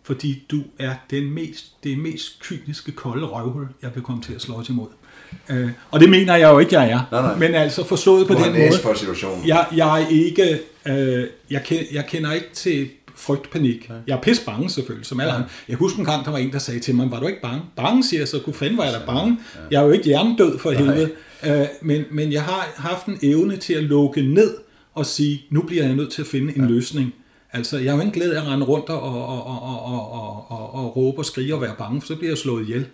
[0.09, 4.41] fordi du er den mest, det mest kyniske kolde røvhul, jeg vil komme til at
[4.41, 4.87] slås imod.
[5.49, 7.01] Uh, og det mener jeg jo ikke, jeg er.
[7.11, 7.35] Nej, nej.
[7.37, 8.79] Men altså forstået på den måde.
[8.83, 9.47] For situationen.
[9.47, 10.91] Jeg, jeg er ikke, uh,
[11.51, 13.91] jeg, kender, jeg kender ikke til frygt, panik.
[14.07, 15.37] Jeg er pisse bange selvfølgelig, som alle ja.
[15.37, 15.49] andre.
[15.67, 17.61] Jeg husker en gang, der var en, der sagde til mig, var du ikke bange?
[17.75, 19.37] Bange, siger jeg så, kunne fanden var jeg da bange.
[19.71, 21.11] Jeg er jo ikke hjernedød for helvede.
[21.43, 24.57] Uh, men, men jeg har haft en evne til at lukke ned
[24.93, 26.67] og sige, nu bliver jeg nødt til at finde en ja.
[26.67, 27.13] løsning.
[27.53, 30.11] Altså, jeg har jo ikke glæde af at rende rundt og, og, og, og, og,
[30.11, 32.85] og, og, og råbe og skrige og være bange, for så bliver jeg slået ihjel.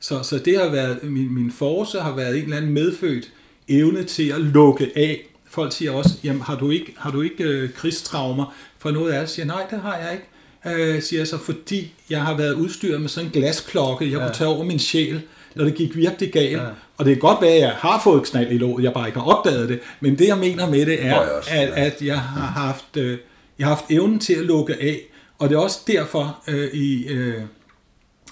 [0.00, 3.32] Så, så det har været, min, min force har været en eller anden medfødt
[3.68, 5.20] evne til at lukke af.
[5.48, 8.54] Folk siger også, jamen har du ikke, har du ikke øh, krigstraumer?
[8.78, 10.82] For noget af det siger, nej, det har jeg ikke.
[10.82, 14.26] Øh, siger jeg så, fordi jeg har været udstyret med sådan en glasklokke, jeg ja.
[14.26, 15.22] kunne tage over min sjæl
[15.54, 16.52] når det gik virkelig galt.
[16.52, 16.66] Ja.
[16.96, 19.18] Og det er godt være, at jeg har fået knald i låget, jeg bare ikke
[19.18, 19.80] har opdaget det.
[20.00, 23.18] Men det, jeg mener med det, er, at, at jeg har haft, øh,
[23.58, 25.00] jeg har haft evnen til at lukke af.
[25.38, 27.42] Og det er også derfor, øh, i, øh,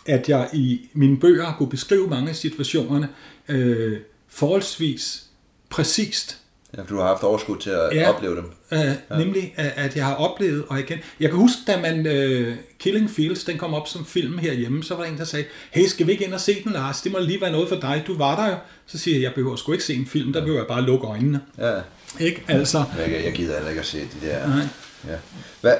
[0.07, 3.09] at jeg i mine bøger har kunne beskrive mange af situationerne
[3.49, 5.24] øh, forholdsvis
[5.70, 6.43] præcist
[6.77, 8.44] Ja, for du har haft overskud til at ja, opleve dem.
[8.73, 9.19] Øh, ja.
[9.19, 13.44] Nemlig, at jeg har oplevet, og igen, jeg kan huske, da man uh, Killing Fields,
[13.44, 16.12] den kom op som film herhjemme, så var der en, der sagde, hey, skal vi
[16.12, 17.01] ikke ind og se den, Lars?
[17.01, 18.05] Det må lige være noget for dig.
[18.07, 18.57] Du var der jo.
[18.86, 21.07] Så siger jeg, jeg behøver sgu ikke se en film, der behøver jeg bare lukke
[21.07, 21.40] øjnene.
[21.59, 21.81] Ja.
[22.20, 22.44] Ikke?
[22.49, 22.85] Altså.
[22.99, 24.49] Jeg, jeg gider heller ikke at se de der.
[24.49, 24.66] Nej.
[25.09, 25.16] Ja.
[25.61, 25.74] Hvad,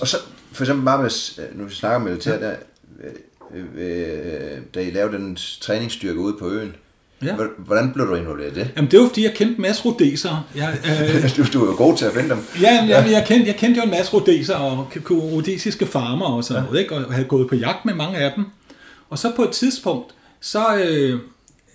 [0.00, 0.16] og så,
[0.52, 1.10] for eksempel bare med,
[1.54, 2.40] nu vi snakker om militær, ja.
[2.40, 2.56] der,
[3.54, 6.76] øh, øh, da I lavede den træningsstyrke ude på øen,
[7.22, 7.36] Ja.
[7.58, 8.70] Hvordan blev du involveret i det?
[8.76, 10.48] Jamen, det var fordi, jeg kendte en masse rodeser.
[10.54, 12.38] Jeg, øh, du, du er jo god til at finde dem.
[12.60, 13.10] ja, ja.
[13.10, 16.66] Jeg, kendte, jeg kendte jo en masse rodeser og rodesiske farmer og sådan ja.
[16.66, 16.94] noget, ikke?
[16.94, 18.44] og havde gået på jagt med mange af dem.
[19.10, 21.20] Og så på et tidspunkt, så øh,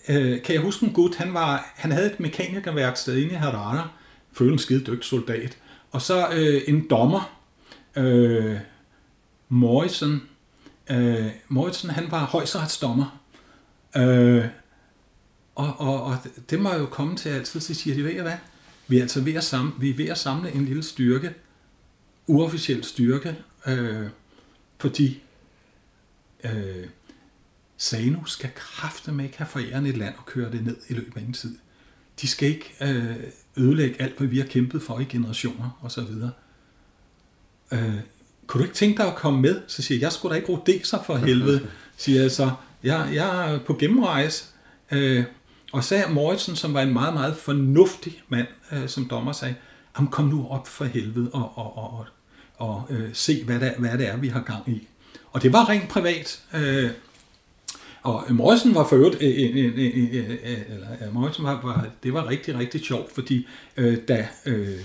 [0.09, 3.87] øh, kan jeg huske en gut, han, var, han havde et mekanikerværksted inde i Harare,
[4.33, 5.57] følte en skide dygtig soldat.
[5.91, 7.39] Og så øh, en dommer,
[7.95, 8.57] øh,
[9.49, 10.21] Morrison,
[10.91, 13.19] øh, Morrison, han var højesteretsdommer.
[13.97, 14.45] Øh,
[15.55, 16.17] og, og, og
[16.49, 18.37] det må jo komme til altid, så siger de, ved I hvad?
[18.87, 21.33] Vi er altså ved at samle, vi er ved at samle en lille styrke,
[22.27, 23.35] uofficiel styrke,
[23.67, 24.07] øh,
[24.77, 25.23] fordi
[26.43, 26.87] øh,
[27.77, 31.17] Sano skal kræfte med ikke have forærende et land og køre det ned i løbet
[31.17, 31.57] af en tid.
[32.21, 33.15] De skal ikke øh,
[33.59, 36.01] ødelægge alt, hvad vi har kæmpet for i generationer osv.
[37.71, 37.93] Øh,
[38.47, 39.61] kunne du ikke tænke dig at komme med?
[39.67, 40.49] Så siger jeg, jeg skulle da ikke
[40.87, 41.67] sig for helvede,
[41.97, 42.51] siger jeg så.
[42.83, 44.45] Jeg, jeg er på gennemrejse.
[44.91, 45.23] Øh,
[45.71, 49.55] og så Morrison, som var en meget, meget fornuftig mand, øh, som dommer sagde,
[50.07, 52.05] kom nu op for helvede og, og, og, og,
[52.57, 54.87] og øh, se, hvad, der, hvad det er, vi har gang i.
[55.31, 56.41] Og det var rent privat.
[56.53, 56.89] Øh,
[58.03, 62.57] og Morrison var for øvrigt, øh, øh, øh, eller Morrison var, var, det var rigtig,
[62.57, 63.47] rigtig sjovt, fordi
[63.77, 64.79] øh, da øh,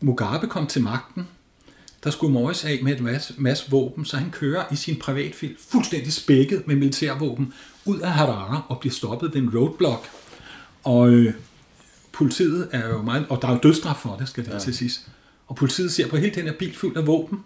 [0.00, 1.28] Mugabe kom til magten,
[2.04, 5.56] der skulle Morris af med et masse, masse våben, så han kører i sin privatfil
[5.68, 7.54] fuldstændig spækket med militærvåben
[7.84, 10.08] ud af Harare og bliver stoppet ved en roadblock.
[10.84, 11.34] Og øh,
[12.12, 14.58] politiet er jo meget, og der er jo dødstraf for det, skal det ja.
[14.58, 15.08] til sidst.
[15.46, 17.44] Og politiet ser på hele den her bil fyldt af våben.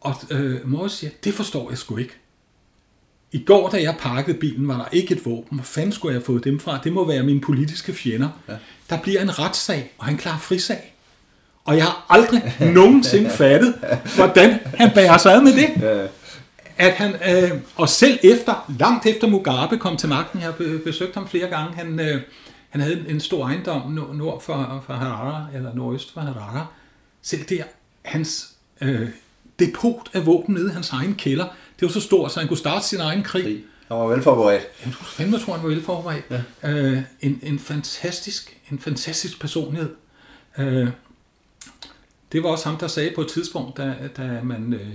[0.00, 2.14] Og øh, Morris siger, det forstår jeg sgu ikke.
[3.32, 5.58] I går, da jeg pakkede bilen, var der ikke et våben.
[5.58, 6.80] Hvor fanden skulle jeg have fået dem fra?
[6.84, 8.28] Det må være mine politiske fjender.
[8.48, 8.54] Ja.
[8.90, 10.94] Der bliver en retssag, og han klarer frisag.
[11.64, 13.74] Og jeg har aldrig nogensinde fattet,
[14.16, 15.82] hvordan han bærer sig ad med det.
[16.76, 21.14] at han, øh, og selv efter, langt efter Mugabe kom til magten, jeg har besøgt
[21.14, 22.20] ham flere gange, han, øh,
[22.70, 26.66] han havde en stor ejendom nord for, for Harare, eller nordøst for Harare.
[27.22, 27.62] Selv der,
[28.02, 28.48] hans
[28.80, 29.08] øh,
[29.58, 31.46] depot af våben nede i hans egen kælder,
[31.80, 33.42] det var så stort, så han kunne starte sin egen krig.
[33.42, 33.64] krig.
[33.88, 34.62] Han var velforberedt.
[34.84, 36.24] Jeg tror, fandme tror, han var velforberedt.
[36.62, 36.70] Ja.
[36.70, 39.90] Øh, en, en, fantastisk, en fantastisk personlighed.
[40.58, 40.88] Øh,
[42.32, 44.88] det var også ham, der sagde på et tidspunkt, da, da man øh,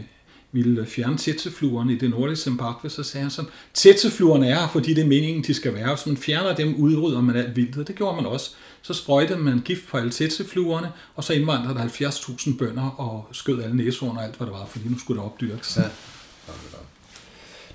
[0.52, 4.94] ville fjerne tætsefluerne i det nordlige Zimbabwe, så sagde han sådan, tætsefluerne er her, fordi
[4.94, 5.96] det er meningen, de skal være.
[5.96, 7.88] Hvis man fjerner dem, udrydder man alt vildt.
[7.88, 8.52] Det gjorde man også.
[8.82, 13.64] Så sprøjtede man gift på alle tætsefluerne, og så indvandrede der 70.000 bønder og skød
[13.64, 15.78] alle næsehorn og alt, hvad der var, fordi nu skulle det opdyrkes.
[15.78, 15.84] Ja.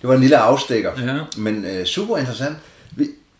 [0.00, 1.18] Det var en lille afstikker, ja.
[1.36, 2.56] men øh, super interessant.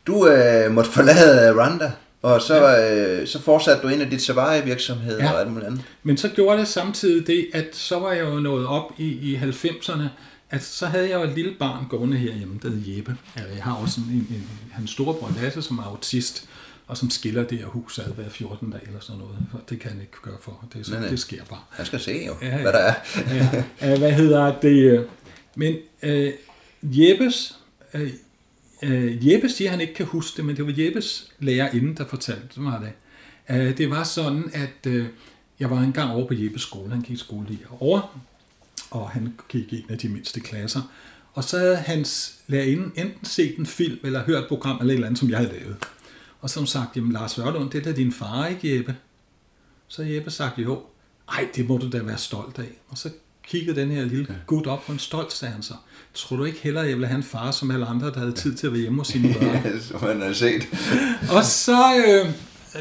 [0.07, 1.93] Du øh, måtte forlade Rwanda,
[2.23, 3.21] og så, ja.
[3.21, 5.33] øh, så fortsatte du ind i dit Savaria-virksomhed ja.
[5.33, 5.83] og alt muligt andet.
[6.03, 9.37] Men så gjorde det samtidig det, at så var jeg jo nået op i, i
[9.37, 10.03] 90'erne,
[10.51, 13.17] at så havde jeg jo et lille barn gående herhjemme, der hedder Jeppe.
[13.37, 16.49] Jeg har også en, en, en, hans storebror Lasse, som er autist,
[16.89, 19.37] og som skiller det her hus ad hver 14 dage eller sådan noget.
[19.51, 20.69] For det kan han ikke gøre for.
[20.73, 21.61] Det, så, nej, det sker bare.
[21.71, 22.63] Han skal se jo, ja, ja.
[22.63, 22.95] hvad der er.
[23.81, 23.99] ja.
[23.99, 25.09] Hvad hedder det?
[25.57, 26.33] Men øh,
[26.83, 27.59] Jeppes,
[27.95, 28.13] øh,
[28.83, 32.07] øh, Jeppe siger, at han ikke kan huske det, men det var Jeppes lærerinde, der
[32.07, 32.93] fortalte mig det.
[33.57, 35.07] Øh, det var sådan, at øh,
[35.61, 36.91] jeg var engang over på Jeppes skole.
[36.91, 38.21] Han gik i skole lige over,
[38.91, 40.81] og han gik i en af de mindste klasser.
[41.35, 44.95] Og så havde hans lærerinde enten set en film, eller hørt et program, eller et
[44.95, 45.77] eller andet, som jeg havde lavet.
[46.41, 48.97] Og som sagt, jamen Lars Ørlund, det er da din far, ikke Jeppe?
[49.89, 50.83] Så Jeppe sagt, jo,
[51.33, 52.69] ej, det må du da være stolt af.
[52.89, 53.11] Og så
[53.49, 55.75] kiggede den her lille gut op på en stolt, sagde han så.
[56.15, 58.55] Tror du ikke heller, jeg ville have en far som alle andre, der havde tid
[58.55, 59.45] til at være hjemme hos sine børn?
[59.65, 60.69] ja, som man har set.
[61.37, 62.27] og så øh,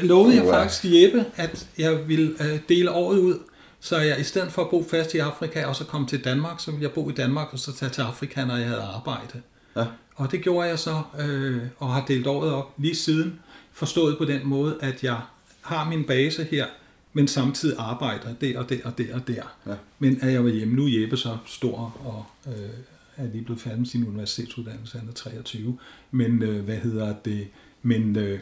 [0.04, 3.38] lovede jeg faktisk Jeppe, at jeg ville øh, dele året ud,
[3.80, 6.60] så jeg i stedet for at bo fast i Afrika og så komme til Danmark,
[6.60, 9.42] så ville jeg bo i Danmark og så tage til Afrika, når jeg havde arbejde.
[9.76, 9.84] Ja.
[10.14, 13.40] Og det gjorde jeg så, øh, og har delt året op lige siden,
[13.78, 15.20] forstået på den måde, at jeg
[15.60, 16.66] har min base her,
[17.12, 19.42] men samtidig arbejder der og der og der og der.
[19.66, 19.74] Ja.
[19.98, 22.70] Men er jeg var hjemme, nu er Jeppe så stor og øh,
[23.16, 25.78] er lige blevet færdig med sin universitetsuddannelse, han er 23.
[26.10, 27.48] Men øh, hvad hedder det?
[27.82, 28.40] Men øh,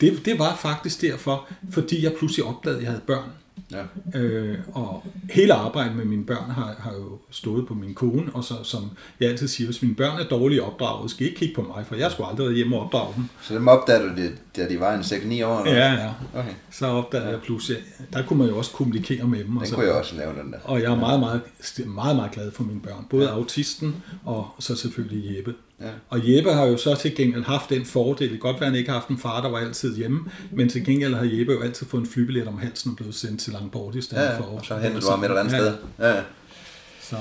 [0.00, 3.30] det, det var faktisk derfor, fordi jeg pludselig opdagede, at jeg havde børn.
[3.72, 4.18] Ja.
[4.18, 8.44] Øh, og hele arbejdet med mine børn har, har jo stået på min kone, og
[8.44, 11.54] så, som jeg altid siger, hvis mine børn er dårligt opdraget, skal I ikke kigge
[11.54, 13.24] på mig, for jeg skulle aldrig hjemme og opdrage dem.
[13.42, 15.64] Så dem opdagede du, det, da de var en 6-9 år?
[15.64, 15.78] Eller?
[15.78, 16.10] Ja, ja.
[16.34, 16.52] Okay.
[16.70, 17.32] Så opdagede ja.
[17.32, 17.78] jeg pludselig,
[18.12, 19.46] der kunne man jo også kommunikere med dem.
[19.46, 20.58] Den og så, kunne jeg også lave den der.
[20.64, 21.40] Og jeg er meget, meget,
[21.86, 23.06] meget, meget glad for mine børn.
[23.10, 25.54] Både autisten og så selvfølgelig Jeppe.
[25.80, 25.90] Ja.
[26.08, 28.32] Og Jeppe har jo så til gengæld haft den fordel.
[28.32, 30.68] Det godt være, at han ikke har haft en far, der var altid hjemme, men
[30.68, 33.52] til gengæld har Jeppe jo altid fået en flybillet om halsen og blevet sendt til
[33.52, 35.58] Langborg i stedet ja, for og så henter du ham et eller andet ja.
[35.58, 35.76] sted.
[35.98, 36.22] Ja.
[37.00, 37.16] Så.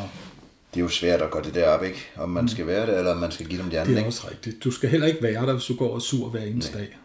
[0.73, 2.09] Det er jo svært at gå det der op, ikke?
[2.15, 2.47] Om man mm.
[2.47, 3.93] skal være det, eller om man skal give dem de andre.
[3.93, 4.63] Det er også rigtigt.
[4.63, 6.81] Du skal heller ikke være der, hvis du går og sur hver eneste Nej.
[6.81, 6.97] dag.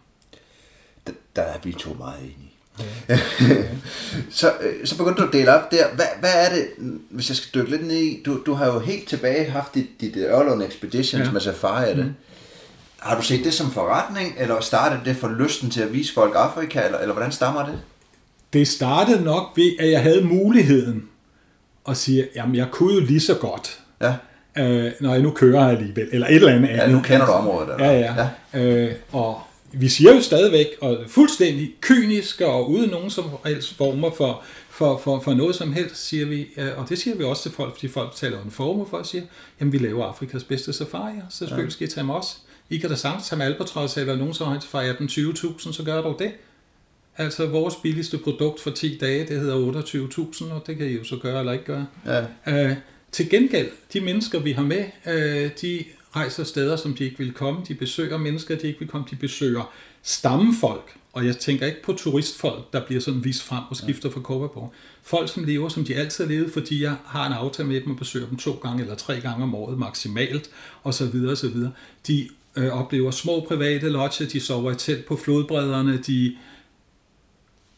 [1.06, 2.53] Der, der er vi to meget enige.
[3.08, 3.18] Ja.
[4.30, 5.86] så, øh, så begyndte du at dele op der.
[5.94, 6.68] Hvad, hvad er det,
[7.10, 8.22] hvis jeg skal dykke lidt ned i?
[8.26, 11.32] Du, du har jo helt tilbage haft dit, dit Ørlund Expeditions ja.
[11.32, 12.04] med Safari af det.
[12.04, 12.14] Mm.
[12.98, 16.32] Har du set det som forretning, eller startede det for lysten til at vise folk
[16.36, 17.80] Afrika, eller, eller hvordan stammer det?
[18.52, 21.08] Det startede nok ved, at jeg havde muligheden
[21.88, 23.78] at sige, jamen jeg kunne jo lige så godt.
[24.00, 24.14] Ja.
[24.58, 27.74] Øh, når jeg nu kører alligevel, eller et eller andet Ja, nu kender du området.
[27.74, 27.90] Eller?
[27.90, 28.28] Ja, ja.
[28.54, 28.60] ja.
[28.60, 29.40] Øh, og
[29.76, 34.98] vi siger jo stadigvæk, og fuldstændig kynisk og uden nogen som helst former for, for,
[34.98, 37.74] for, for noget som helst, siger vi, øh, og det siger vi også til folk,
[37.74, 39.28] fordi folk taler en former for at sige,
[39.60, 42.38] jamen vi laver Afrikas bedste safari, så selvfølgelig skal I tage med os.
[42.70, 46.02] I kan da sagtens tage med Albatross eller nogen som helst fra 18-20.000, så gør
[46.02, 46.32] du det.
[47.16, 51.04] Altså vores billigste produkt for 10 dage, det hedder 28.000, og det kan I jo
[51.04, 51.86] så gøre eller ikke gøre.
[52.06, 52.24] Ja.
[52.46, 52.76] Øh,
[53.12, 55.84] til gengæld, de mennesker vi har med, øh, de
[56.16, 57.60] rejser steder, som de ikke vil komme.
[57.68, 59.06] De besøger mennesker, de ikke vil komme.
[59.10, 59.72] De besøger
[60.02, 60.96] stammefolk.
[61.12, 64.70] Og jeg tænker ikke på turistfolk, der bliver sådan vist frem og skifter fra Copenhagen.
[65.02, 67.90] Folk, som lever, som de altid har levet, fordi jeg har en aftale med dem
[67.90, 70.50] og besøger dem to gange eller tre gange om året maksimalt,
[70.82, 71.72] og så videre og så videre.
[72.06, 76.36] De øh, oplever små private lodger, de sover i telt på flodbredderne, de...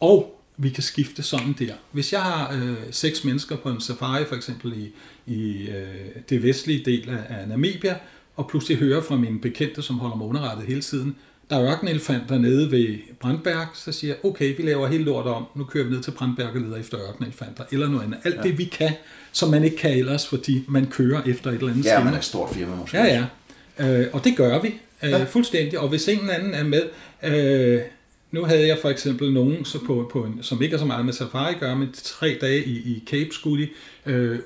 [0.01, 1.75] Og vi kan skifte sådan der.
[1.93, 4.93] Hvis jeg har øh, seks mennesker på en safari, for eksempel i,
[5.33, 7.99] i øh, det vestlige del af, af Namibia,
[8.37, 11.17] og pludselig hører fra mine bekendte, som holder mig underrettet hele tiden,
[11.51, 15.45] der er ørkenelefanter nede ved Brandberg, så siger jeg, okay, vi laver hele lortet om,
[15.55, 18.19] nu kører vi ned til Brandberg og leder efter ørkenelefanter, eller noget andet.
[18.25, 18.43] Alt ja.
[18.43, 18.93] det, vi kan,
[19.33, 22.19] som man ikke kan ellers, fordi man kører efter et eller andet Ja, man er
[22.19, 22.97] et stort firma måske.
[22.97, 23.27] Ja,
[23.79, 24.01] ja.
[24.01, 25.25] Øh, og det gør vi øh, ja.
[25.25, 26.83] fuldstændig, og hvis ingen anden er med,
[27.23, 27.81] øh,
[28.31, 31.05] nu havde jeg for eksempel nogen, så på, på en, som ikke er så meget
[31.05, 33.71] med safari gør, men tre dage i, i Cape skulle de,
[34.13, 34.39] øh,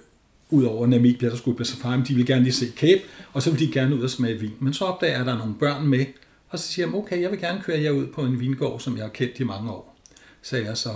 [0.50, 3.02] udover Namibia, der skulle på safari, de vil gerne lige se Cape,
[3.32, 4.52] og så vil de gerne ud og smage vin.
[4.58, 6.06] Men så opdager jeg, at der er nogle børn med,
[6.48, 8.96] og så siger jeg, okay, jeg vil gerne køre jer ud på en vingård, som
[8.96, 9.96] jeg har kendt i mange år.
[10.42, 10.90] Så jeg så,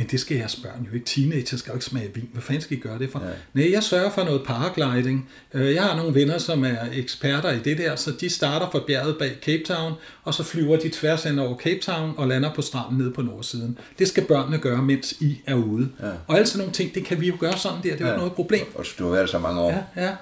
[0.00, 1.06] men det skal jeres børn jo ikke.
[1.06, 2.28] Teenager skal jo ikke smage vin.
[2.32, 3.22] Hvad fanden skal I gøre det for?
[3.24, 3.30] Ja.
[3.54, 5.28] Nej, jeg sørger for noget paragliding.
[5.54, 8.80] Øh, jeg har nogle venner, som er eksperter i det der, så de starter fra
[8.86, 9.92] bjerget bag Cape Town,
[10.24, 13.22] og så flyver de tværs hen over Cape Town og lander på stranden nede på
[13.22, 13.78] nordsiden.
[13.98, 15.88] Det skal børnene gøre, mens I er ude.
[16.02, 16.06] Ja.
[16.26, 17.96] Og alle sådan nogle ting, det kan vi jo gøre sådan der.
[17.96, 18.16] Det er jo ja.
[18.16, 18.66] noget problem.
[18.74, 19.70] Og du har været så mange år.
[19.96, 20.16] Ja, ja.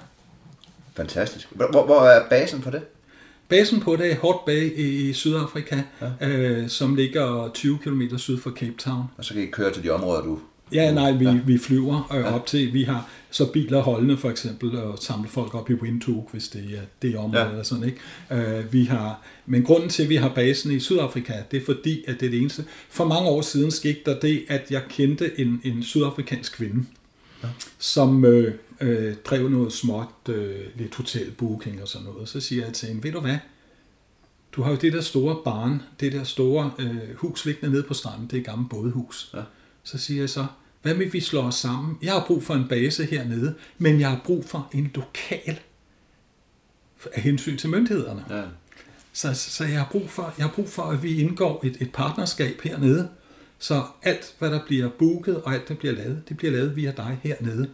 [0.95, 1.47] Fantastisk.
[1.51, 2.81] Hvor, hvor er basen for det?
[3.49, 5.81] Basen på det er Hort Bay i Sydafrika,
[6.21, 6.27] ja.
[6.27, 9.03] øh, som ligger 20 km syd for Cape Town.
[9.17, 10.39] Og så kan I køre til de områder, du...
[10.71, 11.39] Ja, nej, vi, ja.
[11.45, 12.35] vi flyver øh, ja.
[12.35, 16.31] op til, vi har så biler holdende for eksempel, og samle folk op i Windhoek,
[16.31, 17.49] hvis det er det område ja.
[17.49, 17.99] eller sådan, ikke?
[18.31, 22.03] Øh, vi har, men grunden til, at vi har basen i Sydafrika, det er fordi,
[22.07, 22.65] at det er det eneste.
[22.89, 26.85] For mange år siden skete der det, at jeg kendte en, en sydafrikansk kvinde,
[27.43, 27.47] ja.
[27.79, 32.29] som øh, øh, drev noget småt, øh, lidt hotelbooking og sådan noget.
[32.29, 33.37] Så siger jeg til hende, ved du hvad,
[34.51, 37.93] du har jo det der store barn, det der store øh, hus liggende nede på
[37.93, 39.31] stranden, det er et gammelt bådehus.
[39.33, 39.41] Ja.
[39.83, 40.45] Så siger jeg så,
[40.81, 41.97] hvad vil vi slå os sammen?
[42.01, 45.59] Jeg har brug for en base hernede, men jeg har brug for en lokal
[47.13, 48.25] af hensyn til myndighederne.
[48.29, 48.43] Ja.
[49.13, 51.91] Så, så jeg, har brug for, jeg har brug for, at vi indgår et, et
[51.91, 53.09] partnerskab hernede,
[53.59, 56.91] så alt, hvad der bliver booket og alt, der bliver lavet, det bliver lavet via
[56.97, 57.69] dig hernede.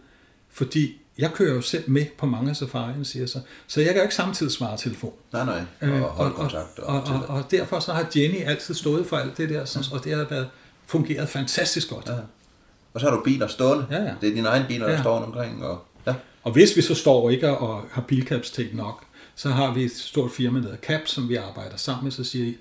[0.56, 3.40] Fordi jeg kører jo selv med på mange af safarierne, siger så.
[3.66, 5.12] Så jeg kan jo ikke samtidig svare telefon.
[5.32, 5.62] Nej, nej.
[5.82, 9.38] Øh, og, og, og, og, og, og, derfor så har Jenny altid stået for alt
[9.38, 10.48] det der, sådan, og det har været,
[10.86, 12.08] fungeret fantastisk godt.
[12.08, 12.12] Ja.
[12.94, 13.86] Og så har du biler stående.
[13.90, 14.14] Ja, ja.
[14.20, 15.00] Det er dine egne biler, der ja.
[15.00, 15.64] står omkring.
[15.64, 16.14] Og, ja.
[16.42, 19.04] og hvis vi så står ikke og har bilkapacitet nok,
[19.34, 22.24] så har vi et stort firma, der hedder CAP, som vi arbejder sammen med, så
[22.24, 22.52] siger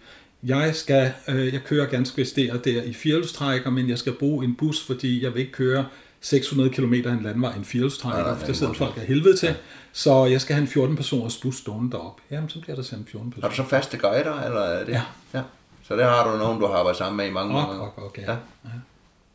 [0.44, 4.46] jeg skal, øh, jeg kører ganske vist der, der i firehjulstrækker, men jeg skal bruge
[4.46, 5.86] en bus, fordi jeg vil ikke køre
[6.26, 9.48] 600 km en landvej, en firehjulstrækker, for der sidder folk af helvede til.
[9.48, 9.56] Ja.
[9.92, 12.22] Så jeg skal have en 14 personers bus stående derop.
[12.32, 13.48] Jamen, så bliver der sendt 14 personer.
[13.48, 14.92] Har du så faste guider, eller er det?
[14.92, 15.02] Ja.
[15.34, 15.42] ja.
[15.84, 17.62] Så det har du nogen, du har arbejdet sammen med i mange år?
[17.62, 18.32] Okay, okay, ja.
[18.32, 18.70] ja.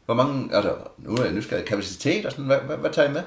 [0.04, 3.12] Hvor mange, altså, nu er jeg nysgerrig, kapacitet og sådan, hvad, hvad, hvad tager I
[3.12, 3.22] med?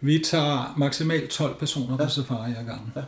[0.00, 2.04] Vi tager maksimalt 12 personer ja.
[2.04, 2.92] på safari ad gangen.
[2.96, 3.02] Ja.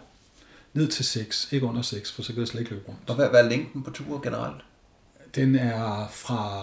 [0.73, 3.01] Ned til 6, ikke under 6, for så kan det slet ikke løbe rundt.
[3.09, 4.65] Og hvad, hvad er længden på turer generelt?
[5.35, 6.63] Den er fra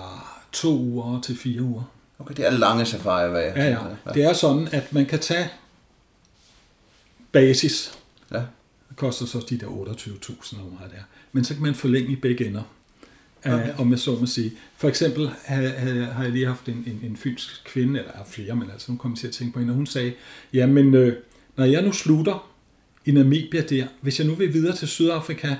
[0.51, 1.83] to uger til fire uger.
[2.19, 3.79] Okay, det er lange safarier, hvad jeg ja, ja.
[4.05, 4.11] ja.
[4.13, 5.49] Det er sådan, at man kan tage
[7.31, 7.97] basis.
[8.31, 8.41] Ja.
[8.89, 11.03] Det koster så de der 28.000 eller hvad det er.
[11.31, 12.61] Men så kan man forlænge i begge ender.
[13.45, 13.73] Okay.
[13.73, 14.53] Uh, om jeg så må sige.
[14.77, 18.87] For eksempel har, jeg lige haft en, en, en fynsk kvinde, eller flere, men altså
[18.87, 20.13] hun kom til at tænke på hende, og hun sagde,
[20.53, 21.15] jamen øh,
[21.55, 22.51] når jeg nu slutter
[23.05, 25.55] i Namibia der, hvis jeg nu vil videre til Sydafrika,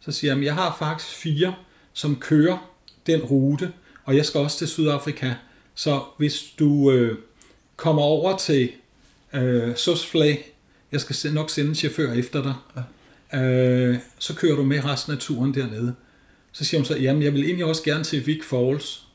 [0.00, 1.54] så siger jeg, jeg har faktisk fire,
[1.92, 2.72] som kører
[3.06, 3.72] den rute,
[4.04, 5.34] og jeg skal også til Sydafrika,
[5.74, 7.18] så hvis du øh,
[7.76, 8.70] kommer over til
[9.32, 10.34] øh, Susflay,
[10.92, 12.54] jeg skal nok sende en chauffør efter dig,
[13.32, 13.42] ja.
[13.42, 15.94] øh, så kører du med resten af turen dernede.
[16.52, 19.06] Så siger hun så, jamen jeg vil egentlig også gerne til Vic Falls.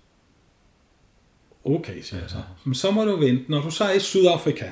[1.66, 2.42] Okay, siger jeg så.
[2.64, 4.72] Men så må du vente, når du så er i Sydafrika.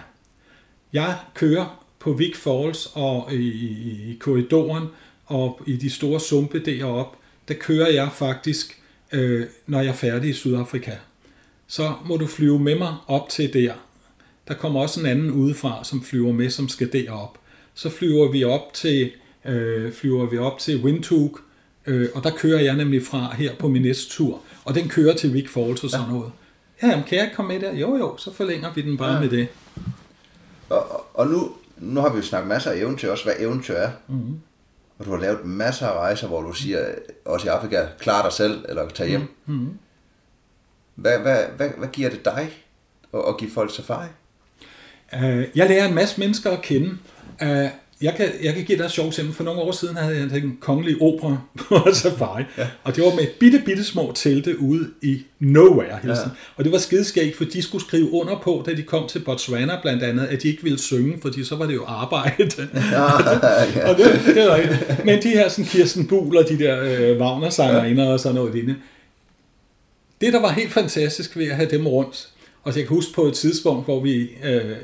[0.93, 4.87] Jeg kører på Vic Falls og i, i, i korridoren
[5.25, 8.81] og i de store sumpe deroppe, der kører jeg faktisk,
[9.11, 10.95] øh, når jeg er færdig i Sydafrika
[11.73, 13.73] så må du flyve med mig op til der.
[14.47, 17.37] Der kommer også en anden udefra, som flyver med, som skal derop.
[17.73, 19.11] Så flyver vi op til,
[19.45, 21.39] øh, flyver vi op til Windhoek,
[21.85, 24.41] øh, og der kører jeg nemlig fra her på min næste tur.
[24.65, 26.31] Og den kører til Vic Falls og sådan noget.
[26.81, 27.75] Ja, jamen, kan jeg ikke komme med der?
[27.75, 29.19] Jo, jo, så forlænger vi den bare ja.
[29.19, 29.47] med det.
[30.69, 33.91] Og, og nu, nu har vi jo snakket masser af eventyr, også hvad eventyr er.
[34.07, 34.39] Mm-hmm.
[34.99, 36.85] Og du har lavet masser af rejser, hvor du siger,
[37.25, 39.27] også i Afrika, klar dig selv, eller tag hjem.
[39.45, 39.77] Mm-hmm.
[40.95, 42.49] Hvad, hvad, hvad, hvad giver det dig
[43.13, 44.07] at, at give folk safari?
[45.13, 46.97] Uh, jeg lærer en masse mennesker at kende.
[47.41, 47.67] Uh,
[48.03, 49.35] jeg kan, jeg kan give dig et sjovt eksempel.
[49.35, 51.37] For nogle år siden havde jeg en kongelig opera
[51.67, 52.43] på safari.
[52.57, 52.67] Ja.
[52.83, 55.99] Og det var med bitte, bitte små telte ude i nowhere.
[56.03, 56.15] Ja.
[56.55, 59.81] Og det var skideskægt, for de skulle skrive under på, da de kom til Botswana
[59.81, 62.49] blandt andet, at de ikke ville synge, fordi så var det jo arbejde.
[62.91, 63.01] Ja,
[63.75, 63.89] ja.
[63.89, 64.59] og det, det var
[65.05, 68.11] Men de her sådan Kirsten Buhl og de der øh, Wagner-sangerinder ja.
[68.11, 68.75] og sådan noget lignende,
[70.23, 72.29] det, der var helt fantastisk ved at have dem rundt,
[72.63, 74.75] og jeg kan huske på et tidspunkt, hvor vi øh,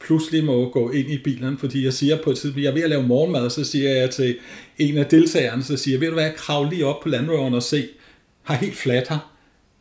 [0.00, 2.82] pludselig må gå ind i bilen, fordi jeg siger på et tidspunkt, jeg er ved
[2.82, 4.36] at lave morgenmad, så siger jeg til
[4.78, 7.62] en af deltagerne, så siger jeg, ved du hvad, krav lige op på landrøveren og
[7.62, 7.88] se,
[8.42, 9.30] har helt flat her.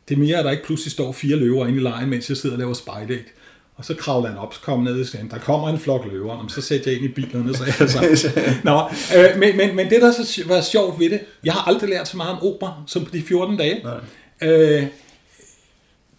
[0.09, 2.37] Det er mere, at der ikke pludselig står fire løver inde i lejen, mens jeg
[2.37, 3.23] sidder og laver spejlæg.
[3.75, 5.29] Og så kravler han op, så kommer ned i stand.
[5.29, 8.29] Der kommer en flok løver, og så sætter jeg ind i bilerne, så jeg så.
[8.63, 8.81] Nå,
[9.17, 12.07] øh, men, men, men det, der så var sjovt ved det, jeg har aldrig lært
[12.07, 13.81] så meget om opera, som på de 14 dage.
[13.83, 14.49] Nej.
[14.49, 14.83] Øh,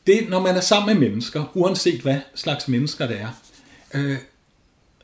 [0.07, 3.41] det, når man er sammen med mennesker, uanset hvad slags mennesker det er,
[3.95, 4.17] øh,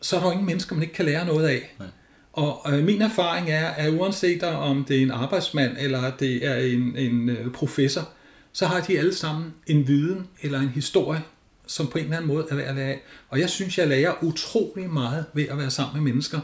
[0.02, 1.74] så er der jo ingen mennesker, man ikke kan lære noget af.
[1.78, 1.88] Nej.
[2.32, 6.54] Og øh, min erfaring er, at uanset om det er en arbejdsmand eller det er
[6.54, 8.08] en, en øh, professor,
[8.52, 11.22] så har de alle sammen en viden eller en historie,
[11.66, 13.00] som på en eller anden måde er værd at lære af.
[13.28, 16.40] Og jeg synes, jeg lærer utrolig meget ved at være sammen med mennesker.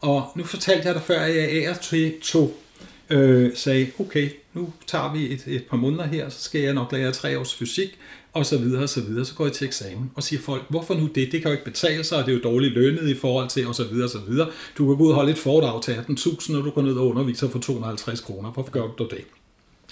[0.00, 2.62] Og nu fortalte jeg dig før, at jeg er til to
[3.10, 6.92] øh, sagde, okay, nu tager vi et, et par måneder her, så skal jeg nok
[6.92, 7.98] lære tre års fysik,
[8.32, 9.24] og så videre, og så videre.
[9.24, 11.32] Så går jeg til eksamen og siger folk, hvorfor nu det?
[11.32, 13.66] Det kan jo ikke betale sig, og det er jo dårligt lønnet i forhold til,
[13.66, 14.48] og så videre, og så videre.
[14.78, 17.08] Du kan gå ud og holde et foredrag til 18.000, og du går ned og
[17.08, 18.50] underviser for 250 kroner.
[18.50, 19.24] Hvorfor gør du det?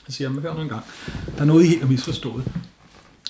[0.06, 0.84] Jeg siger, men hør nu en gang.
[1.34, 2.44] Der er noget, I helt har misforstået.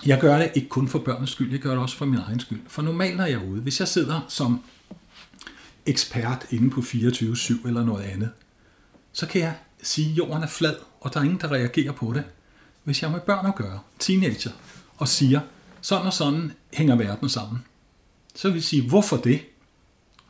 [0.06, 2.40] Jeg gør det ikke kun for børnenes skyld, jeg gør det også for min egen
[2.40, 2.60] skyld.
[2.68, 3.60] For normalt er jeg ude.
[3.60, 4.60] Hvis jeg sidder som
[5.86, 8.30] ekspert inde på 24-7 eller noget andet,
[9.12, 10.74] så kan jeg sige, at jorden er flad,
[11.06, 12.24] og der er ingen, der reagerer på det.
[12.84, 14.50] Hvis jeg har med børn at gøre, teenager,
[14.98, 15.40] og siger,
[15.80, 17.64] sådan og sådan hænger verden sammen,
[18.34, 19.40] så vil jeg sige, hvorfor det?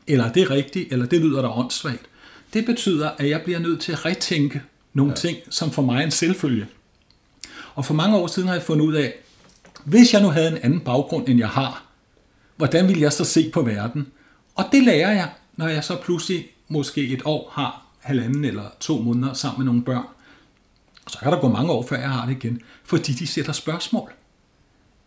[0.07, 2.01] Eller er det rigtigt, eller det lyder da åndssvagt.
[2.53, 4.61] Det betyder, at jeg bliver nødt til at retænke
[4.93, 5.15] nogle ja.
[5.15, 6.67] ting, som for mig er en selvfølge.
[7.75, 9.13] Og for mange år siden har jeg fundet ud af,
[9.83, 11.83] hvis jeg nu havde en anden baggrund, end jeg har,
[12.55, 14.07] hvordan ville jeg så se på verden?
[14.55, 18.97] Og det lærer jeg, når jeg så pludselig måske et år har halvanden eller to
[19.01, 20.05] måneder sammen med nogle børn.
[21.07, 24.11] Så kan der gå mange år, før jeg har det igen, fordi de sætter spørgsmål.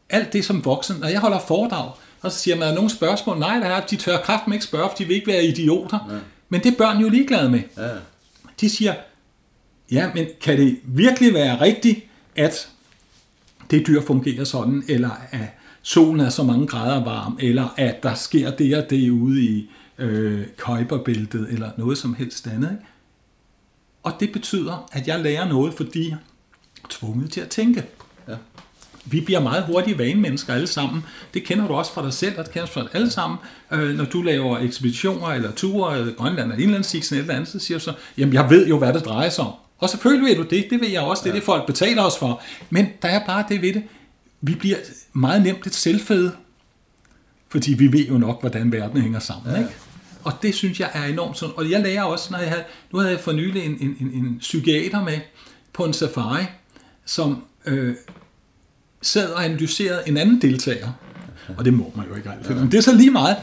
[0.08, 2.90] Alt det som voksen, når jeg holder foredrag, og så siger man, er der nogle
[2.90, 3.38] spørgsmål?
[3.38, 5.98] Nej, der er, de tør kraften ikke spørge, for de vil ikke være idioter.
[6.10, 6.18] Ja.
[6.48, 7.60] Men det er børn jo ligeglade med.
[7.76, 7.88] Ja.
[8.60, 8.94] De siger,
[9.90, 11.98] ja, men kan det virkelig være rigtigt,
[12.36, 12.68] at
[13.70, 15.48] det dyr fungerer sådan, eller at
[15.82, 19.70] solen er så mange grader varm, eller at der sker det og det ude i
[19.98, 22.70] øh, Kuiperbæltet, eller noget som helst andet.
[22.70, 22.84] Ikke?
[24.02, 26.16] Og det betyder, at jeg lærer noget, fordi jeg
[26.84, 27.84] er tvunget til at tænke.
[28.28, 28.34] Ja.
[29.04, 31.04] Vi bliver meget hurtige vanemennesker alle sammen.
[31.34, 33.38] Det kender du også fra dig selv, og det kender du fra alle sammen.
[33.72, 37.78] Øh, når du laver ekspeditioner eller ture, eller Grønland eller Indlandsiksen eller andet, så siger
[37.78, 39.52] du så, jamen jeg ved jo, hvad det drejer sig om.
[39.78, 41.38] Og selvfølgelig ved du det, det ved jeg også, det er ja.
[41.38, 42.42] det folk betaler os for.
[42.70, 43.82] Men der er bare det ved det,
[44.40, 44.76] vi bliver
[45.12, 46.32] meget nemt et selvfede,
[47.48, 49.54] fordi vi ved jo nok, hvordan verden hænger sammen.
[49.54, 49.58] Ja.
[49.58, 49.70] Ikke?
[50.24, 51.56] Og det synes jeg er enormt sundt.
[51.56, 54.10] Og jeg lærer også, når jeg havde, nu havde jeg for nylig en, en, en,
[54.14, 55.18] en psykiater med
[55.72, 56.44] på en safari,
[57.04, 57.94] som øh,
[59.02, 60.92] sad og analyserede en anden deltager.
[61.58, 62.54] Og det må man jo ikke altid.
[62.54, 63.36] Men det er så lige meget.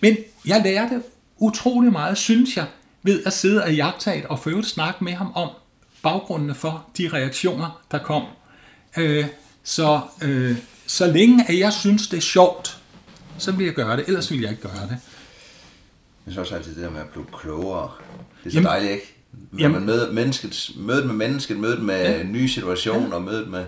[0.00, 0.16] Men
[0.46, 1.02] jeg lærte
[1.38, 2.66] utrolig meget, synes jeg,
[3.02, 5.48] ved at sidde og jagtage og for snakke med ham om
[6.02, 8.22] baggrundene for de reaktioner, der kom.
[8.96, 9.26] Øh,
[9.64, 12.78] så, øh, så længe at jeg synes, det er sjovt,
[13.38, 14.98] så vil jeg gøre det, ellers vil jeg ikke gøre det.
[16.30, 17.90] Jeg synes også altid det der med at blive klogere.
[18.44, 19.14] Det er så jamen, dejligt, ikke?
[19.50, 23.14] Når jamen, man møder mennesket, mødet med mennesket, mødet med ja, nye situationer, ja.
[23.14, 23.64] og mødet med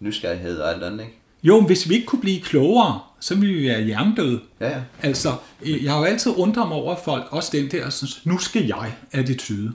[0.00, 1.18] nysgerrighed og alt andet, ikke?
[1.42, 4.40] Jo, men hvis vi ikke kunne blive klogere, så ville vi være hjernedøde.
[4.60, 4.82] Ja, ja.
[5.02, 5.32] Altså,
[5.64, 8.92] jeg har jo altid undret mig over folk, også den der, sådan, nu skal jeg
[9.12, 9.72] attitude.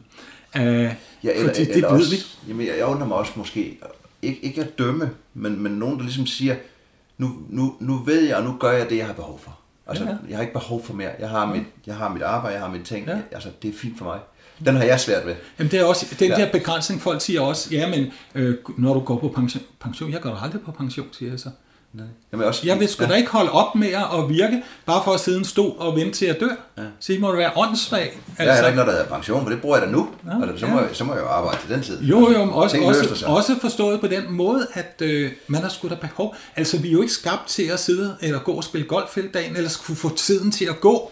[0.56, 0.92] Uh, ja,
[1.24, 2.50] eller, fordi det eller ved også, vi.
[2.50, 3.80] Jamen, jeg undrer mig også måske,
[4.22, 6.56] ikke, ikke at dømme, men, men nogen, der ligesom siger,
[7.18, 9.60] nu, nu, nu ved jeg, og nu gør jeg det, jeg har behov for.
[9.88, 11.12] Altså, ja, jeg har ikke behov for mere.
[11.20, 13.08] Jeg har, mit, jeg har mit arbejde, jeg har mine ting.
[13.08, 13.18] Ja.
[13.32, 14.20] Altså, det er fint for mig.
[14.66, 15.36] Den har jeg svært ved.
[15.60, 16.36] Jamen, det er også, den ja.
[16.36, 20.22] der begrænsning, folk siger også, ja, men øh, når du går på pension, pension, jeg
[20.22, 21.50] går aldrig på pension, siger jeg så.
[21.94, 22.06] Nej.
[22.32, 23.10] Jamen også, jeg vil sgu ja.
[23.10, 26.12] da ikke holde op med at virke, bare for at sidde en stol og vente
[26.12, 26.48] til at dø.
[26.78, 26.84] Ja.
[27.00, 28.02] Så det må du være åndssvag.
[28.02, 28.44] Altså.
[28.44, 30.10] Jeg er ikke noget, der hedder pension, for det bruger jeg da nu.
[30.26, 30.42] Ja.
[30.42, 30.86] Altså, så, må ja.
[30.86, 32.02] jeg, så må jeg jo arbejde til den tid.
[32.02, 35.96] Jo, jo, også, også, også forstået på den måde, at øh, man har sgu da
[35.96, 36.36] behov.
[36.56, 39.30] Altså, vi er jo ikke skabt til at sidde eller gå og spille golf hele
[39.34, 41.12] dagen, eller skulle få tiden til at gå.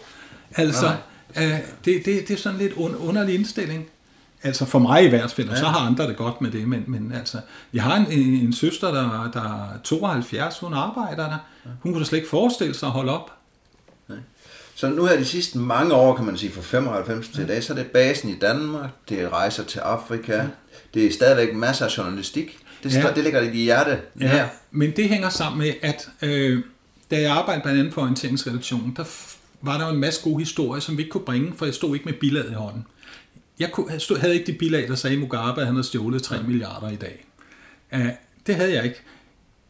[0.56, 0.92] Altså,
[1.36, 3.86] øh, det, det, det er sådan lidt un, underlig indstilling.
[4.46, 5.60] Altså for mig i hvert fald, og ja.
[5.60, 7.38] så har andre det godt med det, men, men altså,
[7.72, 11.38] jeg har en, en, en søster, der, der er 72, hun arbejder der.
[11.80, 13.32] Hun kunne da slet ikke forestille sig at holde op.
[14.08, 14.18] Nej.
[14.74, 17.64] Så nu her de sidste mange år, kan man sige, fra 95 til i dag,
[17.64, 20.46] så er det basen i Danmark, det er rejser til Afrika, ja.
[20.94, 22.58] det er stadigvæk masser af journalistik.
[22.82, 23.12] Det, ja.
[23.14, 24.28] det ligger lidt i hjertet ja.
[24.28, 24.48] her.
[24.70, 26.62] Men det hænger sammen med, at øh,
[27.10, 29.04] da jeg arbejdede blandt andet for orienteringsredaktionen, der
[29.60, 32.04] var der en masse gode historier, som vi ikke kunne bringe, for jeg stod ikke
[32.04, 32.86] med billedet i hånden.
[33.60, 33.70] Jeg
[34.20, 37.26] havde ikke de bilag, der sagde, at Mugabe han havde stjålet 3 milliarder i dag.
[37.92, 38.06] Uh,
[38.46, 39.02] det havde jeg ikke.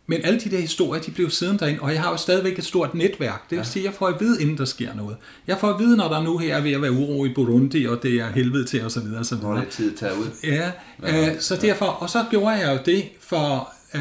[0.09, 2.65] Men alle de der historier, de blev siddende derinde, og jeg har jo stadigvæk et
[2.65, 3.51] stort netværk.
[3.51, 5.17] Det vil sige, at jeg får at vide, inden der sker noget.
[5.47, 7.87] Jeg får at vide, når der nu her er ved at være uro i Burundi,
[7.87, 9.19] og det er helvede til, og så videre.
[9.19, 9.55] Og så videre.
[9.55, 10.27] Når det tid tager ud.
[10.45, 10.71] Ja.
[10.99, 14.01] Uh, så derfor, og så gjorde jeg jo det for uh,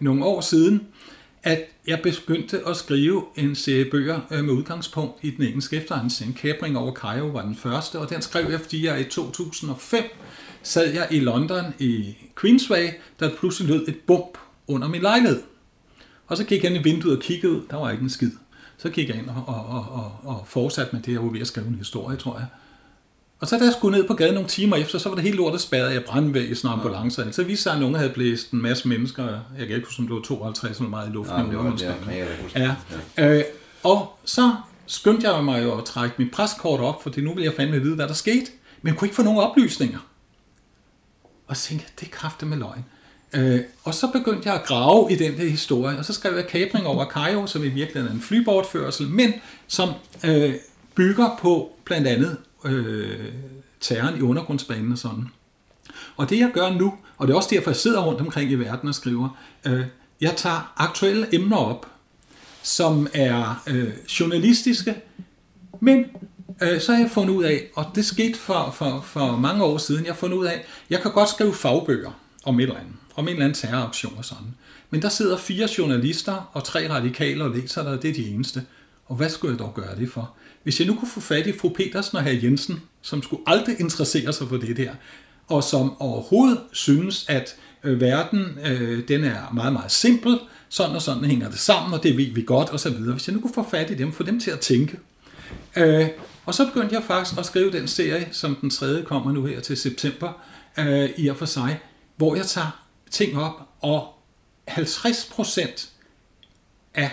[0.00, 0.82] nogle år siden,
[1.42, 6.36] at jeg begyndte at skrive en serie bøger øh, med udgangspunkt i den engelske efterretning.
[6.36, 10.04] Kæbring over Cairo var den første, og den skrev jeg, fordi jeg i 2005
[10.62, 12.88] sad jeg i London i Queensway,
[13.20, 15.42] der pludselig lød et bump under min lejlighed.
[16.26, 18.30] Og så gik jeg ind i vinduet og kiggede ud, der var ikke en skid.
[18.78, 21.40] Så gik jeg ind og, og, og, og, og fortsatte med det, jeg var ved
[21.40, 22.46] at skrive en historie, tror jeg.
[23.40, 25.36] Og så da jeg skulle ned på gaden nogle timer efter, så var det helt
[25.36, 27.30] lortet spærret af brandvæsen og ambulancer.
[27.30, 29.24] Så viste sig, at nogen havde blæst en masse mennesker.
[29.58, 31.36] Jeg kan ikke huske, om det var 52 eller meget i luften.
[31.36, 32.74] Ja, det var det, huske.
[33.18, 33.34] Ja.
[33.36, 33.44] Øh,
[33.82, 34.54] og så
[34.86, 37.94] skyndte jeg mig jo at trække mit preskort op, for nu ville jeg fandme vide,
[37.94, 38.50] hvad der skete.
[38.82, 39.98] Men jeg kunne ikke få nogen oplysninger.
[41.46, 42.84] Og så tænkte jeg, det er krafte med løgn.
[43.32, 46.46] Øh, og så begyndte jeg at grave i den der historie, og så skrev jeg
[46.46, 49.32] Kabring over Cairo, som i virkeligheden er en flybortførsel, men
[49.66, 49.88] som
[50.24, 50.54] øh,
[50.94, 53.32] bygger på blandt andet øh,
[53.80, 55.28] terroren i undergrundsbanen og sådan.
[56.16, 58.54] Og det jeg gør nu, og det er også derfor, jeg sidder rundt omkring i
[58.54, 59.84] verden og skriver, øh,
[60.20, 61.86] jeg tager aktuelle emner op,
[62.62, 64.94] som er øh, journalistiske,
[65.80, 66.04] men
[66.62, 69.78] øh, så har jeg fundet ud af, og det skete for, for, for mange år
[69.78, 72.10] siden, jeg har fundet ud af, jeg kan godt skrive fagbøger
[72.44, 74.54] om et eller andet, om en eller anden terroraktion og sådan.
[74.90, 78.62] Men der sidder fire journalister og tre radikale og læser der, det er de eneste.
[79.06, 80.30] Og hvad skulle jeg dog gøre det for?
[80.62, 83.80] Hvis jeg nu kunne få fat i fru Petersen og herr Jensen, som skulle aldrig
[83.80, 84.90] interessere sig for det der,
[85.48, 91.02] og som overhovedet synes, at øh, verden øh, den er meget, meget simpel, sådan og
[91.02, 93.12] sådan hænger det sammen, og det ved vi godt, og så videre.
[93.12, 94.98] Hvis jeg nu kunne få fat i dem, få dem til at tænke.
[95.76, 96.08] Øh,
[96.46, 99.60] og så begyndte jeg faktisk at skrive den serie, som den tredje kommer nu her
[99.60, 100.32] til september,
[100.78, 101.80] øh, i og for sig,
[102.16, 104.14] hvor jeg tager ting op, og
[104.70, 105.88] 50%
[106.94, 107.10] af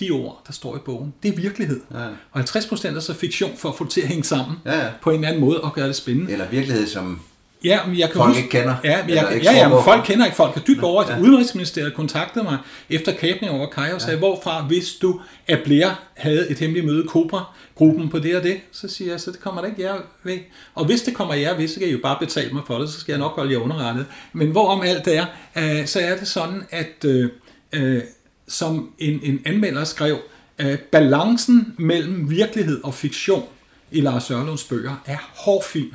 [0.00, 1.80] de ord, der står i bogen, det er virkelighed.
[1.94, 2.06] Ja.
[2.32, 4.90] Og 50% er så fiktion for at få det til at hænge sammen Ja, ja.
[5.02, 6.32] på en eller anden måde og gøre det spændende.
[6.32, 7.20] Eller virkelighed, som
[7.64, 9.78] Ja, men jeg kan Folk huske, ikke kender, Ja, men jeg, ikke ja, ja, men
[9.84, 10.56] folk kender ikke folk.
[10.56, 11.04] er dybt over.
[11.08, 11.20] Ja.
[11.20, 12.58] Udenrigsministeriet kontaktede mig
[12.90, 17.04] efter kabning over Kaja og sagde, hvorfra hvis du, at Blair havde et hemmeligt møde
[17.08, 19.94] Cobra-gruppen på det og det, så siger jeg, så det kommer der ikke jer
[20.24, 20.38] ved.
[20.74, 22.90] Og hvis det kommer jer ved, så kan I jo bare betale mig for det,
[22.90, 24.06] så skal jeg nok holde jer underrettet.
[24.32, 25.26] Men hvorom alt det er,
[25.58, 27.30] øh, så er det sådan, at øh,
[27.72, 28.00] øh,
[28.48, 30.18] som en, en anmelder skrev,
[30.58, 33.44] øh, balancen mellem virkelighed og fiktion
[33.90, 35.94] i Lars Sørlunds bøger er hårfin.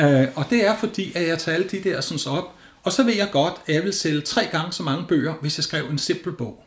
[0.00, 3.02] Øh, og det er fordi, at jeg tager alle de der sådan op, og så
[3.02, 5.84] ved jeg godt, at jeg vil sælge tre gange så mange bøger, hvis jeg skrev
[5.90, 6.64] en simpel bog.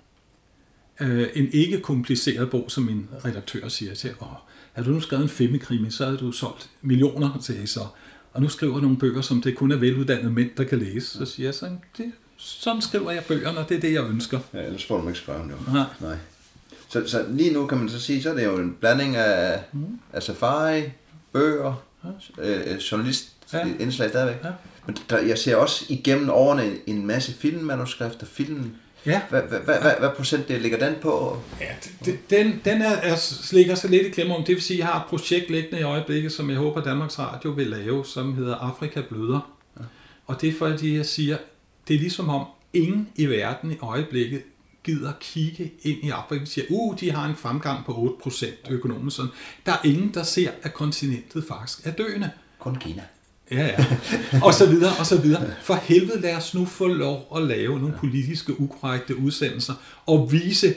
[1.00, 4.28] Øh, en ikke kompliceret bog, som min redaktør siger til, åh,
[4.74, 7.86] havde du nu skrevet en femmekrimi, så havde du solgt millioner til så.
[8.34, 11.08] Og nu skriver jeg nogle bøger, som det kun er veluddannede mænd, der kan læse.
[11.08, 12.12] Så siger jeg sådan, det,
[12.44, 14.40] sådan skriver jeg bøgerne, og det er det, jeg ønsker.
[14.54, 15.74] Ja, ellers får du ikke skrevet jo.
[15.74, 15.86] Nej.
[16.00, 16.16] Nej.
[16.90, 19.60] Så, så lige nu kan man så sige, så er det jo en blanding af,
[19.72, 20.00] mm.
[20.14, 20.84] af safari,
[21.32, 21.84] bøger,
[22.38, 23.68] øh, journalist, Ja.
[23.68, 23.74] ja.
[23.80, 24.44] indslag stadigvæk.
[24.44, 24.50] Ja.
[24.86, 28.72] Men der, jeg ser også igennem årene en, masse filmmanuskrifter, film.
[29.06, 29.22] Ja.
[29.30, 31.40] Hvad, hvad, hvad, hvad, hvad procentdel ligger den på?
[31.62, 31.66] Ja,
[32.30, 34.44] den, den er, er, ligger så lidt i klemme om.
[34.44, 37.20] Det vil sige, at jeg har et projekt liggende i øjeblikket, som jeg håber, Danmarks
[37.20, 39.54] Radio vil lave, som hedder Afrika bløder.
[39.80, 39.84] Ja.
[40.28, 41.38] Og det er fordi, jeg siger,
[41.88, 44.42] det er ligesom om ingen i verden i øjeblikket
[44.84, 49.16] gider kigge ind i Afrika og siger, uh, de har en fremgang på 8% økonomisk.
[49.16, 49.32] Sådan.
[49.66, 52.32] Der er ingen, der ser, at kontinentet faktisk er døende.
[52.60, 53.04] Kun Kina.
[53.52, 53.86] Ja, ja.
[54.44, 55.54] Og så videre, og så videre.
[55.62, 59.74] For helvede, lad os nu få lov at lave nogle politiske ukorrekte udsendelser
[60.06, 60.76] og vise,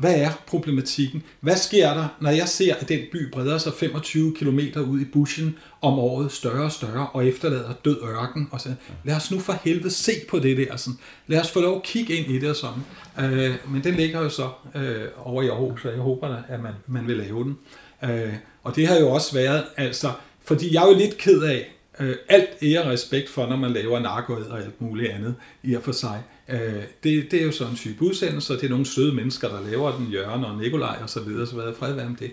[0.00, 1.22] hvad er problematikken?
[1.40, 5.04] Hvad sker der, når jeg ser, at den by breder sig 25 km ud i
[5.04, 8.48] buschen om året, større og større, og efterlader død ørken?
[8.52, 8.68] Og så,
[9.04, 10.76] lad os nu for helvede se på det der.
[10.76, 10.98] Sådan.
[11.26, 12.82] Lad os få lov at kigge ind i det og sådan.
[13.18, 16.62] Øh, men den ligger jo så øh, over i Aarhus, og jeg håber, da, at
[16.62, 17.58] man, man vil lave den.
[18.04, 20.12] Øh, og det har jo også været, altså,
[20.44, 21.70] fordi jeg er jo lidt ked af,
[22.00, 25.74] øh, alt ære og respekt for, når man laver narkoed og alt muligt andet i
[25.74, 26.22] og for sig.
[26.52, 29.48] Øh, det, det er jo sådan en type udsendelse, og det er nogle søde mennesker,
[29.48, 32.30] der laver den, Jørgen og Nikolaj og så videre, så videre, fred være om det.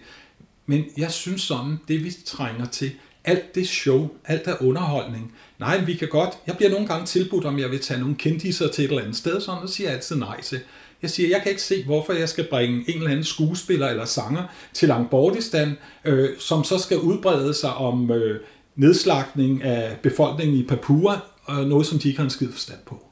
[0.66, 2.92] Men jeg synes sådan, det vi trænger til,
[3.28, 5.34] alt det show, alt der underholdning.
[5.60, 8.68] Nej, vi kan godt, jeg bliver nogle gange tilbudt, om jeg vil tage nogle kendiser
[8.68, 10.60] til et eller andet sted, sådan, og siger jeg altid nej til.
[11.02, 14.06] Jeg siger, jeg kan ikke se, hvorfor jeg skal bringe en eller anden skuespiller eller
[14.06, 18.42] sanger til Langbordistan, øh, som så skal udbrede sig om øh,
[18.76, 23.07] nedslagning af befolkningen i Papua, og noget, som de ikke har en skid forstand på.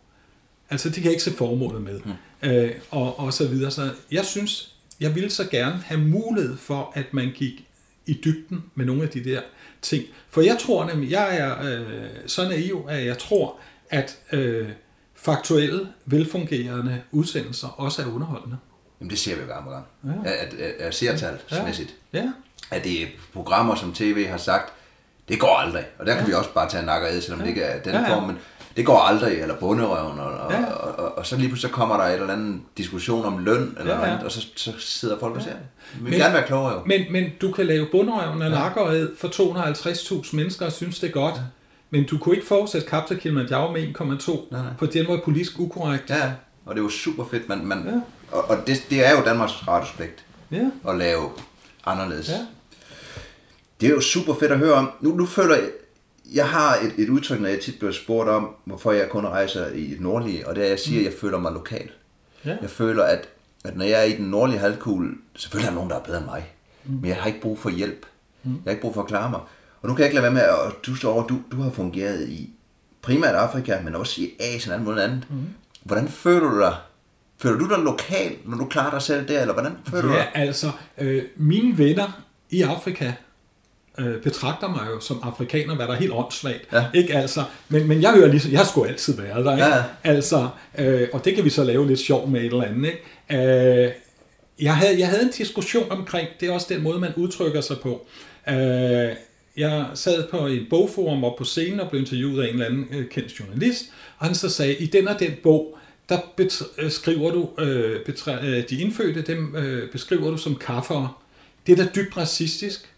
[0.69, 1.99] Altså, det kan jeg ikke se formålet med.
[2.05, 2.49] Mm.
[2.49, 3.71] Øh, og, og så videre.
[3.71, 7.67] Så jeg synes, jeg ville så gerne have mulighed for, at man gik
[8.05, 9.41] i dybden med nogle af de der
[9.81, 10.03] ting.
[10.29, 13.59] For jeg tror nemlig, jeg er øh, så naiv, at jeg tror,
[13.89, 14.69] at øh,
[15.15, 18.57] faktuelle, velfungerende udsendelser også er underholdende.
[18.99, 19.85] Jamen det ser vi jo gang på gang.
[20.03, 20.29] Ja.
[20.31, 21.95] At, at, at seertalsmæssigt.
[22.13, 22.31] Ja.
[22.71, 24.73] At det er programmer, som tv har sagt,
[25.27, 25.85] det går aldrig.
[25.99, 26.27] Og der kan ja.
[26.27, 27.43] vi også bare tage en nakker ad, selvom ja.
[27.43, 28.11] det ikke er den Ja, ja, ja.
[28.11, 28.15] ja.
[28.15, 28.37] form, men
[28.77, 30.59] det går aldrig, eller bunderøven, og, og, Ja.
[30.59, 30.65] ja.
[30.65, 33.77] og, og, og, så lige pludselig så kommer der et eller andet diskussion om løn,
[33.79, 34.13] eller Ja, ja, ja.
[34.19, 34.23] ja.
[34.25, 35.59] og så, så sidder folk og ser det.
[35.95, 36.79] Vi vil Men- gerne være klogere jo.
[36.85, 41.11] Men, men du kan lave bundrøven af nakkered for 250.000 mennesker og synes, det er
[41.13, 41.35] godt.
[41.89, 44.71] Men du kunne ikke fortsætte Kapta Kilimanjaro med 1,2, Nej, nej.
[44.79, 46.09] for den var politisk ukorrekt.
[46.09, 46.31] Ja,
[46.65, 47.91] og det jo super fedt, man, man Ja.
[47.91, 47.99] ja.
[48.31, 50.89] og, og det, det er jo Danmarks Radios pligt Ja.
[50.91, 51.29] at lave
[51.85, 52.29] anderledes.
[52.29, 52.39] Ja.
[53.81, 54.91] Det er jo super fedt at høre om.
[55.01, 55.63] Nu, nu føler jeg,
[56.35, 59.67] jeg har et, et udtryk, når jeg tit bliver spurgt om, hvorfor jeg kun rejser
[59.71, 61.89] i det nordlige, og det er, at jeg siger, at jeg føler mig lokal.
[62.45, 62.57] Ja.
[62.61, 63.29] Jeg føler, at,
[63.65, 66.17] at når jeg er i den nordlige halvkugle, selvfølgelig er der nogen, der er bedre
[66.17, 66.45] end mig.
[66.85, 66.93] Mm.
[66.93, 68.05] Men jeg har ikke brug for hjælp.
[68.43, 68.51] Mm.
[68.51, 69.39] Jeg har ikke brug for at klare mig.
[69.81, 71.69] Og nu kan jeg ikke lade være med, at du står over, du, du har
[71.71, 72.49] fungeret i
[73.01, 75.25] primært Afrika, men også i Asien og muligt andet.
[75.29, 75.35] Mm.
[75.83, 76.75] Hvordan føler du dig?
[77.37, 80.15] Føler du dig lokal, når du klarer dig selv der, eller hvordan føler du Ja,
[80.17, 80.31] dig?
[80.35, 83.13] altså, øh, mine venner i Afrika
[83.99, 86.67] øh, betragter mig jo som afrikaner, hvad der er helt åndssvagt.
[86.73, 86.85] Ja.
[86.93, 89.65] Ikke altså, men, men jeg hører ligesom, jeg har sgu altid været der, ikke?
[89.65, 89.83] Ja.
[90.03, 90.47] Altså,
[90.77, 92.91] øh, og det kan vi så lave lidt sjov med et eller andet,
[93.29, 93.85] ikke?
[93.85, 93.91] Øh,
[94.61, 97.77] jeg, havde, jeg havde en diskussion omkring, det er også den måde, man udtrykker sig
[97.79, 98.07] på.
[98.49, 99.09] Øh,
[99.57, 102.87] jeg sad på et bogforum op på scenen og blev interviewet af en eller anden
[102.91, 103.85] øh, kendt journalist,
[104.17, 105.77] og han så sagde, i den og den bog,
[106.09, 106.17] der
[106.77, 111.09] beskriver du, øh, betra- øh, de indfødte, dem øh, beskriver du som kaffere.
[111.67, 112.89] Det er da dybt racistisk.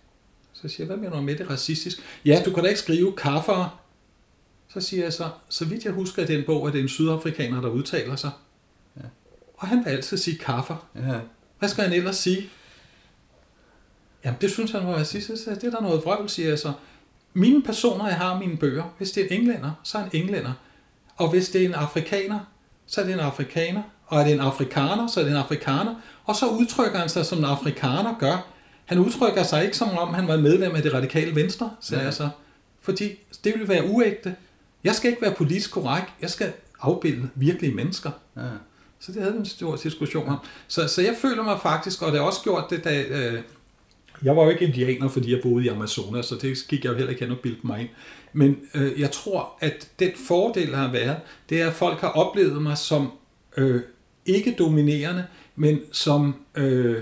[0.62, 1.98] Så siger jeg, hvad mener du med det racistisk?
[2.26, 3.70] Ja, du kan da ikke skrive kaffere.
[4.74, 6.90] Så siger jeg så, så vidt jeg husker i den bog, at det er en
[6.90, 8.32] sydafrikaner, der udtaler sig.
[8.98, 9.02] Ja.
[9.58, 10.88] Og han vil altid sige kaffer.
[10.96, 11.20] Ja.
[11.60, 12.50] Hvad skal han ellers sige?
[14.26, 15.46] Jamen, det synes han var racistisk.
[15.46, 16.74] Det er der noget vrøvl, siger jeg så.
[17.34, 20.54] Mine personer, jeg har mine bøger, hvis det er en englænder, så er en englænder.
[21.16, 22.40] Og hvis det er en afrikaner,
[22.88, 23.82] så er det en afrikaner.
[24.08, 25.96] Og er det en afrikaner, så er det en afrikaner.
[26.26, 28.57] Og så udtrykker han sig, som en afrikaner gør.
[28.88, 32.06] Han udtrykker sig ikke som om, han var medlem af det radikale venstre, sagde Ja.
[32.06, 32.30] jeg så.
[32.82, 33.04] Fordi
[33.44, 34.36] det ville være uægte.
[34.84, 36.08] Jeg skal ikke være politisk korrekt.
[36.22, 36.52] Jeg skal
[36.82, 38.12] afbilde virkelige mennesker.
[38.38, 38.42] Ja.
[39.00, 40.38] Så det havde vi en stor diskussion om.
[40.68, 43.02] Så, så jeg føler mig faktisk, og det har også gjort det, da...
[43.04, 43.42] Øh,
[44.24, 46.96] jeg var jo ikke indianer, fordi jeg boede i Amazonas, så det gik jeg jo
[46.96, 47.90] heller ikke hen og bildte mig ind.
[48.34, 51.18] Men øh, jeg tror, at den fordel, der har været,
[51.50, 53.12] det er, at folk har oplevet mig som
[53.58, 53.82] øh,
[54.26, 57.02] ikke dominerende, men som øh,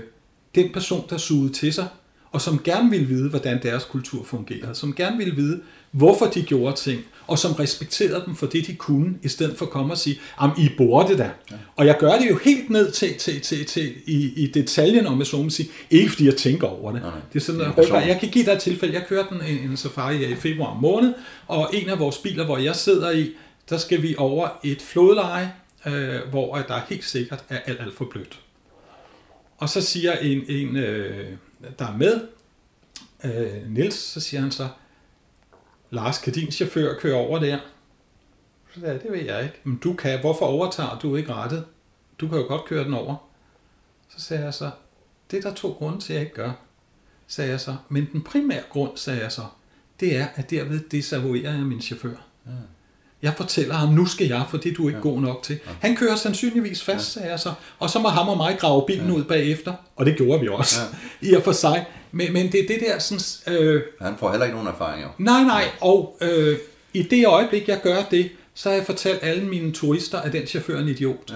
[0.56, 1.88] den person, der sugede til sig,
[2.30, 5.60] og som gerne ville vide, hvordan deres kultur fungerede, som gerne ville vide,
[5.90, 9.66] hvorfor de gjorde ting, og som respekterede dem for det, de kunne, i stedet for
[9.66, 11.30] at komme og sige, at I burde da.
[11.50, 11.56] Ja.
[11.76, 15.18] Og jeg gør det jo helt ned til, til, til, til i, i detaljen, om
[15.18, 17.02] jeg så må sige, ikke fordi jeg tænker over det.
[17.02, 17.10] Nej.
[17.32, 17.96] Det er sådan, Det at person.
[17.96, 18.94] Jeg kan give dig et tilfælde.
[18.94, 21.14] Jeg kørte en, en, en safari her i februar måned,
[21.46, 23.30] og en af vores biler, hvor jeg sidder i,
[23.70, 25.52] der skal vi over et flodleje,
[25.86, 28.38] øh, hvor der helt sikkert er alt, alt for blødt.
[29.58, 31.36] Og så siger en, en øh,
[31.78, 32.28] der er med,
[33.24, 34.68] øh, Nils, så siger han så,
[35.90, 37.58] Lars, kan din chauffør køre over der?
[38.74, 39.60] Så sagde jeg, det ved jeg ikke.
[39.64, 41.66] Men du kan, hvorfor overtager du ikke rettet?
[42.18, 43.16] Du kan jo godt køre den over.
[44.08, 44.70] Så sagde jeg så,
[45.30, 46.52] det er der to grunde til, at jeg ikke gør,
[47.26, 47.76] sagde jeg så.
[47.88, 49.42] Men den primære grund, sagde jeg så,
[50.00, 52.26] det er, at derved desavouerer jeg min chauffør.
[52.46, 52.52] Ja.
[53.22, 55.08] Jeg fortæller ham, nu skal jeg, for det er du ikke ja.
[55.08, 55.58] god nok til.
[55.80, 59.10] Han kører sandsynligvis fast, sagde jeg så, og så må ham og mig grave bilen
[59.10, 59.72] ud bagefter.
[59.96, 60.80] Og det gjorde vi også,
[61.22, 61.28] ja.
[61.28, 61.84] i og for sig.
[62.12, 63.56] Men, men det er det der sådan...
[63.58, 65.08] Øh, Han får heller ikke nogen erfaring, jo.
[65.18, 66.58] nej, nej, og øh,
[66.94, 70.46] i det øjeblik, jeg gør det, så har jeg fortalt alle mine turister, at den
[70.46, 71.30] chauffør er en idiot.
[71.30, 71.34] Ja.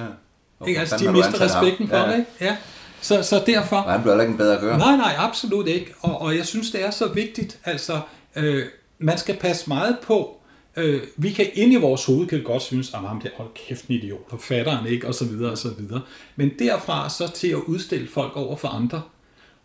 [0.60, 0.78] Og Ikke?
[0.78, 1.64] hvor Altså, de mister ansat ham?
[1.64, 2.06] respekten for ja.
[2.12, 2.30] det, ikke?
[2.40, 2.56] Ja.
[3.00, 3.76] Så, så derfor...
[3.76, 4.78] Og han bliver heller ikke en bedre at gøre.
[4.78, 5.94] Nej, nej, absolut ikke.
[6.02, 7.58] Og, og jeg synes, det er så vigtigt.
[7.64, 8.00] Altså,
[8.36, 8.64] øh,
[8.98, 10.39] man skal passe meget på.
[10.76, 13.86] Øh, vi kan ind i vores hoved kan godt synes, at ham der, hold kæft,
[13.86, 16.02] en idiot, og fatter han ikke, og så videre, og så videre.
[16.36, 19.02] Men derfra så til at udstille folk over for andre.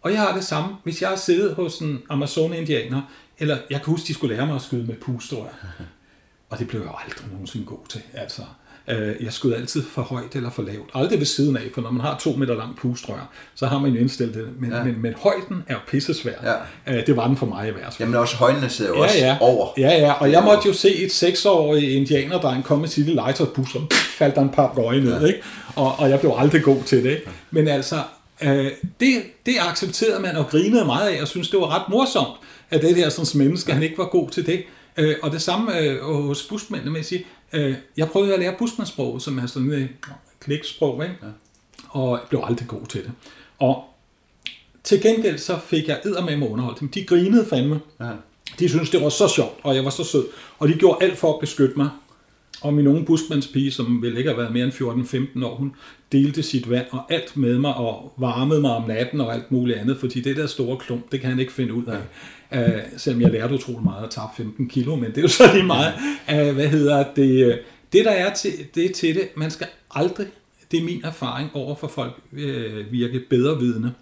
[0.01, 3.01] Og jeg har det samme, hvis jeg har siddet hos en Amazon-indianer,
[3.39, 5.47] eller jeg kan huske, de skulle lære mig at skyde med pustrør.
[6.49, 8.01] Og det blev jeg jo aldrig nogensinde god til.
[8.13, 8.47] Altså, øh,
[8.87, 10.89] jeg skød altid for højt eller for lavt.
[10.93, 13.91] Aldrig ved siden af, for når man har to meter lang pustrør, så har man
[13.91, 14.47] jo indstillet det.
[14.59, 14.77] Men, Ja.
[14.77, 14.83] ja.
[14.83, 16.31] men, men højden er pissesvær.
[16.87, 16.93] Ja.
[16.97, 17.95] Øh, det var den for mig i hvert fald.
[17.99, 19.37] Jamen også højnene sidder jo også Ja, ja.
[19.41, 19.67] over.
[19.77, 23.81] Ja, ja, og jeg måtte jo se et seksårig indianerdreng komme med sit legetøjsbus, og
[24.17, 25.27] faldt der en par røge ned, ja.
[25.27, 25.39] ikke?
[25.75, 27.23] Og, og jeg blev aldrig god til det, ikke?
[27.51, 27.95] Men altså,
[28.43, 32.37] øh, det, det accepterede man og grinede meget af, og synes det var ret morsomt,
[32.71, 34.63] at det der sådan menneske, han ikke var god til det.
[34.97, 37.25] Øh, og det samme øh, hos busmændene med at sige,
[37.55, 39.89] øh, jeg prøvede at lære busmandsproget, som er sådan et
[40.39, 41.15] kliksprog, ikke?
[41.23, 41.27] Ja.
[41.89, 43.11] og jeg blev aldrig god til det.
[43.59, 43.83] Og
[44.83, 46.89] til gengæld så fik jeg eddermame med underholdt dem.
[46.89, 47.79] De grinede fandme.
[47.99, 48.11] Ja.
[48.59, 50.25] De syntes, det var så sjovt, og jeg var så sød.
[50.59, 51.89] Og de gjorde alt for at beskytte mig.
[52.61, 54.73] Og min unge busmandspige, som vel ikke har været mere end
[55.41, 55.75] 14-15 år, hun
[56.11, 59.77] delte sit vand og alt med mig, og varmede mig om natten og alt muligt
[59.77, 61.99] andet, fordi det der store klump, det kan han ikke finde ud af.
[62.55, 65.53] Uh, selvom jeg lærte utrolig meget at tabe 15 kilo, men det er jo så
[65.53, 65.93] lige meget.
[66.29, 67.45] Uh, hvad hedder det?
[67.45, 67.57] øh,
[67.93, 70.27] Det der er til det, er til det, man skal aldrig,
[70.71, 73.93] det er min erfaring over for folk, uh, virke bedrevidende.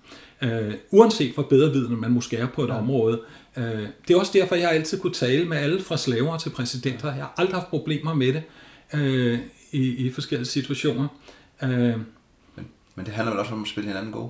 [0.42, 0.50] Uh,
[0.92, 2.78] uanset hvor bedrevidende man måske er på et ja.
[2.78, 3.22] område.
[3.58, 3.64] Uh,
[4.08, 7.08] det er også derfor, jeg altid kunne tale med alle fra slaver til præsidenter.
[7.08, 8.44] Jeg har aldrig haft problemer med det
[8.94, 9.40] uh,
[9.72, 11.08] i, i forskellige situationer.
[11.64, 14.30] Uh, Men det handler vel også om at spille hinanden gode.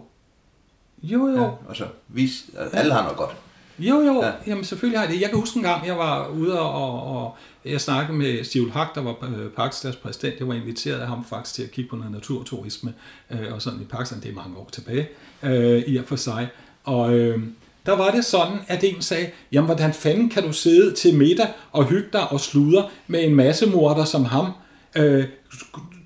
[1.03, 1.41] Jo, jo.
[1.41, 1.49] Ja.
[1.67, 3.35] Og så vis, alle har noget godt.
[3.79, 4.27] Jo, jo, Ja.
[4.27, 4.33] ja.
[4.47, 5.21] jamen selvfølgelig har jeg det.
[5.21, 7.35] Jeg kan huske en gang, jeg var ude og, og
[7.65, 10.39] jeg snakkede med Stivl Hak, der var øh, Pakistans præsident.
[10.39, 12.93] Jeg var inviteret af ham faktisk til at kigge på noget naturturisme
[13.31, 14.19] øh, og sådan i Pakistan.
[14.21, 15.07] Det er mange år tilbage
[15.43, 16.47] øh, i og for sig.
[16.83, 17.39] Og øh,
[17.85, 21.47] der var det sådan, at en sagde, jamen hvordan fanden kan du sidde til middag
[21.71, 24.51] og hygge dig og sludre med en masse morder som ham?
[24.95, 25.25] Øh,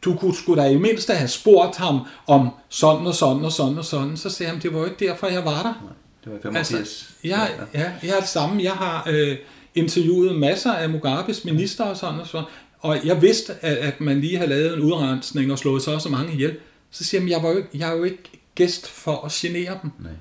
[0.01, 3.77] du kunne sgu da i mindste have spurgt ham om sådan og sådan og sådan
[3.77, 4.17] og sådan.
[4.17, 5.73] Så sagde han, det var jo ikke derfor, jeg var der.
[6.27, 6.79] Det var 85.
[6.79, 8.63] Altså, jeg, ja, jeg er det samme.
[8.63, 9.37] Jeg har øh,
[9.75, 12.47] interviewet masser af Mugabes minister og sådan og sådan,
[12.79, 16.01] og jeg vidste, at, at man lige havde lavet en udrensning og slået så og
[16.01, 16.55] så mange ihjel.
[16.91, 18.23] Så siger jeg, jeg, var jo, jeg er jo ikke
[18.55, 19.91] gæst for at genere dem.
[19.99, 20.11] Nej.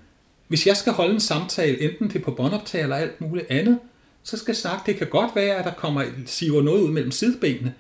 [0.49, 3.79] Hvis jeg skal holde en samtale, enten det er på båndoptag eller alt muligt andet,
[4.23, 7.11] så skal jeg snakke, det kan godt være, at der kommer siver noget ud mellem
[7.11, 7.75] sidebenene.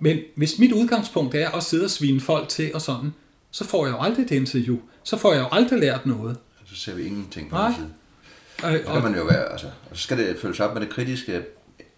[0.00, 3.10] Men hvis mit udgangspunkt er at sidde og svine folk til og sådan,
[3.50, 4.76] så får jeg jo aldrig det interview.
[5.02, 6.36] Så får jeg jo aldrig lært noget.
[6.78, 7.66] Så ser vi ingenting på Nej.
[7.66, 8.72] den side.
[8.74, 10.90] Øh, Så kan man jo være, altså, og så skal det følges op med det
[10.90, 11.42] kritiske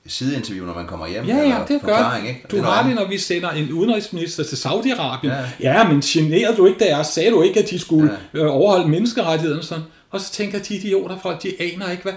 [0.06, 1.24] sideinterview, når man kommer hjem.
[1.24, 2.40] Ja, ja, det gør ikke?
[2.44, 5.26] Og Du er har det, når vi sender en udenrigsminister til Saudi-Arabien.
[5.26, 5.34] Ja.
[5.60, 5.72] Ja.
[5.78, 7.06] ja, men generede du ikke deres?
[7.06, 8.46] Sagde du ikke, at de skulle ja.
[8.46, 9.62] overholde menneskerettighederne?
[9.62, 9.84] Sådan?
[10.10, 12.12] Og så tænker de idioter fra, de aner ikke, hvad...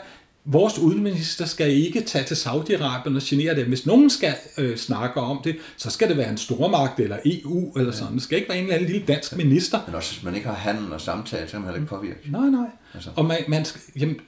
[0.46, 3.66] Vores udenrigsminister skal ikke tage til Saudi-Arabien og genere det.
[3.66, 7.74] Hvis nogen skal øh, snakke om det, så skal det være en stormagt eller EU
[7.78, 8.14] eller sådan.
[8.14, 9.80] Det skal ikke være en eller anden lille dansk minister.
[9.86, 12.20] Men også hvis man ikke har handel og samtale, så kan man heller ikke påvirke.
[12.32, 12.68] Nej, nej.
[12.94, 13.10] Altså.
[13.16, 14.20] Og man, man skal, jamen,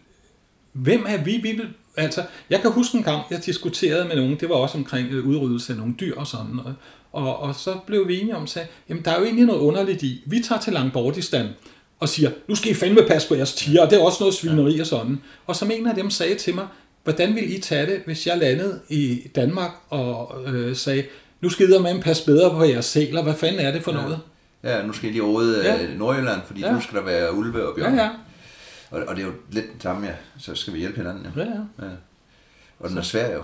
[0.73, 1.31] hvem er vi?
[1.31, 1.67] vi vil,
[1.97, 5.27] altså, jeg kan huske en gang, jeg diskuterede med nogen, det var også omkring øh,
[5.27, 6.75] udryddelse af nogle dyr og sådan noget.
[7.11, 10.03] Og, og så blev vi enige om, at jamen, der er jo egentlig noget underligt
[10.03, 10.23] i.
[10.25, 11.47] Vi tager til Langbordistan
[11.99, 14.35] og siger, nu skal I fandme passe på jeres tiger, og det er også noget
[14.35, 15.21] svineri og sådan.
[15.47, 16.67] Og som en af dem sagde til mig,
[17.03, 21.03] hvordan vil I tage det, hvis jeg landede i Danmark og øh, sagde,
[21.41, 24.01] nu skal I med passe bedre på jeres sæler, hvad fanden er det for ja.
[24.01, 24.19] noget?
[24.63, 25.75] Ja, nu skal I lige rode Ja.
[25.75, 25.87] ja.
[25.95, 26.67] Nordjylland, fordi ja.
[26.67, 26.73] Ja.
[26.73, 27.95] nu skal der være ulve og Ja, bjørn.
[27.97, 28.09] ja.
[28.91, 30.13] Og, og det er jo lidt det samme, ja.
[30.39, 31.41] Så skal vi hjælpe hinanden, ja.
[31.43, 31.85] ja, ja.
[31.85, 31.91] ja.
[32.79, 33.43] Og den er svær jo.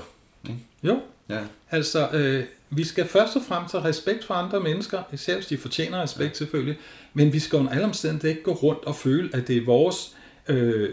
[0.50, 0.60] Ikke?
[0.84, 1.00] Jo,
[1.30, 1.40] Ja.
[1.72, 5.58] Altså, øh, vi skal først og fremmest have respekt for andre mennesker, især hvis de
[5.58, 6.78] fortjener respekt selvfølgelig,
[7.14, 10.16] men vi skal under alle omstændigheder ikke gå rundt og føle, at det er vores
[10.48, 10.90] øh,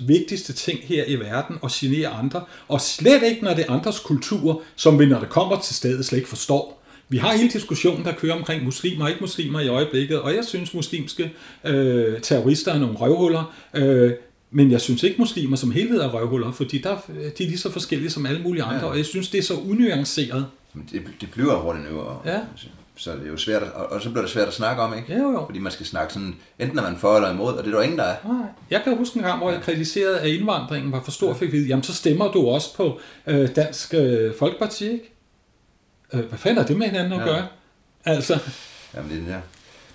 [0.00, 3.98] vigtigste ting her i verden at genere andre, og slet ikke, når det er andres
[3.98, 6.82] kultur, som vi, når det kommer til stedet, slet ikke forstår.
[7.08, 10.44] Vi har hele diskussionen, der kører omkring muslimer og ikke muslimer i øjeblikket, og jeg
[10.44, 11.32] synes, muslimske
[11.64, 14.12] øh, terrorister er nogle røvhuller, øh,
[14.50, 16.96] men jeg synes ikke, muslimer som helhed er røvhuller, fordi der,
[17.38, 18.90] de er lige så forskellige som alle mulige andre, ja.
[18.90, 20.46] og jeg synes, det er så unuanceret.
[20.74, 22.40] Men det, det bliver hurtigt nu, og, Ja.
[22.96, 25.14] så det er jo svært, at, og, så bliver det svært at snakke om, ikke?
[25.18, 25.44] Jo, jo.
[25.46, 27.78] Fordi man skal snakke sådan, enten er man for eller imod, og det er der
[27.78, 28.16] jo ingen, der er.
[28.28, 28.46] Nej.
[28.70, 31.66] Jeg kan huske en gang, hvor jeg kritiserede, at indvandringen var for stor, fik vide,
[31.68, 35.12] jamen så stemmer du også på øh, Dansk øh, Folkeparti, ikke?
[36.12, 37.24] Øh, hvad fanden er det med hinanden at Ja.
[37.32, 37.46] gøre?
[38.04, 38.38] Altså,
[38.94, 39.40] Jamen, det er den her.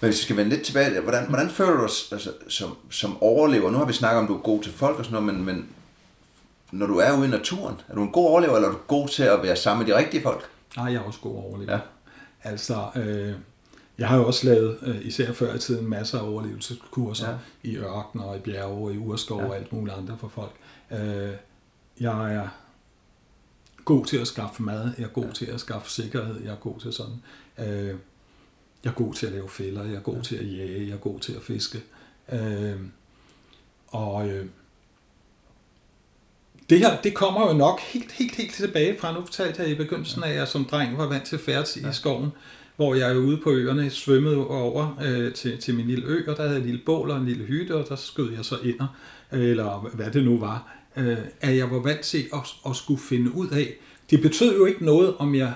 [0.02, 3.24] Men hvis vi skal vende lidt tilbage, hvordan, hvordan føler du dig altså, som, som
[3.24, 3.72] overlever?
[3.72, 5.66] Nu har vi snakket om, du er god til folk og sådan noget, men, men
[6.72, 9.08] når du er ude i naturen, er du en god overlever, eller er du god
[9.08, 10.50] til at være sammen med de rigtige folk?
[10.76, 11.74] Nej, jeg er også god overlever.
[11.74, 11.80] Ja.
[12.44, 13.36] Altså, øh,
[13.98, 17.38] jeg har jo også lavet, øh, især før i tiden, masser af overlevelseskurser Ja.
[17.64, 19.48] i ørkener og i bjerge og i urskov ja.
[19.48, 20.52] og alt muligt andet for folk.
[20.92, 21.32] Øh,
[22.00, 22.48] jeg er
[23.86, 25.32] god til at skaffe mad, jeg er god ja.
[25.32, 27.22] til at skaffe sikkerhed, jeg er god til sådan.
[27.58, 27.96] Øh,
[28.84, 30.22] jeg er god til at lave fælder, jeg er god ja.
[30.22, 31.84] til at jage, jeg er god til at fiske.
[32.32, 32.80] Øh,
[33.88, 34.46] og øh,
[36.70, 39.76] det her, det kommer jo nok helt, helt, helt tilbage fra, nu fortalte jeg i
[39.76, 42.30] begyndelsen af, at jeg som dreng var vant til færds i skoven,
[42.76, 46.38] hvor jeg jo ude på øerne svømmede over øh, til, til min lille ø, og
[46.38, 48.56] der havde jeg et lille bål og en lille hytte, og der skød jeg så
[48.64, 48.80] ind,
[49.32, 52.40] eller hvad det nu var, øh, at jeg var vant til at,
[52.70, 53.74] at skulle finde ud af.
[54.10, 55.54] Det betød jo ikke noget, om jeg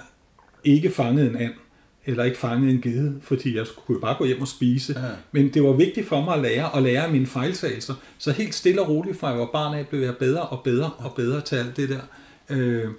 [0.64, 1.54] ikke fangede en and,
[2.06, 5.00] eller ikke fangede en gede, fordi jeg kunne bare gå hjem og spise.
[5.00, 5.08] Ja.
[5.32, 7.94] Men det var vigtigt for mig at lære, og lære mine fejltagelser.
[8.18, 10.92] Så helt stille og roligt, fra jeg var barn af, blev jeg bedre og bedre
[10.98, 12.02] og bedre til alt det der.
[12.50, 12.90] Øh,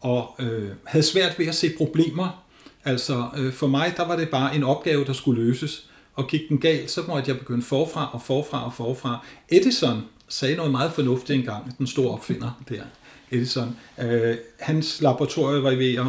[0.00, 2.44] og øh, havde svært ved at se problemer.
[2.84, 5.86] Altså øh, for mig, der var det bare en opgave, der skulle løses.
[6.14, 9.26] Og gik den galt, så måtte jeg begynde forfra og forfra og forfra.
[9.48, 12.82] Edison sagde noget meget fornuftigt engang, den store opfinder der,
[13.30, 13.76] Edison.
[13.98, 16.06] Øh, hans laboratorium var ved at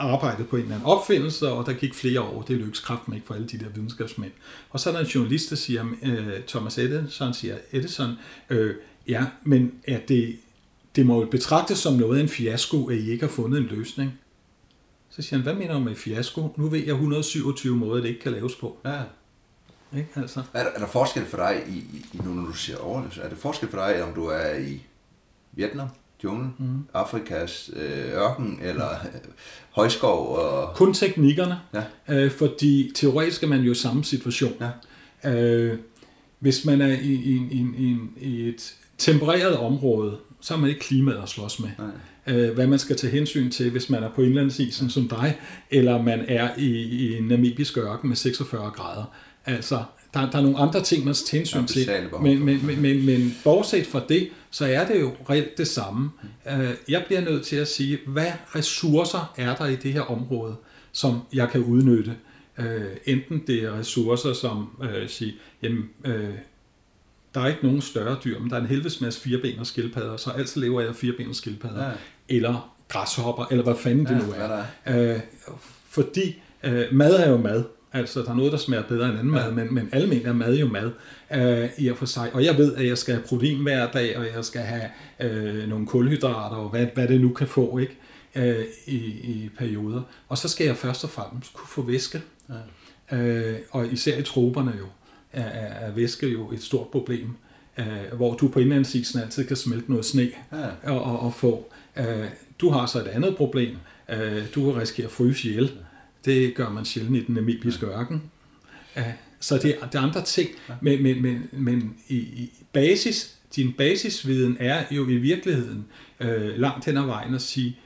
[0.00, 2.42] arbejdet på en eller anden opfindelse, og der gik flere år.
[2.42, 4.32] Det lykkedes kraften ikke for alle de der videnskabsmænd.
[4.70, 8.14] Og så er der en journalist, der siger, øh, Thomas Edison siger, Edison,
[8.50, 8.74] øh,
[9.08, 10.36] ja, men er det,
[10.96, 13.66] det må jo betragtes som noget af en fiasko, at I ikke har fundet en
[13.66, 14.20] løsning.
[15.10, 16.54] Så siger han, hvad mener du med fiasko?
[16.56, 18.78] Nu ved jeg 127 måder, det ikke kan laves på.
[18.84, 19.02] Ja.
[19.96, 20.08] Ikke?
[20.16, 20.42] Altså.
[20.52, 23.28] Er, der, er der forskel for dig, i, i, nu når du siger overlevelse, er
[23.28, 24.82] det forskel for dig, om du er i
[25.52, 25.88] Vietnam,
[26.24, 26.84] junglen, mm.
[26.94, 29.20] Afrikas øh, ørken eller øh,
[29.78, 30.36] højskov.
[30.36, 30.74] Og...
[30.74, 31.82] Kun teknikkerne, ja.
[32.08, 34.54] øh, fordi teoretisk er man jo i samme situation.
[35.24, 35.34] Ja.
[35.34, 35.78] Øh,
[36.38, 40.80] hvis man er i, i, i, i, i et tempereret område, så er man ikke
[40.80, 41.68] klimaet at slås med.
[41.78, 41.88] Nej.
[42.26, 45.38] Øh, hvad man skal tage hensyn til, hvis man er på indlandsisen som dig,
[45.70, 49.04] eller man er i, i en namibisk ørken med 46 grader.
[49.46, 49.82] Altså,
[50.14, 51.88] der, der er nogle andre ting, man skal tage hensyn til.
[52.22, 56.10] Men, men, men, men, men bortset fra det, så er det jo reelt det samme.
[56.50, 60.56] Øh, jeg bliver nødt til at sige, hvad ressourcer er der i det her område,
[60.92, 62.16] som jeg kan udnytte?
[62.58, 65.32] Øh, enten det er ressourcer, som øh, siger,
[65.62, 66.34] jamen, øh,
[67.34, 70.30] der er ikke nogen større dyr, men der er en helvedes masse firebenede skildpadder, så
[70.30, 71.86] altid lever jeg af firebenede skildpadder.
[71.86, 71.92] Ja.
[72.28, 74.64] Eller græshopper, eller hvad fanden det ja, nu er.
[74.84, 75.14] er.
[75.14, 75.20] Øh,
[75.88, 77.64] fordi øh, mad er jo mad.
[77.92, 79.44] Altså, der er noget, der smager bedre end anden ja.
[79.44, 80.90] mad, men, men almindeligt er mad jo mad
[81.32, 82.30] øh, i og for sig.
[82.34, 84.90] Og jeg ved, at jeg skal have protein hver dag, og jeg skal have
[85.20, 87.96] øh, nogle kulhydrater, og hvad, hvad det nu kan få, ikke?
[88.34, 90.02] Øh, i, i perioder.
[90.28, 92.22] Og så skal jeg først og fremmest kunne få væske.
[93.10, 93.16] Ja.
[93.16, 94.86] Øh, og især i troberne jo,
[95.32, 95.42] er,
[95.86, 97.36] er væske jo et stort problem.
[97.78, 97.86] Øh,
[98.16, 100.92] hvor du på indlandsisen altid kan smelte noget sne ja.
[100.92, 101.72] og, og, og få.
[101.96, 102.24] Øh,
[102.60, 103.76] du har så et andet problem.
[104.08, 105.64] Øh, du risikerer at fryse ihjel.
[105.64, 105.84] Ja
[106.24, 108.22] det gør man sjældent i den namibiske ørken.
[109.40, 110.48] Så det, det er andre ting,
[110.80, 115.86] men, men, men, men i, i basis, din basisviden er jo i virkeligheden
[116.20, 117.76] øh, langt hen ad vejen at sige,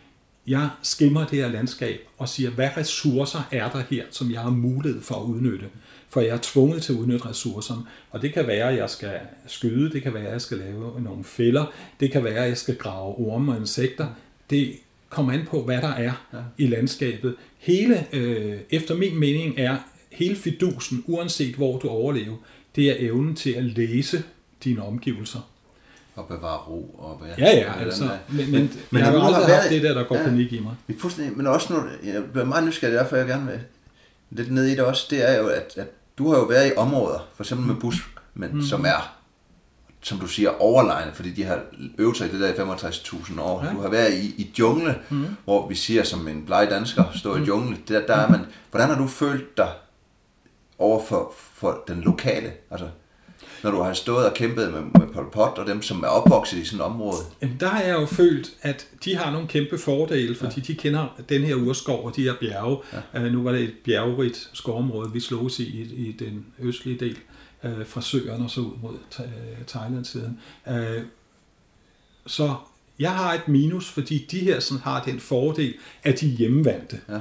[0.47, 4.51] jeg skimmer det her landskab og siger, hvad ressourcer er der her, som jeg har
[4.51, 5.67] mulighed for at udnytte?
[6.09, 7.83] For jeg er tvunget til at udnytte ressourcerne.
[8.11, 11.01] Og det kan være, at jeg skal skyde, det kan være, at jeg skal lave
[11.03, 14.07] nogle fælder, det kan være, at jeg skal grave orme og insekter.
[14.51, 14.73] Det
[15.09, 16.39] kommer an på, hvad der er ja.
[16.59, 17.35] i landskabet.
[17.59, 19.77] Hele, øh, efter min mening, er
[20.15, 22.37] hele fidusen, uanset hvor du overlever,
[22.77, 24.23] det er evnen til at læse
[24.65, 25.51] dine omgivelser.
[26.15, 26.95] Og bevare ro.
[26.99, 28.09] Og hvad, ja, ja, altså.
[28.29, 30.75] Men, men, men, jeg har aldrig haft det der, der går ja, panik i mig.
[31.37, 33.61] Men også nu, jeg bliver meget nysgerrig, derfor jeg gerne vil
[34.31, 35.87] lidt ned i det også, det er jo, at, at
[36.19, 38.63] du har jo været i områder, for eksempel med bus, men mm.
[38.63, 39.15] som er
[40.05, 41.61] som du siger, overlegne, fordi de har
[41.99, 43.65] øvet sig i det der i 65.000 år.
[43.65, 43.73] Ja.
[43.73, 45.27] Du har været i, i jungle, mm.
[45.45, 47.43] hvor vi siger som en bleg dansker, stå mm.
[47.43, 49.69] i jungle, der, der er man, hvordan har du følt dig
[50.79, 52.89] over for, for den lokale, altså
[53.63, 56.59] når du har stået og kæmpet med, med Pol Pot og dem, som er opvokset
[56.59, 57.19] i sådan et område?
[57.43, 60.63] Jamen, der har jeg jo følt, at de har nogle kæmpe fordele, fordi ja.
[60.67, 62.79] de kender den her urskov og de her bjerge.
[63.15, 63.27] Ja.
[63.27, 67.19] Uh, nu var det et bjergerigt skovområde, vi slog i, i, i den østlige del
[67.65, 68.95] øh, fra søerne og så ud mod
[69.67, 70.41] Thailand-siden.
[70.69, 71.03] Øh,
[72.27, 72.55] så
[72.99, 77.01] jeg har et minus, fordi de her sådan har den fordel, at de er hjemmevandte.
[77.09, 77.19] Ja.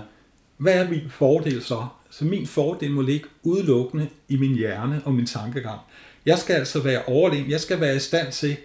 [0.58, 1.88] Hvad er min fordel så?
[2.14, 5.80] Så min fordel må ligge udelukkende i min hjerne og min tankegang.
[6.26, 7.50] Jeg skal altså være overlegen.
[7.50, 8.58] Jeg skal være i stand til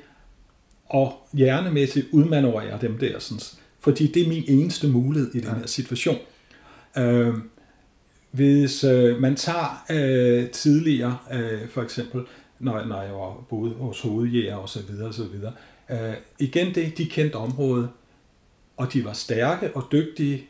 [0.94, 3.18] at hjernemæssigt udmanøvrere dem der.
[3.18, 3.40] Sådan,
[3.80, 6.18] fordi det er min eneste mulighed i den her situation.
[6.98, 7.34] Øh,
[8.30, 12.22] hvis øh, man tager øh, tidligere, øh, for eksempel,
[12.58, 15.52] når, når jeg var boet hos hovedjæger og så videre, og så videre,
[15.90, 17.88] øh, igen det, de kendte område,
[18.76, 20.48] og de var stærke og dygtige,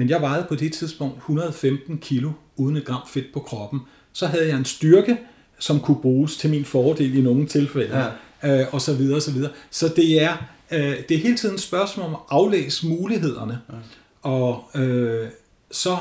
[0.00, 3.80] men jeg vejede på det tidspunkt 115 kilo uden et gram fedt på kroppen.
[4.12, 5.18] Så havde jeg en styrke,
[5.58, 8.10] som kunne bruges til min fordel i nogle tilfælde,
[8.42, 8.60] ja.
[8.60, 9.50] øh, og så videre, og så videre.
[9.70, 10.36] Så det er,
[10.70, 13.74] øh, det er hele tiden et spørgsmål om at aflæse mulighederne, ja.
[14.22, 15.28] og øh,
[15.70, 15.96] så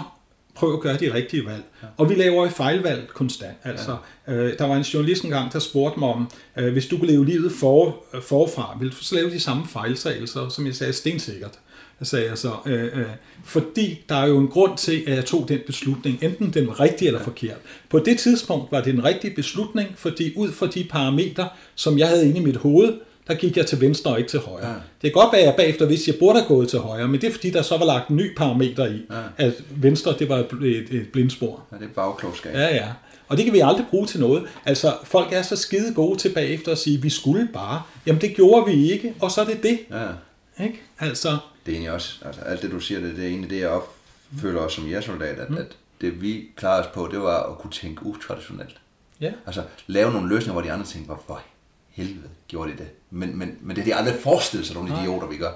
[0.56, 1.64] prøv at gøre de rigtige valg.
[1.84, 1.88] Ja.
[1.98, 3.58] Og vi laver jo fejlvalg konstant.
[3.64, 3.98] Altså,
[4.28, 4.34] ja.
[4.34, 7.26] øh, der var en journalist engang, der spurgte mig om, øh, hvis du kunne leve
[7.26, 11.60] livet for, øh, forfra, vil du så lave de samme fejltagelser, som jeg sagde, stensikkert
[12.06, 12.52] sagde jeg så.
[12.66, 13.06] Øh, øh,
[13.44, 16.80] fordi der er jo en grund til, at jeg tog den beslutning, enten den var
[16.80, 17.58] rigtig eller forkert.
[17.90, 22.08] På det tidspunkt var det en rigtig beslutning, fordi ud fra de parametre, som jeg
[22.08, 22.94] havde inde i mit hoved,
[23.28, 24.68] der gik jeg til venstre og ikke til højre.
[24.68, 24.74] Ja.
[24.74, 27.22] Det kan godt være, at jeg bagefter hvis jeg burde have gået til højre, men
[27.22, 29.46] det er fordi, der så var lagt en ny parameter i, ja.
[29.46, 31.64] at venstre, det var et, et blindspor.
[31.72, 32.54] Ja, det er bagklogskab.
[32.54, 32.88] Ja, ja.
[33.28, 34.44] Og det kan vi aldrig bruge til noget.
[34.66, 37.82] Altså, folk er så skide gode tilbage efter at sige, vi skulle bare.
[38.06, 39.80] Jamen, det gjorde vi ikke, og så er det det.
[39.92, 40.64] Ja.
[40.64, 40.82] Ikke?
[41.00, 41.38] Altså...
[41.70, 43.70] Det er egentlig også, altså alt det du siger, det, det er egentlig det, jeg
[43.70, 45.58] opføler også som jægersoldat, at, mm.
[45.58, 48.82] at det vi klarede os på, det var at kunne tænke utraditionelt.
[49.22, 49.34] Ja.
[49.46, 51.42] Altså lave nogle løsninger, hvor de andre tænkte, hvorfor
[51.90, 52.88] helvede gjorde de det.
[53.12, 55.52] Men, men, men det er de aldrig forestillet sig, nogle idioter, vi gør.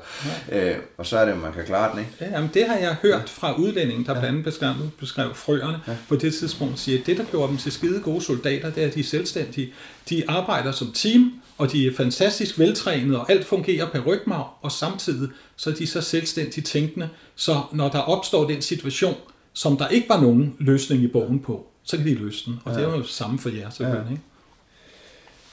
[0.52, 2.12] Øh, og så er det, at man kan klare den, ikke?
[2.22, 4.20] Ja, jamen det har jeg hørt fra udlændingen, der ja.
[4.20, 5.96] blandt andet beskrev, beskrev frøerne ja.
[6.10, 8.88] på det tidspunkt, siger, at det, der gjorde dem til skide gode soldater, det er,
[8.88, 9.74] at de er selvstændige.
[10.10, 14.72] De arbejder som team, og de er fantastisk veltrænede, og alt fungerer per rygmarv, og
[14.72, 19.16] samtidig så er de så selvstændigt tænkende, så når der opstår den situation,
[19.54, 22.60] som der ikke var nogen løsning i bogen på, så kan de løse den.
[22.66, 22.80] Og ja.
[22.80, 24.06] det er jo samme for jer, selvfølgelig.
[24.06, 24.12] Ja.
[24.12, 24.24] Ikke?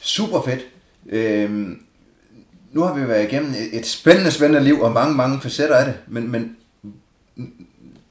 [0.01, 0.61] Super fedt.
[1.09, 1.83] Øhm,
[2.73, 5.95] nu har vi været igennem et, spændende, spændende liv, og mange, mange facetter af det,
[6.09, 6.57] men, men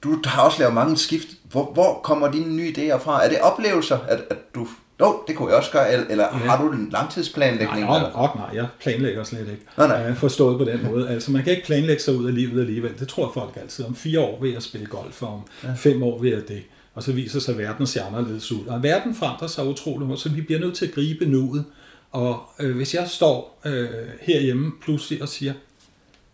[0.02, 1.28] du har også lavet mange skift.
[1.52, 3.26] Hvor, hvor kommer dine nye idéer fra?
[3.26, 4.68] Er det oplevelser, at, at du...
[5.02, 6.38] Jo, det kunne jeg også gøre, eller, eller ja.
[6.38, 7.86] har du en langtidsplanlægning?
[7.86, 9.66] Nej, nej, nej, nej, jeg planlægger slet ikke.
[9.78, 10.14] Nej, nej.
[10.14, 11.10] Forstået på den måde.
[11.10, 12.92] Altså, man kan ikke planlægge sig ud af livet alligevel.
[13.00, 13.86] Det tror folk altid.
[13.86, 15.74] Om fire år vil jeg spille golf, og om ja.
[15.74, 16.64] fem år vil jeg det.
[16.96, 18.66] Og så viser sig, at verden ser anderledes ud.
[18.68, 21.66] Og verden forandrer sig utroligt, så vi bliver nødt til at gribe nuet.
[22.12, 23.88] Og øh, hvis jeg står øh,
[24.22, 25.54] herhjemme pludselig og siger,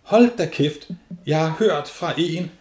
[0.02, 0.90] hold da kæft,
[1.26, 2.52] jeg har hørt fra en,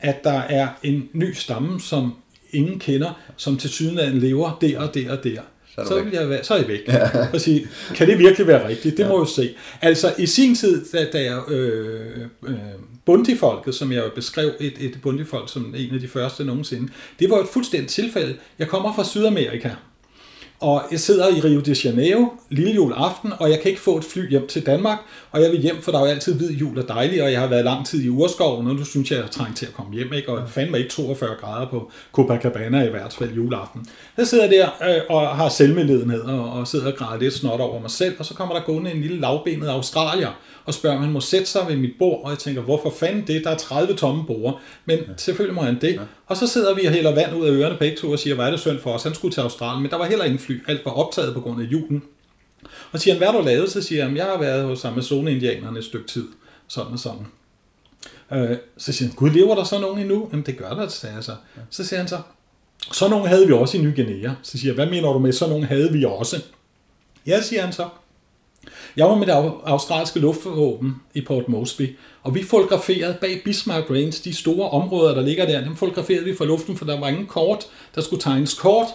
[0.00, 2.14] at der er en ny stamme, som
[2.50, 5.40] ingen kender, som til sydenlandet lever der og der og der.
[5.74, 6.88] Så så, vil jeg være, så er jeg væk.
[6.88, 7.08] Ja.
[7.34, 8.96] Og sige, kan det virkelig være rigtigt?
[8.96, 9.08] Det ja.
[9.08, 9.54] må jeg se.
[9.80, 12.54] Altså i sin tid, da, da jeg øh, øh,
[13.04, 17.38] bundifolket, som jeg beskrev, et, et bundifolk som en af de første nogensinde, det var
[17.38, 18.36] et fuldstændigt tilfælde.
[18.58, 19.70] Jeg kommer fra Sydamerika.
[20.60, 24.04] Og jeg sidder i Rio de Janeiro, lille juleaften, og jeg kan ikke få et
[24.04, 24.98] fly hjem til Danmark,
[25.30, 27.40] og jeg vil hjem, for der er jo altid hvid jul og dejligt, og jeg
[27.40, 29.74] har været lang tid i urskoven, og nu synes jeg, jeg er trængt til at
[29.74, 30.28] komme hjem, ikke?
[30.32, 33.86] og fandme ikke 42 grader på Copacabana i hvert fald juleaften.
[34.16, 37.80] Jeg sidder der øh, og har selvmedledenhed, og, og sidder og græder lidt snot over
[37.80, 40.30] mig selv, og så kommer der gående en lille lavbenet australier,
[40.64, 43.26] og spørger, om han må sætte sig ved mit bord, og jeg tænker, hvorfor fanden
[43.26, 43.44] det?
[43.44, 45.04] Der er 30 tomme borde, men ja.
[45.16, 45.94] selvfølgelig må han det.
[45.94, 46.00] Ja.
[46.26, 48.46] Og så sidder vi og hælder vand ud af ørerne begge to og siger, hvad
[48.46, 49.02] er det synd for os?
[49.02, 50.62] Han skulle til Australien, men der var heller ingen fly.
[50.68, 52.02] Alt var optaget på grund af julen.
[52.92, 53.70] Og siger han, hvad har du lavet?
[53.70, 56.28] Så siger han, jeg har været hos Amazon-indianerne et stykke tid.
[56.68, 57.26] Sådan og sådan.
[58.32, 60.28] Øh, så siger han, gud, lever der så nogen endnu?
[60.30, 61.34] Jamen det gør der, sagde jeg så.
[61.70, 62.18] Så siger han så,
[62.92, 64.30] så nogen havde vi også i Ny Guinea.
[64.42, 66.42] Så siger jeg, hvad mener du med, så nogen havde vi også?
[67.26, 67.88] Ja, siger han så.
[68.96, 74.12] Jeg var med det australske luftvåben i Port Moresby, og vi fotograferede bag Bismarck Range,
[74.24, 77.26] de store områder, der ligger der, dem fotograferede vi fra luften, for der var ingen
[77.26, 78.86] kort, der skulle tegnes kort.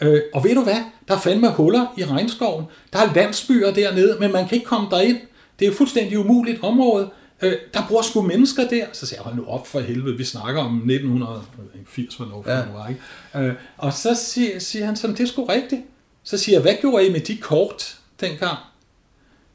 [0.00, 0.84] Øh, og ved du hvad?
[1.08, 2.64] Der er fandme huller i regnskoven.
[2.92, 5.18] Der er landsbyer dernede, men man kan ikke komme derind.
[5.58, 7.10] Det er jo fuldstændig umuligt område.
[7.42, 8.86] Øh, der bor sgu mennesker der.
[8.92, 12.56] Så siger jeg, hold nu op for helvede, vi snakker om 1980, hvornår ja.
[12.56, 13.48] det var, ikke?
[13.48, 15.82] Øh, og så siger, siger han sådan, det er sgu rigtigt.
[16.24, 18.58] Så siger jeg, hvad gjorde I med de kort dengang?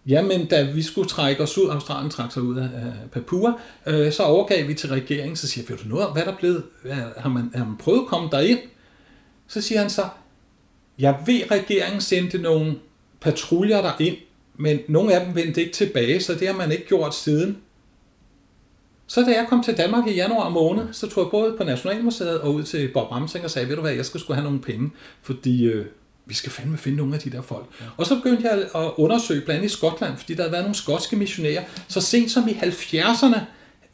[0.07, 2.69] Jamen, da vi skulle trække os ud, Australien trak sig ud af
[3.11, 3.53] Papua,
[3.87, 6.61] øh, så overgav vi til regeringen, så siger jeg, ved du noget hvad der blev?
[6.81, 7.13] blevet?
[7.17, 8.59] Har man, har man prøvet at komme derind?
[9.47, 10.05] Så siger han så,
[10.99, 12.75] jeg ved, regeringen sendte nogle
[13.21, 14.17] patruljer der ind,
[14.55, 17.57] men nogle af dem vendte ikke tilbage, så det har man ikke gjort siden.
[19.07, 22.41] Så da jeg kom til Danmark i januar måned, så tog jeg både på Nationalmuseet
[22.41, 24.61] og ud til Bob Ramsing og sagde, ved du hvad, jeg skal skulle have nogle
[24.61, 24.91] penge,
[25.21, 25.85] fordi øh,
[26.25, 27.65] vi skal fandme finde nogle af de der folk.
[27.81, 27.85] Ja.
[27.97, 30.75] Og så begyndte jeg at undersøge blandt andet i Skotland, fordi der havde været nogle
[30.75, 31.63] skotske missionærer.
[31.87, 33.39] Så sent som i 70'erne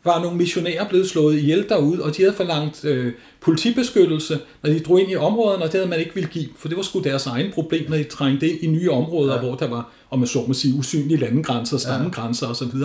[0.03, 4.79] var nogle missionærer blevet slået ihjel derude, og de havde forlangt øh, politibeskyttelse, når de
[4.79, 6.99] drog ind i områderne, og det havde man ikke ville give, for det var sgu
[6.99, 9.39] deres egen problem, når de trængte ind i nye områder, ja.
[9.39, 12.51] hvor der var, om man så må sige, usynlige landegrænser, stammegrænser ja.
[12.51, 12.75] osv.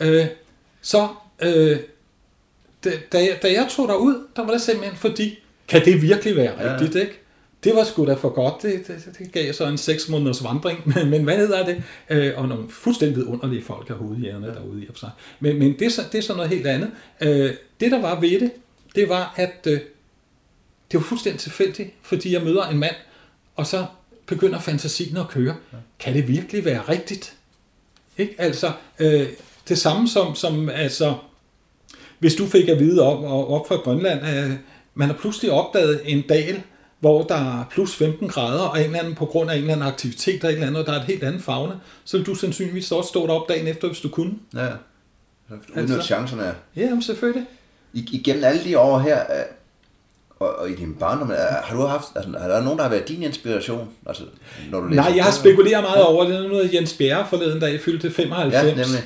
[0.00, 0.26] Øh,
[0.82, 1.08] så
[1.42, 1.76] øh,
[2.84, 5.38] da, da, jeg, da jeg tog derud, der var det simpelthen fordi,
[5.68, 7.00] kan det virkelig være rigtigt, ja.
[7.00, 7.21] ikke?
[7.64, 8.62] Det var sgu da for godt.
[8.62, 10.82] Det, det, det gav så en seks måneders vandring.
[10.94, 11.82] Men, men hvad hedder det?
[12.10, 14.52] Øh, og nogle fuldstændig underlige folk af hovedhjerne ja.
[14.52, 15.10] derude i og for sig.
[15.40, 16.90] Men, men det, det er så noget helt andet.
[17.20, 18.50] Øh, det, der var ved det,
[18.94, 19.80] det var, at øh,
[20.92, 22.94] det var fuldstændig tilfældigt, fordi jeg møder en mand,
[23.56, 23.86] og så
[24.26, 25.56] begynder fantasien at køre.
[25.72, 25.78] Ja.
[25.98, 27.36] Kan det virkelig være rigtigt?
[28.18, 28.34] Ikke?
[28.38, 29.26] Altså, øh,
[29.68, 31.14] det samme som, som altså,
[32.18, 34.50] hvis du fik at vide op, op fra Grønland, at
[34.94, 36.62] man har pludselig opdaget en dal,
[37.02, 39.72] hvor der er plus 15 grader, og en eller anden, på grund af en eller
[39.72, 42.16] anden aktivitet, der er, et eller andet, og der er et helt andet fagne, så
[42.16, 44.32] vil du sandsynligvis også stå derop dagen efter, hvis du kunne.
[44.54, 44.66] Ja,
[45.50, 46.52] uden altså, chancerne er.
[46.76, 47.46] Ja, jamen, selvfølgelig.
[47.92, 49.44] I, igennem alle de år her, øh,
[50.38, 52.90] og, og i din barndom, øh, har du haft, altså, er der nogen, der har
[52.90, 53.88] været din inspiration?
[54.06, 54.22] Altså,
[54.70, 56.50] når du læser Nej, jeg har spekuleret meget over det.
[56.50, 58.54] noget Jens Bjerre forleden, da jeg fyldte 95.
[58.54, 59.02] Ja, nemlig.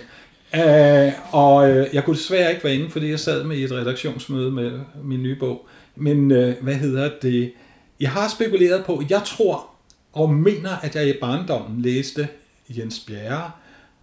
[0.55, 3.73] Uh, og uh, jeg kunne desværre ikke være inde, fordi jeg sad med i et
[3.73, 4.73] redaktionsmøde med
[5.05, 5.66] min nye bog.
[5.97, 7.52] Men uh, hvad hedder det?
[8.01, 9.66] Jeg har spekuleret på, jeg tror
[10.12, 12.28] og mener, at jeg i barndommen læste
[12.68, 13.51] Jens Bjerre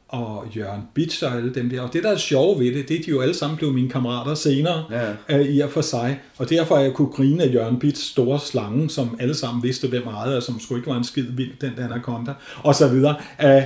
[0.08, 1.82] og Jørgen Bitsch og alle dem der.
[1.82, 3.90] Og det, der er sjove ved det, det er, de jo alle sammen blev mine
[3.90, 4.86] kammerater senere
[5.30, 5.40] ja.
[5.40, 6.20] uh, i og for sig.
[6.38, 10.08] Og derfor jeg kunne grine af Jørgen Bitschs store slange, som alle sammen vidste, hvem
[10.08, 12.34] ejede, og som skulle ikke var en skid vild, den der anaconda,
[12.64, 13.16] og så videre.
[13.44, 13.64] Uh,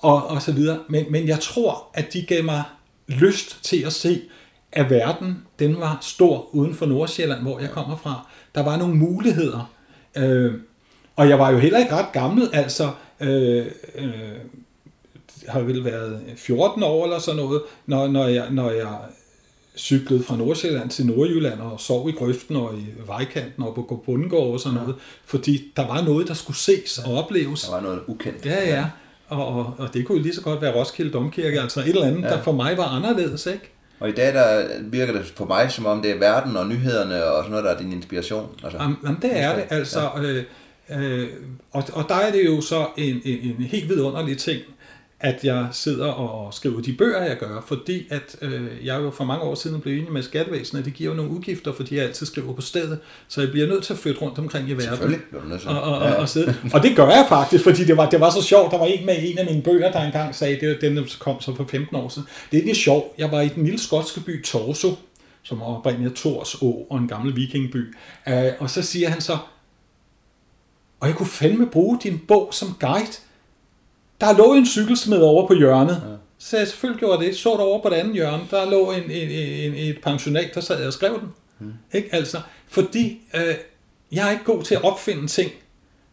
[0.00, 0.78] og, og så videre.
[0.88, 2.62] Men, men jeg tror, at de gav mig
[3.08, 4.20] lyst til at se,
[4.72, 8.28] at verden, den var stor uden for Nordsjælland, hvor jeg kommer fra.
[8.56, 9.72] Der var nogle muligheder.
[10.16, 10.54] Øh,
[11.16, 14.12] og jeg var jo heller ikke ret gammel, altså øh, øh,
[15.48, 18.98] har vel været 14 år eller sådan noget, når, når, jeg, når jeg
[19.76, 24.52] cyklede fra Nordsjælland til Nordjylland og sov i grøften og i vejkanten og på Bundegård
[24.52, 27.62] og sådan noget, fordi der var noget, der skulle ses og opleves.
[27.62, 28.46] Der var noget ukendt.
[28.46, 28.86] Ja, ja.
[29.28, 32.06] Og, og, og det kunne jo lige så godt være Roskilde Domkirke, altså et eller
[32.06, 32.28] andet, ja.
[32.28, 33.72] der for mig var anderledes, ikke?
[34.00, 37.24] Og i dag der virker det på mig, som om det er verden og nyhederne
[37.24, 38.50] og sådan noget, der er din inspiration.
[38.64, 40.10] Altså, jamen, jamen det er det, altså.
[40.16, 40.22] Ja.
[40.22, 40.44] Øh,
[40.90, 41.28] øh,
[41.72, 44.60] og, og der er det jo så en, en, en helt vidunderlig ting,
[45.20, 49.24] at jeg sidder og skriver de bøger, jeg gør, fordi at øh, jeg jo for
[49.24, 52.26] mange år siden blev enig med skattevæsenet, det giver jo nogle udgifter, fordi jeg altid
[52.26, 52.98] skriver på stedet,
[53.28, 55.22] så jeg bliver nødt til at flytte rundt omkring i verden.
[55.66, 56.54] Og, og, og, og, sidde.
[56.74, 58.72] og det gør jeg faktisk, fordi det var, det var så sjovt.
[58.72, 61.40] Der var en med en af mine bøger, der engang sagde, det den, der kom
[61.40, 62.28] så for 15 år siden.
[62.50, 63.18] Det er lidt sjovt.
[63.18, 64.94] Jeg var i den lille skotske by Torso,
[65.42, 67.94] som oprindeligt Tors Å og en gammel vikingby.
[68.26, 69.38] Uh, og så siger han så,
[71.00, 73.25] og jeg kunne fandme bruge din bog som guide
[74.20, 76.02] der lå en cykelsmed over på hjørnet.
[76.10, 76.16] Ja.
[76.38, 77.36] Så jeg selvfølgelig gjorde det.
[77.36, 80.86] Så over på det andet hjørne, der lå en, en, en, et pensionat, der sad
[80.86, 81.28] og skrev den.
[81.58, 81.72] Mm.
[81.92, 82.08] Ikke?
[82.12, 83.54] Altså, fordi øh,
[84.12, 85.50] jeg er ikke god til at opfinde ting,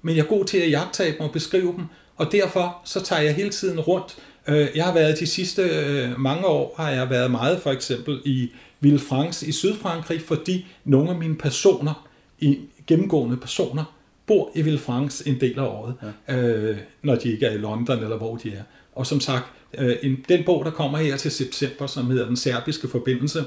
[0.02, 1.86] men jeg er god til at jagtage dem og beskrive dem,
[2.16, 4.16] og derfor så tager jeg hele tiden rundt.
[4.48, 8.22] Øh, jeg har været de sidste øh, mange år, har jeg været meget for eksempel
[8.26, 12.08] i Villefranche i Sydfrankrig, fordi nogle af mine personer,
[12.40, 13.94] i gennemgående personer,
[14.26, 15.96] bor i Villefranche en del af året,
[16.28, 16.38] ja.
[16.38, 18.64] øh, når de ikke er i London eller hvor de er.
[18.96, 19.46] Og som sagt,
[19.78, 23.44] øh, en, den bog, der kommer her til september, som hedder Den serbiske forbindelse,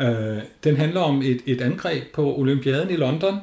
[0.00, 3.38] øh, den handler om et, et angreb på Olympiaden i London,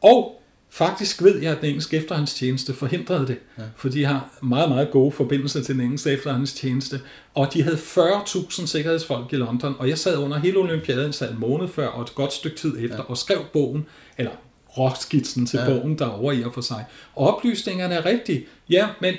[0.00, 3.62] og faktisk ved jeg, at den engelske efterhåndstjeneste forhindrede det, ja.
[3.76, 7.00] for de har meget, meget gode forbindelser til den engelske efterhåndstjeneste,
[7.34, 11.40] og de havde 40.000 sikkerhedsfolk i London, og jeg sad under hele Olympiaden, sad en
[11.40, 13.02] måned før og et godt stykke tid efter, ja.
[13.02, 13.86] og skrev bogen,
[14.18, 14.30] eller
[14.78, 15.66] råskitsen til ja.
[15.66, 16.84] bogen derovre i og for sig.
[17.16, 18.46] Oplysningerne er rigtige.
[18.70, 19.14] Ja, men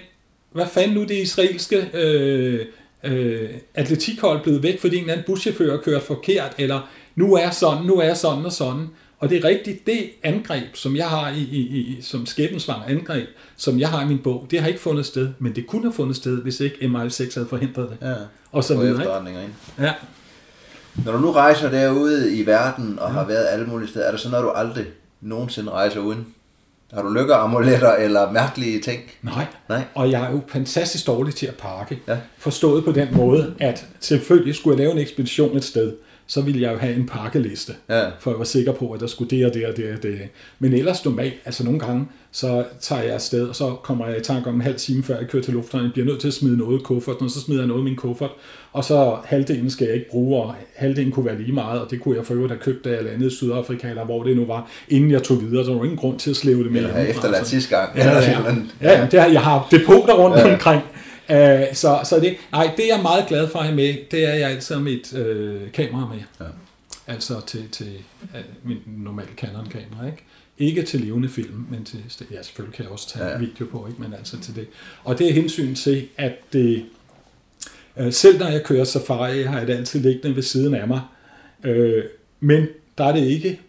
[0.52, 2.66] hvad fanden nu det israelske øh,
[3.04, 7.50] øh, atletikhold blevet væk, fordi en eller anden buschauffør har kørt forkert, eller nu er
[7.50, 8.88] sådan, nu er sådan og sådan.
[9.20, 13.28] Og det er rigtigt, det angreb, som jeg har i, i, i som skæbensvang angreb,
[13.58, 15.94] som jeg har i min bog, det har ikke fundet sted, men det kunne have
[15.94, 18.08] fundet sted, hvis ikke MI6 havde forhindret det.
[18.08, 18.16] Ja,
[18.52, 19.02] og så videre.
[19.02, 19.54] Ikke?
[19.80, 19.94] Ja.
[21.06, 23.14] Når du nu rejser derude i verden og ja.
[23.14, 24.86] har været alle mulige steder, er der så noget, du aldrig
[25.26, 26.28] nogensinde rejser uden?
[26.94, 29.02] Har du lykkeamuletter eller mærkelige ting?
[29.22, 29.46] Nej.
[29.70, 32.00] Nej, og jeg er jo fantastisk dårlig til at pakke.
[32.08, 32.18] Ja.
[32.38, 35.94] Forstået på den måde, at selvfølgelig skulle jeg lave en ekspedition et sted,
[36.28, 38.10] så ville jeg jo have en pakkeliste, ja.
[38.20, 40.20] for at være sikker på, at der skulle det og det og det og det.
[40.60, 44.22] Men ellers normalt, altså nogle gange, så tager jeg afsted, og så kommer jeg i
[44.22, 45.86] tanke om en halv time, før jeg kører til lufthavnen.
[45.86, 47.84] Jeg bliver nødt til at smide noget i kufferten, og så smider jeg noget i
[47.84, 48.30] min kuffert.
[48.74, 52.02] Og så halvdelen skal jeg ikke bruge, og halvdelen kunne være lige meget, og det
[52.02, 54.46] kunne jeg for øvrigt have købt, da jeg landede i Sydafrika, eller hvor det nu
[54.46, 55.66] var, inden jeg tog videre.
[55.66, 56.82] Så der var ingen grund til at slæve det med.
[56.82, 57.98] Ja, efterladt sidste gang.
[57.98, 58.22] Ja, ja,
[58.82, 59.00] ja.
[59.02, 60.54] ja, det har, jeg har depoter rundt ja.
[60.54, 60.82] omkring.
[61.30, 61.36] Uh,
[61.74, 64.34] så, så det, nej, det er jeg meget glad for at have med, det er
[64.34, 66.20] jeg altid mit uh, kamera med.
[66.40, 66.52] Ja.
[67.08, 67.92] Altså til, til
[68.24, 68.40] uh,
[68.70, 70.24] min normale Canon-kamera, ikke?
[70.58, 72.00] Ikke til levende film, men til,
[72.32, 73.38] ja selvfølgelig kan jeg også tage ja.
[73.38, 74.02] video på, ikke?
[74.02, 74.68] men altså til det.
[75.04, 76.86] Og det er hensyn til, at det,
[77.96, 81.02] uh, selv når jeg kører safari, har jeg det altid liggende ved siden af mig.
[81.68, 82.04] Uh,
[82.40, 82.68] men
[82.98, 83.60] der er det ikke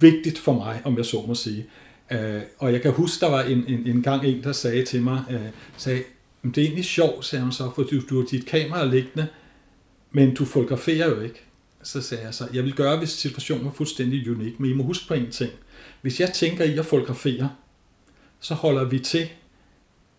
[0.00, 1.66] vigtigt for mig, om jeg så må sige.
[2.10, 5.02] Uh, og jeg kan huske, der var en, en, en gang en, der sagde til
[5.02, 5.36] mig, uh,
[5.76, 6.02] sagde,
[6.44, 9.26] det er egentlig sjovt, sagde hun så, for du, du har dit kamera liggende,
[10.12, 11.40] men du fotograferer jo ikke.
[11.82, 14.82] Så sagde jeg så, jeg vil gøre, hvis situationen var fuldstændig unik, men I må
[14.82, 15.50] huske på en ting.
[16.04, 17.50] Hvis jeg tænker i at fotografere,
[18.40, 19.28] så holder vi til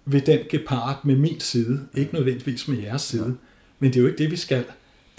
[0.05, 3.25] ved den gepard med min side, ikke nødvendigvis med jeres side.
[3.25, 3.31] Ja.
[3.79, 4.65] Men det er jo ikke det, vi skal.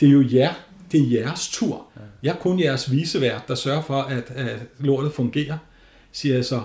[0.01, 0.55] Det er jo jer,
[0.93, 1.87] det er jeres tur.
[2.23, 5.59] Jeg er kun jeres visevært, der sørger for, at, at lortet fungerer,
[6.13, 6.63] siger jeg så.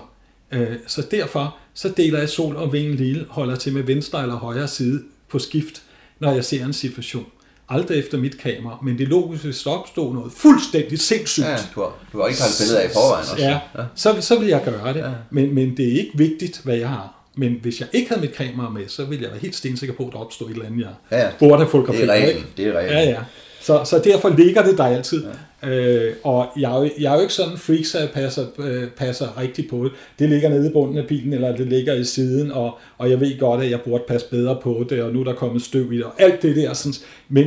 [0.52, 4.36] Øh, så derfor så deler jeg sol og vind lille, holder til med venstre eller
[4.36, 5.82] højre side på skift,
[6.18, 7.26] når jeg ser en situation.
[7.72, 11.46] Aldrig efter mit kamera, men det logisk, hvis der opstod noget fuldstændig sindssygt.
[11.46, 13.44] Ja, du har, du har ikke taget billeder af i forvejen også.
[13.44, 13.84] Ja, ja.
[13.94, 15.10] Så, så vil jeg gøre det, ja.
[15.30, 17.14] men, men det er ikke vigtigt, hvad jeg har.
[17.36, 20.06] Men hvis jeg ikke havde mit kamera med, så ville jeg være helt stensikker på,
[20.06, 22.06] at der opstod et eller andet, jeg ja, burde fotografere.
[22.06, 22.44] Det er reglen.
[22.56, 22.92] Det er reglen.
[22.92, 23.18] Ja, ja.
[23.62, 25.24] Så, så derfor ligger det der altid.
[25.62, 25.68] Ja.
[25.68, 28.46] Øh, og jeg er, jo, jeg er jo ikke sådan en freak, så jeg passer,
[28.58, 29.92] øh, passer rigtigt på det.
[30.18, 33.20] Det ligger nede i bunden af bilen, eller det ligger i siden, og, og jeg
[33.20, 35.92] ved godt, at jeg burde passe bedre på det, og nu er der kommet støv
[35.92, 36.72] i det, og alt det der.
[36.72, 36.94] Sådan,
[37.28, 37.46] men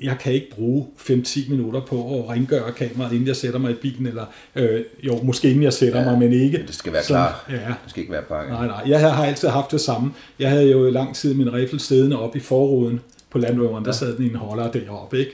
[0.00, 3.74] jeg kan ikke bruge 5-10 minutter på at rengøre kameraet, inden jeg sætter mig i
[3.74, 4.24] bilen, eller
[4.54, 6.64] øh, jo, måske inden jeg sætter ja, mig, men ikke.
[6.66, 7.46] Det skal være klar.
[7.50, 7.54] Ja.
[7.54, 8.52] Det skal ikke være pakket.
[8.52, 8.82] Nej, nej.
[8.86, 10.12] Jeg har altid haft det samme.
[10.38, 13.00] Jeg havde jo i lang tid min riffel siddende op i forruden,
[13.30, 15.32] på Land Rover, der sad den i en holder deroppe, ikke?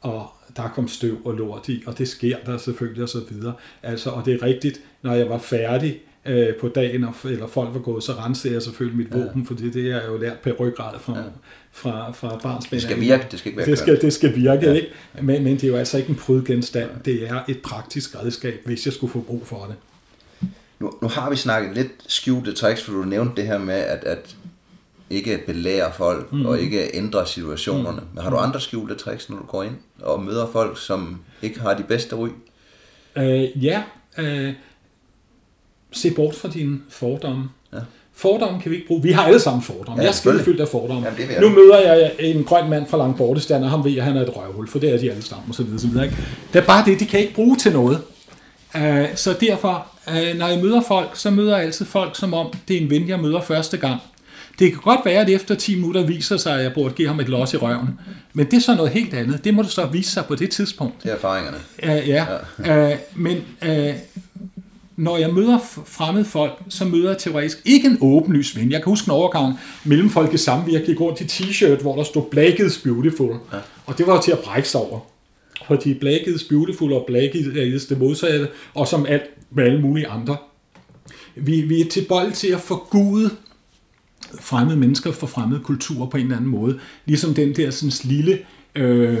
[0.00, 0.26] Og
[0.56, 3.52] der kom støv og lort i, og det sker der selvfølgelig og så videre.
[3.82, 7.80] Altså, og det er rigtigt, når jeg var færdig øh, på dagen, eller folk var
[7.80, 9.48] gået, så rensede jeg selvfølgelig mit våben, ja.
[9.48, 11.24] fordi det er jeg jo lært på ryggrad fra, ja.
[11.72, 14.66] Fra, fra barns Det skal virke, det skal ikke være det skal, det skal virke,
[14.66, 14.72] ja.
[14.72, 14.88] ikke?
[15.22, 18.86] Men, men det er jo altså ikke en prydgenstand, det er et praktisk redskab, hvis
[18.86, 19.76] jeg skulle få brug for det.
[20.78, 24.04] Nu, nu har vi snakket lidt skjulte tricks, for du nævnte det her med, at,
[24.04, 24.36] at
[25.10, 26.46] ikke belære folk mm.
[26.46, 28.00] og ikke ændre situationerne.
[28.00, 28.06] Mm.
[28.14, 31.60] Men har du andre skjulte tricks, når du går ind og møder folk, som ikke
[31.60, 32.28] har de bedste ry?
[33.16, 33.82] Øh, ja,
[34.18, 34.54] øh,
[35.92, 37.48] se bort fra dine fordomme.
[38.16, 38.28] Ja.
[38.28, 39.02] Fordomme kan vi ikke bruge.
[39.02, 39.94] Vi har alle sammen fordomme.
[39.96, 41.06] Ja, jeg er skidefyldt af fordomme.
[41.18, 44.16] Jamen, nu møder jeg en grøn mand fra langt bortestand, og ham ved, at han
[44.16, 46.04] er et røvhul, for det er de alle sammen, og så videre, så videre.
[46.04, 46.16] Ikke?
[46.52, 47.98] Det er bare det, de kan ikke bruge til noget.
[48.74, 48.80] Uh,
[49.14, 52.76] så derfor, uh, når jeg møder folk, så møder jeg altid folk, som om det
[52.76, 54.00] er en ven, jeg møder første gang.
[54.58, 57.20] Det kan godt være, at efter 10 minutter viser sig, at jeg burde give ham
[57.20, 57.88] et los i røven.
[58.32, 59.44] Men det er så noget helt andet.
[59.44, 61.02] Det må du så vise sig på det tidspunkt.
[61.02, 61.56] Det er erfaringerne.
[61.82, 62.26] Uh, ja,
[62.64, 62.92] ja.
[62.92, 63.44] Uh, men
[65.02, 68.72] når jeg møder fremmede folk, så møder jeg teoretisk ikke en åbenlys ven.
[68.72, 69.54] Jeg kan huske en overgang
[69.84, 73.30] mellem folk i samvirke gik rundt i t-shirt, hvor der stod Black is Beautiful.
[73.52, 73.58] Ja.
[73.86, 75.00] Og det var til at brække sig over.
[75.66, 80.08] Fordi Black is Beautiful og Black is det modsatte, og som alt med alle mulige
[80.08, 80.36] andre.
[81.36, 83.30] Vi, vi er tilbøjelige til at forgude
[84.40, 86.78] fremmede mennesker for fremmede kulturer på en eller anden måde.
[87.06, 88.38] Ligesom den der sådan lille...
[88.74, 89.18] Øh,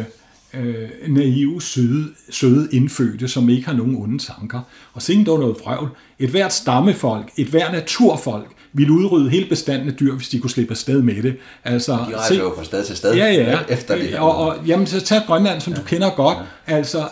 [0.54, 4.60] øh, naive, søde, søde indfødte, som ikke har nogen onde tanker.
[4.92, 5.88] Og se dog noget vrøvl.
[6.18, 10.50] Et hvert stammefolk, et hvert naturfolk, ville udrydde hele bestanden af dyr, hvis de kunne
[10.50, 11.36] slippe afsted med det.
[11.64, 14.18] Altså, de rejser jo fra sted til sted ja, ja, efter det.
[14.18, 15.78] Og, og jamen, så tag Grønland, som ja.
[15.78, 16.38] du kender godt.
[16.68, 16.76] Ja.
[16.76, 17.08] Altså,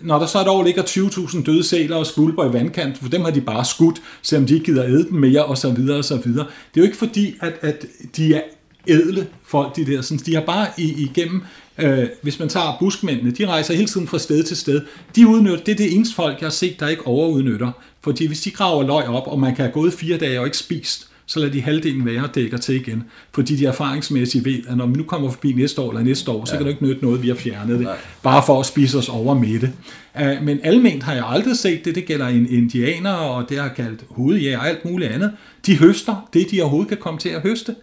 [0.00, 3.24] når der så et år ligger 20.000 døde sæler og skulper i vandkant, for dem
[3.24, 6.04] har de bare skudt, selvom de ikke gider æde dem mere, og så videre, og
[6.04, 6.46] så videre.
[6.74, 8.40] Det er jo ikke fordi, at, at de er
[8.86, 10.02] edle folk, de der.
[10.02, 11.42] Sådan, de har bare igennem
[11.82, 14.82] Øh, hvis man tager buskmændene, de rejser hele tiden fra sted til sted.
[15.16, 17.72] De udnytter, det er det eneste folk, jeg har set, der ikke overudnytter.
[18.00, 20.58] Fordi hvis de graver løg op, og man kan have gået fire dage og ikke
[20.58, 23.04] spist, så lader de halvdelen være og dækker til igen.
[23.32, 26.44] Fordi de erfaringsmæssigt ved, at når vi nu kommer forbi næste år eller næste år,
[26.44, 26.58] så ja.
[26.58, 27.86] kan det ikke nytte noget, vi har fjernet det.
[27.86, 27.96] Nej.
[28.22, 29.72] Bare for at spise os over med det.
[30.20, 31.94] Uh, men almindeligt har jeg aldrig set det.
[31.94, 35.32] Det gælder en indianer, og det har kaldt hovedjæger og alt muligt andet.
[35.66, 37.74] De høster det, de overhovedet kan komme til at høste.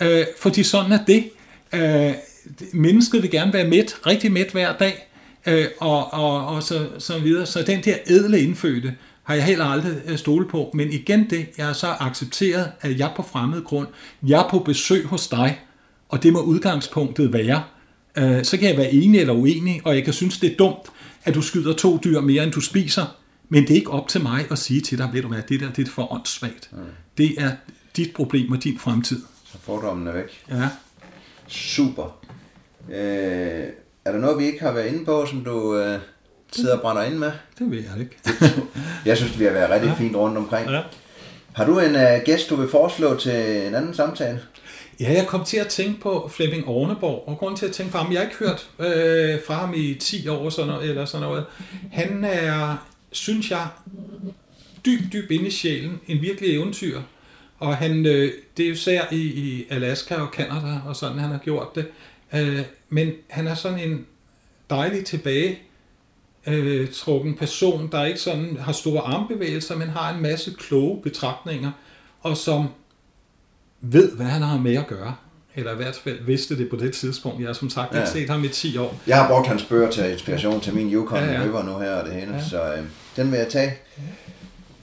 [0.00, 0.20] Ja.
[0.20, 1.24] Uh, fordi sådan er det.
[1.72, 2.14] Uh,
[2.72, 5.08] mennesket vil gerne være mæt, rigtig mæt hver dag,
[5.46, 7.46] øh, og, og, og så, så videre.
[7.46, 8.94] Så den der edle indfødte
[9.28, 10.70] har jeg heller aldrig øh, stole på.
[10.74, 13.88] Men igen det, jeg har så accepteret, at jeg på fremmed grund,
[14.22, 15.60] jeg er på besøg hos dig,
[16.08, 17.62] og det må udgangspunktet være.
[18.18, 20.88] Øh, så kan jeg være enig eller uenig, og jeg kan synes, det er dumt,
[21.24, 23.16] at du skyder to dyr mere, end du spiser.
[23.48, 25.60] Men det er ikke op til mig at sige til dig, ved du hvad, det
[25.60, 26.68] der det er for åndssvagt.
[26.72, 26.78] Mm.
[27.18, 27.50] Det er
[27.96, 29.22] dit problem og din fremtid.
[29.44, 30.44] Så fordommen er væk.
[30.50, 30.68] Ja.
[31.48, 32.18] Super.
[32.90, 33.64] Øh,
[34.04, 36.00] er der noget, vi ikke har været inde på, som du øh,
[36.52, 37.32] sidder og brænder ind med?
[37.58, 38.16] Det ved jeg ikke.
[39.06, 39.94] jeg synes, vi har været rigtig ja.
[39.94, 40.70] fint rundt omkring.
[40.70, 40.80] Ja.
[41.52, 44.40] Har du en uh, gæst, du vil foreslå til en anden samtale?
[45.00, 47.98] Ja, jeg kom til at tænke på Flemming Orneborg, og grund til at tænke på
[47.98, 51.26] ham, jeg har ikke hørt øh, fra ham i 10 år sådan noget, eller sådan
[51.28, 51.44] noget.
[51.92, 53.66] Han er, synes jeg,
[54.86, 57.00] dyb, dyb inde i sjælen, en virkelig eventyr.
[57.58, 61.30] Og han, øh, det er jo især i, i Alaska og Kanada og sådan, han
[61.30, 61.86] har gjort det.
[62.34, 64.06] Øh, men han er sådan en
[64.70, 65.58] dejlig tilbage
[66.48, 71.70] øh, trukken person, der ikke sådan har store armbevægelser, men har en masse kloge betragtninger,
[72.20, 72.68] og som
[73.80, 75.14] ved, hvad han har med at gøre.
[75.54, 77.40] Eller i hvert fald vidste det på det tidspunkt.
[77.40, 77.98] Jeg har som sagt ja.
[77.98, 79.00] ikke set ham i 10 år.
[79.06, 81.42] Jeg har brugt hans bøger til inspiration til min Yukon ja, ja.
[81.42, 82.44] River nu her og det hele, ja.
[82.44, 82.82] så øh,
[83.16, 83.76] den vil jeg tage.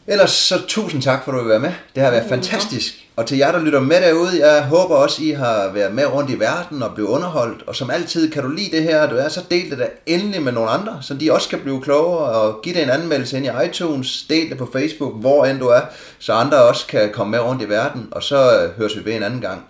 [0.08, 1.72] Ellers så tusind tak for, at du vil være med.
[1.96, 3.05] Det har været ja, fantastisk.
[3.18, 6.30] Og til jer, der lytter med derude, jeg håber også, I har været med rundt
[6.30, 7.64] i verden og blevet underholdt.
[7.68, 10.42] Og som altid, kan du lide det her, du er, så del det da endelig
[10.42, 12.30] med nogle andre, så de også kan blive klogere.
[12.30, 15.68] Og giv det en anmeldelse ind i iTunes, del det på Facebook, hvor end du
[15.68, 15.82] er,
[16.20, 18.08] så andre også kan komme med rundt i verden.
[18.12, 19.66] Og så øh, høres vi ved en anden gang.